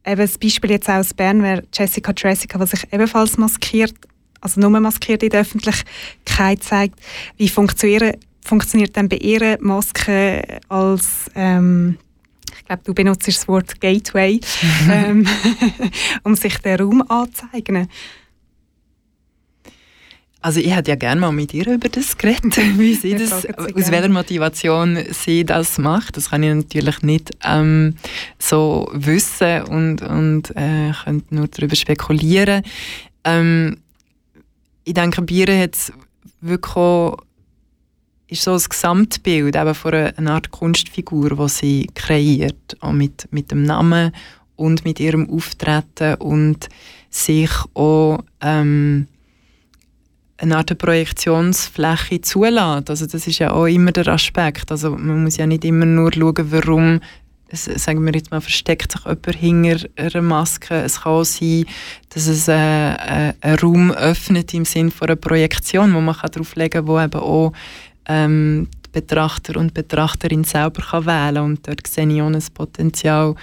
eben 0.07 0.21
das 0.21 0.39
Beispiel 0.39 0.71
jetzt 0.71 0.89
auch 0.89 0.95
aus 0.95 1.15
Bern 1.15 1.43
wäre 1.43 1.63
Jessica 1.73 2.13
Jessica, 2.17 2.59
die 2.59 2.67
sich 2.67 2.93
ebenfalls 2.93 3.39
maskiert, 3.39 3.95
also 4.41 4.61
nur 4.61 4.71
maskiert 4.81 5.23
in 5.23 5.31
der 5.31 5.43
Öffentlichkeit 5.43 6.63
zeigt. 6.63 6.99
Wie 7.37 7.49
funktioniert, 7.49 8.19
funktioniert 8.45 8.97
denn 8.97 9.09
bei 9.09 9.17
ihr 9.17 9.59
Maske 9.61 10.61
als 10.69 11.31
ähm, 11.35 11.99
ich 12.59 12.67
glaube, 12.67 12.83
du 12.85 12.95
benutzt 12.95 13.27
das 13.27 13.49
Wort 13.49 13.81
Gateway, 13.81 14.41
ähm, 14.91 15.27
um 16.23 16.35
sich 16.35 16.59
den 16.59 16.81
Raum 16.81 17.03
anzuzeigen. 17.09 17.89
Also 20.43 20.59
ich 20.59 20.75
hätte 20.75 20.91
ja 20.91 20.97
gerne 20.97 21.21
mal 21.21 21.31
mit 21.31 21.55
ihr 21.55 21.69
über 21.69 21.89
das 21.89 22.19
geredet, 22.19 22.57
wie 22.77 22.95
sie 22.95 23.15
das, 23.15 23.47
aus 23.47 23.91
welcher 23.93 24.09
Motivation 24.09 24.99
sie 25.13 25.45
das 25.45 25.79
macht. 25.79 26.17
Das 26.17 26.31
kann 26.31 26.43
ich 26.43 26.53
natürlich 26.53 27.01
nicht 27.03 27.31
ähm, 27.45 27.95
so 28.41 28.91
wissen 28.93 29.63
und, 29.63 30.03
und 30.03 30.51
äh, 30.57 30.93
könnte 31.05 31.35
nur 31.35 31.47
darüber 31.47 31.77
spekulieren. 31.77 32.65
Ähm, 33.23 33.79
ich 34.83 34.95
denke, 34.95 35.23
bei 35.23 35.33
ihr 35.33 35.61
hat 35.63 35.77
es 35.77 35.93
wirklich 36.41 36.77
auch, 36.77 37.19
ist 38.27 38.43
so 38.43 38.55
ein 38.55 38.63
Gesamtbild 38.69 39.55
eben 39.55 39.75
von 39.75 39.95
einer 39.95 40.33
Art 40.33 40.51
Kunstfigur, 40.51 41.37
die 41.37 41.49
sie 41.49 41.87
kreiert, 41.95 42.77
auch 42.81 42.93
mit, 42.93 43.29
mit 43.31 43.53
dem 43.53 43.63
Namen 43.63 44.11
und 44.57 44.85
mit 44.85 44.99
ihrem 44.99 45.31
Auftreten 45.31 46.15
und 46.15 46.69
sich 47.11 47.51
auch 47.75 48.25
ähm, 48.41 49.07
eine 50.39 50.57
Art 50.57 50.77
Projektionsfläche 50.77 52.21
zulässt. 52.21 52.91
Also 52.91 53.07
das 53.07 53.27
ist 53.27 53.39
ja 53.39 53.53
auch 53.53 53.67
immer 53.67 53.93
der 53.93 54.09
Aspekt. 54.09 54.71
Also 54.71 54.91
man 54.91 55.25
muss 55.25 55.37
ja 55.37 55.47
nicht 55.47 55.65
immer 55.65 55.87
nur 55.87 56.13
schauen, 56.13 56.51
warum 56.51 57.01
sagen 57.55 58.05
wir 58.05 58.13
jetzt 58.15 58.31
mal, 58.31 58.41
versteckt 58.41 58.93
sich 58.93 59.05
jemand 59.05 59.37
hinter 59.37 59.89
einer 59.97 60.23
Maske. 60.23 60.75
Es 60.75 61.03
kann 61.03 61.13
auch 61.13 61.25
sein, 61.25 61.67
dass 62.11 62.27
es 62.27 62.49
äh, 62.49 62.55
äh, 62.55 63.35
einen 63.41 63.59
Raum 63.59 63.91
öffnet 63.91 64.55
im 64.55 64.65
Sinne 64.65 64.91
von 64.91 65.09
einer 65.09 65.17
Projektion, 65.17 65.95
wo 65.95 66.01
man 66.01 66.17
darauf 66.17 66.55
legen 66.57 66.71
kann, 66.71 66.87
wo 66.87 67.01
eben 67.01 67.21
auch 67.21 67.53
ähm, 68.07 68.69
die 68.87 69.01
Betrachter 69.01 69.59
und 69.59 69.75
Betrachterin 69.75 70.45
selber 70.45 70.83
kann 70.83 71.07
wählen 71.07 71.35
kann. 71.35 71.45
Und 71.45 71.69
dort 71.69 71.87
sehe 71.87 72.09
ich 72.09 72.23
auch 72.23 72.27
ein 72.27 72.43
Potenzial 72.55 73.35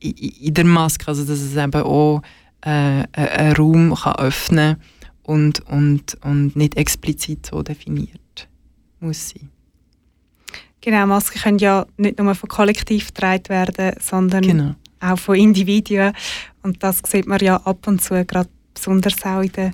in, 0.00 0.12
in 0.12 0.54
der 0.54 0.64
Maske, 0.64 1.08
also 1.08 1.24
dass 1.24 1.40
es 1.40 1.56
eben 1.56 1.82
auch 1.82 2.22
äh, 2.60 3.04
einen 3.12 3.56
Raum 3.56 3.94
kann 3.94 4.16
öffnen 4.16 4.76
kann 4.76 4.93
und, 5.24 5.60
und, 5.68 6.16
und 6.22 6.54
nicht 6.54 6.76
explizit 6.76 7.46
so 7.46 7.62
definiert 7.62 8.20
muss 9.00 9.30
sein. 9.30 9.50
Genau, 10.80 11.06
Masken 11.06 11.40
können 11.40 11.58
ja 11.58 11.86
nicht 11.96 12.18
nur 12.18 12.34
von 12.34 12.48
Kollektiv 12.48 13.08
getragen 13.08 13.48
werden, 13.48 13.94
sondern 14.00 14.42
genau. 14.42 14.74
auch 15.00 15.18
von 15.18 15.36
Individuen. 15.36 16.12
Und 16.62 16.82
das 16.82 17.00
sieht 17.06 17.26
man 17.26 17.38
ja 17.40 17.56
ab 17.56 17.86
und 17.86 18.02
zu, 18.02 18.22
gerade 18.24 18.50
besonders 18.74 19.22
auch 19.24 19.40
in 19.40 19.52
der 19.52 19.70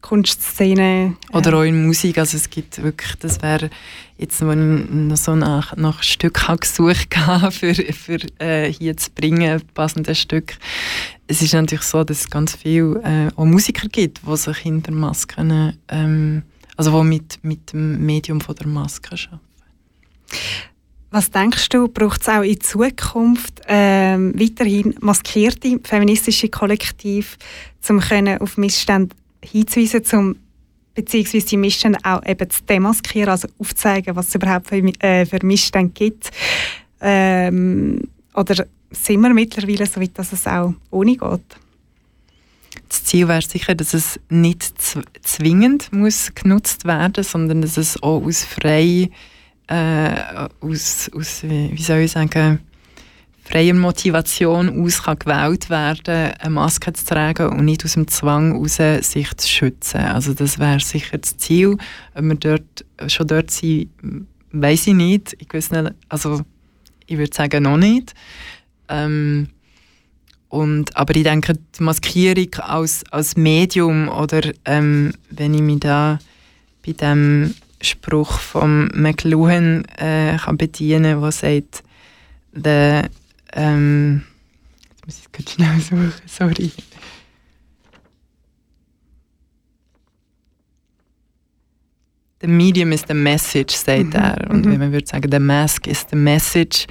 Kunstszene. 0.00 1.16
Oder 1.32 1.58
auch 1.58 1.62
in 1.62 1.86
Musik. 1.86 2.16
Also 2.16 2.36
es 2.36 2.48
gibt 2.48 2.82
wirklich, 2.82 3.16
das 3.16 3.42
wäre 3.42 3.70
jetzt, 4.16 4.40
wenn 4.46 4.84
ich 4.84 4.90
noch 4.90 5.16
so 5.16 5.34
nach, 5.34 5.76
nach 5.76 6.02
Stück 6.02 6.40
gesucht 6.60 7.16
habe, 7.16 7.50
für, 7.50 7.74
für 7.74 8.18
äh, 8.38 8.72
hier 8.72 8.96
zu 8.96 9.10
bringen, 9.10 9.60
passende 9.74 10.14
Stück. 10.14 10.56
Es 11.28 11.42
ist 11.42 11.54
natürlich 11.54 11.84
so, 11.84 12.04
dass 12.04 12.20
es 12.20 12.30
ganz 12.30 12.54
viele 12.54 13.02
äh, 13.02 13.44
Musiker 13.44 13.88
gibt, 13.88 14.20
die 14.24 14.36
sich 14.36 14.58
hinter 14.58 14.92
Masken, 14.92 15.76
ähm, 15.88 16.42
also 16.76 16.92
die 17.02 17.08
mit, 17.08 17.38
mit 17.42 17.72
dem 17.72 18.04
Medium 18.04 18.40
von 18.40 18.54
der 18.54 18.66
Maske 18.68 19.10
arbeiten. 19.12 19.40
Was 21.10 21.30
denkst 21.30 21.68
du, 21.70 21.88
braucht 21.88 22.20
es 22.20 22.28
auch 22.28 22.42
in 22.42 22.60
Zukunft 22.60 23.62
ähm, 23.66 24.34
weiterhin 24.38 24.94
maskierte 25.00 25.80
feministische 25.82 26.48
Kollektive, 26.48 27.28
um 27.88 28.00
auf 28.40 28.56
Missstände 28.56 29.14
hinzuweisen, 29.42 30.18
um 30.18 30.36
beziehungsweise 30.94 31.46
die 31.46 31.56
Missstände 31.56 31.98
auch 32.02 32.24
eben 32.26 32.50
zu 32.50 32.62
demaskieren, 32.64 33.30
also 33.30 33.48
aufzuzeigen, 33.58 34.16
was 34.16 34.28
es 34.28 34.34
überhaupt 34.34 34.68
für, 34.68 34.76
äh, 35.02 35.24
für 35.24 35.38
Missstände 35.44 35.92
gibt? 35.92 36.30
Ähm, 37.00 38.02
oder 38.34 38.66
sind 38.90 39.20
wir 39.20 39.32
mittlerweile 39.34 39.86
so 39.86 40.00
weit, 40.00 40.18
dass 40.18 40.32
es 40.32 40.46
auch 40.46 40.74
ohne 40.90 41.16
geht? 41.16 41.56
Das 42.88 43.04
Ziel 43.04 43.26
wäre 43.28 43.42
sicher, 43.42 43.74
dass 43.74 43.94
es 43.94 44.20
nicht 44.28 44.74
zwingend 45.22 45.92
muss 45.92 46.32
genutzt 46.34 46.84
werden 46.84 47.14
muss, 47.16 47.32
sondern 47.32 47.62
dass 47.62 47.76
es 47.76 48.00
auch 48.02 48.22
aus 48.22 48.44
frei, 48.44 49.10
äh, 49.66 50.48
aus, 50.60 51.10
aus, 51.14 51.42
wie 51.42 51.82
soll 51.82 51.98
ich 51.98 52.12
sagen, 52.12 52.60
freier 53.46 53.74
Motivation 53.74 54.82
aus 54.82 55.02
kann 55.02 55.18
gewählt 55.18 55.70
werden, 55.70 56.32
eine 56.38 56.50
Maske 56.50 56.92
zu 56.92 57.04
tragen 57.04 57.48
und 57.48 57.64
nicht 57.64 57.84
aus 57.84 57.94
dem 57.94 58.08
Zwang 58.08 58.52
heraus, 58.52 59.08
sich 59.08 59.36
zu 59.36 59.48
schützen. 59.48 60.00
Also 60.00 60.34
das 60.34 60.58
wäre 60.58 60.80
sicher 60.80 61.18
das 61.18 61.36
Ziel. 61.36 61.76
Ob 62.14 62.24
wir 62.24 62.34
dort, 62.34 62.84
schon 63.06 63.26
dort 63.26 63.50
sind, 63.50 63.90
weiß 64.52 64.88
ich 64.88 64.94
nicht. 64.94 65.36
Ich, 65.38 65.48
nicht, 65.52 65.94
also 66.08 66.42
ich 67.06 67.18
würde 67.18 67.34
sagen, 67.34 67.62
noch 67.62 67.76
nicht. 67.76 68.14
Ähm, 68.88 69.48
und, 70.48 70.96
aber 70.96 71.14
ich 71.16 71.24
denke, 71.24 71.54
die 71.78 71.82
Maskierung 71.82 72.54
als, 72.60 73.04
als 73.10 73.36
Medium 73.36 74.08
oder 74.08 74.40
ähm, 74.64 75.12
wenn 75.30 75.54
ich 75.54 75.60
mich 75.60 75.80
da 75.80 76.18
bei 76.84 76.92
dem 76.92 77.54
Spruch 77.80 78.38
von 78.38 78.88
McLuhan 78.94 79.84
äh, 79.98 80.36
kann 80.36 80.56
bedienen, 80.56 81.20
der 81.20 81.32
sagt, 81.32 81.82
the 82.52 83.02
ähm, 83.52 84.22
jetzt 84.90 85.06
muss 85.06 85.18
ich 85.18 85.24
es 85.24 85.32
kurz 85.32 85.52
schnell 85.52 85.80
suchen, 85.80 86.12
sorry. 86.26 86.72
The 92.40 92.46
medium 92.48 92.92
is 92.92 93.02
the 93.08 93.14
message, 93.14 93.74
sagt 93.74 94.04
mhm. 94.04 94.12
er. 94.12 94.50
Und 94.50 94.66
mhm. 94.66 94.78
man 94.78 94.92
würde 94.92 95.06
sagen, 95.06 95.30
the 95.30 95.38
mask 95.38 95.86
is 95.86 96.06
the 96.10 96.16
message, 96.16 96.86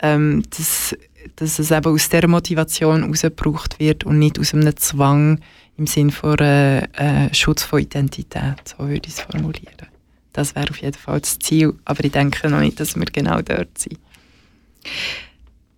ähm, 0.00 0.42
dass, 0.50 0.96
dass 1.36 1.58
es 1.58 1.70
eben 1.70 1.92
aus 1.92 2.08
dieser 2.08 2.28
Motivation 2.28 3.02
herausgebraucht 3.02 3.78
wird 3.78 4.04
und 4.04 4.18
nicht 4.18 4.38
aus 4.38 4.54
einem 4.54 4.76
Zwang 4.76 5.40
im 5.76 5.86
Sinne 5.86 6.12
von 6.12 6.38
äh, 6.38 7.34
Schutz 7.34 7.64
von 7.64 7.80
Identität, 7.80 8.56
so 8.64 8.86
würde 8.86 9.08
ich 9.08 9.14
es 9.14 9.20
formulieren. 9.20 9.88
Das 10.32 10.54
wäre 10.54 10.70
auf 10.70 10.78
jeden 10.78 10.98
Fall 10.98 11.20
das 11.20 11.38
Ziel, 11.38 11.74
aber 11.84 12.04
ich 12.04 12.12
denke 12.12 12.48
noch 12.48 12.60
nicht, 12.60 12.80
dass 12.80 12.96
wir 12.96 13.06
genau 13.06 13.40
dort 13.40 13.78
sind. 13.78 13.98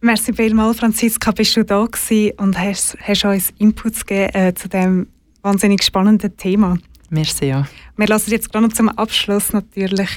Merci 0.01 0.33
vielmals, 0.33 0.79
Franziska, 0.79 1.31
bist 1.31 1.57
du 1.57 1.65
da 1.65 1.85
gewesen 1.85 2.33
und 2.39 2.59
hast, 2.59 2.97
hast 3.01 3.25
uns 3.25 3.53
Inputs 3.59 4.05
gegeben 4.05 4.35
äh, 4.35 4.55
zu 4.55 4.69
diesem 4.69 5.09
wahnsinnig 5.43 5.83
spannenden 5.83 6.37
Thema. 6.37 6.79
Merci, 7.11 7.47
ja. 7.47 7.67
Wir 7.97 8.07
lassen 8.07 8.31
jetzt 8.31 8.51
gerade 8.51 8.67
noch 8.67 8.75
zum 8.75 8.89
Abschluss 8.89 9.53
natürlich 9.53 10.11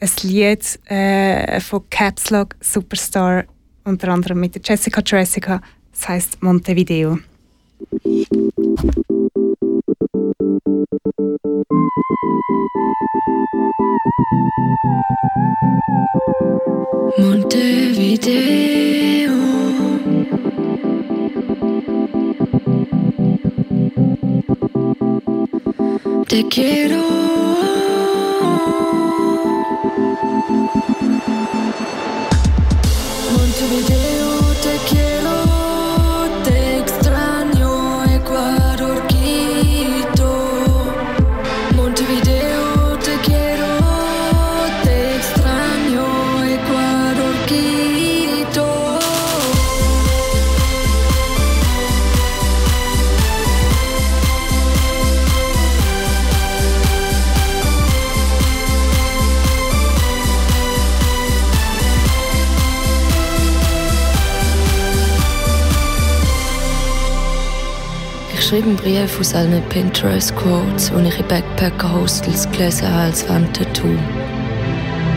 ein 0.00 0.10
Lied 0.22 0.78
äh, 0.90 1.60
von 1.60 1.88
Caps 1.88 2.30
Lock 2.30 2.56
Superstar, 2.60 3.44
unter 3.86 4.08
anderem 4.08 4.40
mit 4.40 4.68
Jessica 4.68 5.02
Jessica, 5.04 5.60
das 5.92 6.08
heißt 6.08 6.42
Montevideo. 6.42 7.18
Montevideo. 17.18 18.56
te 26.28 26.42
quiero. 26.48 27.25
Brief 68.86 69.18
aus 69.18 69.34
allen 69.34 69.64
Pinterest-Quotes, 69.68 70.92
die 70.92 71.08
ich 71.08 71.18
in 71.18 71.26
Backpacker-Hostels 71.26 72.48
gelesen 72.52 72.86
habe 72.86 73.06
als 73.06 73.28
Wandtattoo. 73.28 73.96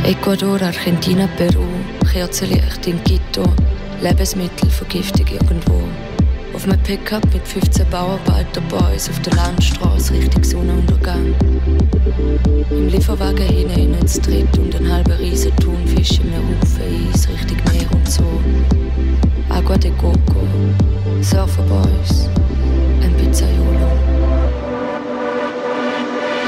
Ecuador, 0.04 0.60
Argentina, 0.60 1.30
Peru, 1.38 1.68
Kerzenlicht 2.12 2.88
in 2.88 3.00
Quito, 3.04 3.44
Lebensmittelvergiftung 4.02 5.28
irgendwo. 5.28 5.84
Auf 6.56 6.64
einem 6.64 6.82
Pickup 6.82 7.24
mit 7.32 7.48
15 7.48 7.88
Bauarbeiter-Boys 7.92 9.08
auf 9.08 9.20
der 9.20 9.34
Landstraße 9.36 10.14
Richtung 10.16 10.44
Sonnenuntergang. 10.44 11.36
Im 12.72 12.88
Lieferwagen 12.88 13.46
hinein 13.46 13.94
ins 14.02 14.20
Dritt 14.20 14.58
und 14.58 14.76
ein 14.78 14.92
halber 14.92 15.20
riesen 15.20 15.56
Thunfisch 15.58 16.20
in 16.22 16.34
einem 16.34 16.60
Haufen 16.60 17.14
Eis 17.14 17.30
Richtung 17.30 17.58
Meer 17.72 17.92
und 17.94 18.10
so. 18.10 18.24
Agua 19.50 19.78
de 19.78 19.92
Coco, 19.92 20.48
Surfer 21.22 21.62
Boys, 21.64 22.29
Pizzaiolo. 23.40 23.90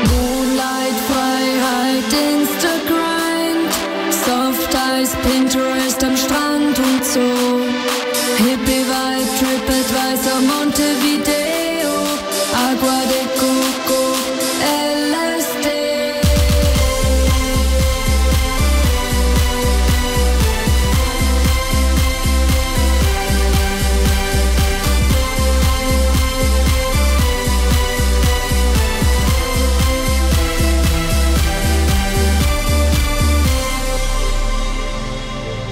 Moonlight, 0.10 0.98
Freiheit, 1.10 2.12
Instagram, 2.34 3.58
Soft 4.26 4.76
Eyes, 4.76 5.16
Pinterest 5.24 6.04
am 6.04 6.18
Strand 6.18 6.78
und 6.80 7.06
so. 7.06 7.28
Hippie 8.44 8.84
Vibe, 8.92 9.32
TripAdvisor, 9.40 10.42
Montevideo, 10.52 11.94
Agua 12.68 13.00
de 13.12 13.22
Coco, 13.40 13.61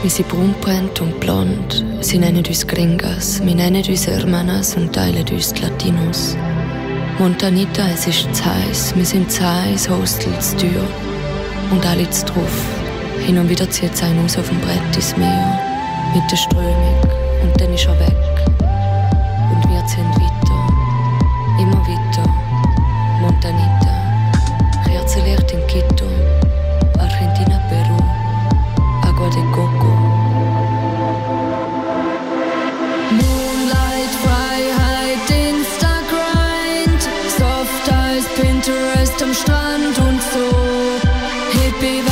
Wir 0.10 0.16
sind 0.16 0.30
braunbrennt 0.30 1.02
und 1.02 1.20
blond. 1.20 1.86
Sie 2.02 2.18
nennen 2.18 2.44
uns 2.44 2.66
Gringas, 2.66 3.46
wir 3.46 3.54
nennen 3.54 3.84
uns 3.88 4.08
Hermanas 4.08 4.76
und 4.76 4.92
teilen 4.92 5.24
uns 5.30 5.54
die 5.54 5.62
Latinos. 5.62 6.36
Montanita, 7.20 7.84
es 7.94 8.08
ist 8.08 8.34
zu 8.34 8.44
heiß. 8.44 8.96
Wir 8.96 9.06
sind 9.06 9.32
zu 9.32 9.44
heiß, 9.44 9.88
Hostel 9.88 10.34
zu 10.40 10.58
teuer. 10.58 10.88
Und 11.70 11.86
alle 11.86 12.10
zu 12.10 12.26
drauf. 12.26 12.66
Hin 13.20 13.38
und 13.38 13.50
wieder 13.50 13.70
zieht 13.70 13.94
es 13.94 14.02
einen 14.02 14.26
aus 14.26 14.36
auf 14.36 14.50
dem 14.50 14.60
Brett 14.62 14.82
ins 14.96 15.16
Meer. 15.16 15.60
Mit 16.16 16.24
der 16.32 16.38
Strömung. 16.38 17.02
Und 17.44 17.62
dann 17.62 17.72
ist 17.72 17.86
er 17.86 18.00
weg. 18.00 18.18
Und 19.54 19.70
wir 19.70 19.86
ziehen 19.86 20.10
weiter. 20.16 20.60
Immer 21.62 21.88
weiter. 21.88 22.28
Montanita. 23.22 23.94
Kerzenlicht 24.88 25.52
in 25.52 25.68
Quito. 25.68 26.06
Argentina, 26.98 27.62
Peru. 27.70 28.04
Agua 29.08 29.30
de 29.30 29.44
Coco. 29.52 29.99
Strand 39.42 39.98
und 40.00 40.22
so. 40.34 40.46
Hippie 41.52 42.04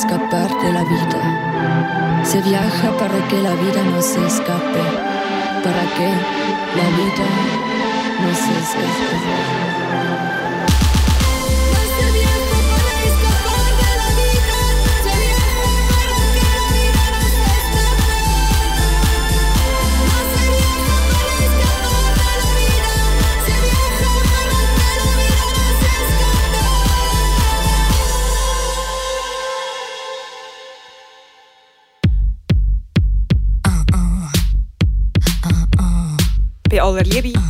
escapar 0.00 0.48
de 0.62 0.72
la 0.72 0.82
vida. 0.82 2.24
Se 2.24 2.40
viaja 2.40 2.90
para 2.96 3.28
que 3.28 3.36
la 3.42 3.54
vida 3.54 3.82
no 3.84 4.00
se 4.00 4.26
escape. 4.26 4.82
Para 5.62 5.84
que 5.96 6.08
la 6.78 6.88
vida 6.96 7.26
no 8.22 8.34
se 8.34 8.52
escape. 8.62 10.39
Bei 37.00 37.06
aller 37.06 37.22
Liebe. 37.22 37.40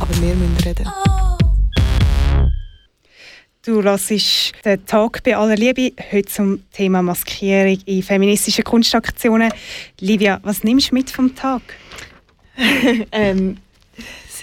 Aber 0.00 0.22
wir 0.22 0.34
müssen 0.36 0.56
reden. 0.64 0.88
Du 3.64 3.82
hörst 3.82 4.10
den 4.64 4.86
Talk 4.86 5.24
bei 5.24 5.36
aller 5.36 5.56
Liebe 5.56 5.92
heute 6.12 6.28
zum 6.28 6.62
Thema 6.70 7.02
Maskierung 7.02 7.80
in 7.84 8.04
feministischen 8.04 8.62
Kunstaktionen. 8.62 9.52
Livia, 9.98 10.38
was 10.44 10.62
nimmst 10.62 10.92
du 10.92 10.94
mit 10.94 11.10
vom 11.10 11.34
Tag? 11.34 11.62
ähm, 13.10 13.56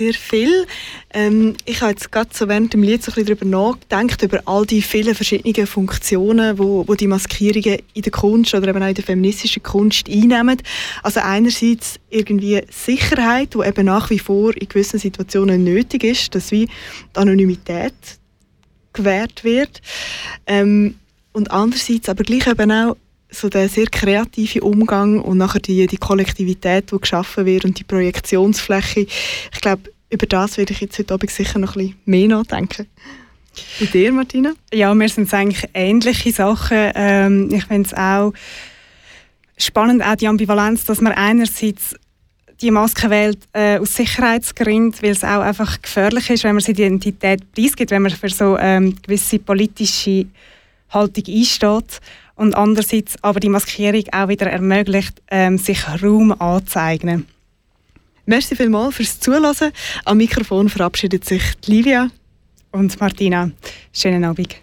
sehr 0.02 0.14
viel. 0.16 0.66
Ähm, 1.14 1.56
ich 1.66 1.82
habe 1.82 1.92
jetzt 1.92 2.12
gerade 2.12 2.32
so 2.34 2.48
während 2.48 2.74
dem 2.74 2.82
Lied 2.82 3.04
so 3.04 3.12
ein 3.12 3.16
bisschen 3.16 3.38
darüber 3.38 3.46
nachgedacht, 3.46 4.24
über 4.24 4.42
all 4.46 4.66
die 4.66 4.82
vielen 4.82 5.14
verschiedenen 5.14 5.68
Funktionen, 5.68 6.58
wo, 6.58 6.88
wo 6.88 6.96
die 6.96 7.06
Maskierungen 7.06 7.80
in 7.94 8.02
der 8.02 8.12
Kunst 8.12 8.56
oder 8.56 8.70
eben 8.70 8.82
auch 8.82 8.88
in 8.88 8.96
der 8.96 9.04
feministischen 9.04 9.62
Kunst 9.62 10.10
einnehmen. 10.10 10.58
Also 11.04 11.20
einerseits 11.20 12.00
irgendwie 12.10 12.64
Sicherheit, 12.72 13.54
die 13.54 13.60
eben 13.60 13.86
nach 13.86 14.10
wie 14.10 14.18
vor 14.18 14.58
in 14.58 14.68
gewissen 14.68 15.00
Situationen 15.00 15.64
nötig 15.64 16.04
ist, 16.04 16.34
dass 16.34 16.52
wie 16.52 16.66
die 16.66 17.20
Anonymität 17.20 17.94
gewährt 18.94 19.44
wird. 19.44 19.82
Ähm, 20.48 20.96
und 21.32 21.52
andererseits 21.52 22.10
aber 22.10 22.24
gleich 22.24 22.48
eben 22.48 22.72
auch 22.72 22.98
so 23.32 23.50
der 23.50 23.70
sehr 23.70 23.88
kreative 23.88 24.62
Umgang 24.62 25.22
und 25.22 25.38
nachher 25.38 25.62
die, 25.62 25.88
die 25.88 25.98
Kollektivität, 25.98 26.92
die 26.92 27.00
geschaffen 27.00 27.46
wird 27.46 27.66
und 27.66 27.80
die 27.80 27.84
Projektionsfläche. 27.84 29.08
Ich 29.54 29.62
glaube, 29.62 29.90
über 30.10 30.28
das 30.28 30.58
werde 30.58 30.74
ich 30.74 30.82
jetzt 30.82 31.00
heute 31.00 31.14
Abend 31.14 31.32
sicher 31.32 31.58
noch 31.58 31.76
ein 31.76 31.88
bisschen 31.88 32.00
mehr 32.06 32.28
nachdenken. 32.28 32.88
Bei 33.80 33.86
dir, 33.86 34.12
Martina? 34.12 34.54
Ja, 34.74 34.94
wir 34.94 35.10
sind 35.10 35.34
eigentlich 35.34 35.70
ähnliche 35.74 36.32
Sachen. 36.32 36.92
Ähm, 36.96 37.50
ich 37.54 37.66
finde 37.66 37.88
es 37.88 37.94
auch 37.94 38.34
spannend, 39.58 40.04
auch 40.04 40.16
die 40.16 40.28
Ambivalenz, 40.28 40.86
dass 40.86 41.02
man 41.02 41.14
einerseits 41.14 41.96
die 42.62 42.72
Maske 42.72 43.10
wählt 43.10 43.40
äh, 43.54 43.80
aus 43.80 43.96
Sicherheitsgründen, 43.96 45.02
weil 45.02 45.12
es 45.12 45.24
auch 45.24 45.42
einfach 45.42 45.82
gefährlich 45.82 46.30
ist, 46.30 46.44
wenn 46.44 46.56
man 46.56 46.62
seine 46.62 46.78
Identität 46.78 47.52
preisgibt, 47.54 47.92
wenn 47.92 48.04
man 48.04 48.12
für 48.12 48.30
so 48.30 48.58
ähm, 48.58 48.96
gewisse 49.02 49.40
politische 49.40 50.28
Haltung 50.90 51.24
einsteht 51.28 52.02
und 52.36 52.56
andererseits 52.56 53.16
aber 53.24 53.40
die 53.40 53.50
Maskierung 53.50 54.04
auch 54.12 54.28
wieder 54.28 54.48
ermöglicht, 54.48 55.22
ähm, 55.30 55.58
sich 55.58 55.86
Raum 56.02 56.32
anzueignen. 56.40 57.28
Merci 58.26 58.56
vielmals 58.56 58.96
fürs 58.96 59.20
Zuhören. 59.20 59.72
Am 60.06 60.18
Mikrofon 60.18 60.70
verabschiedet 60.70 61.26
sich 61.26 61.44
Livia 61.66 62.10
und 62.72 63.00
Martina. 63.00 63.52
Schönen 63.94 64.24
Abend. 64.24 64.56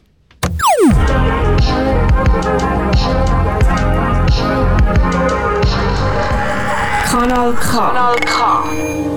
Kanal 7.10 7.52
K. 7.54 7.90
Kanal 7.90 8.16
K. 8.20 9.07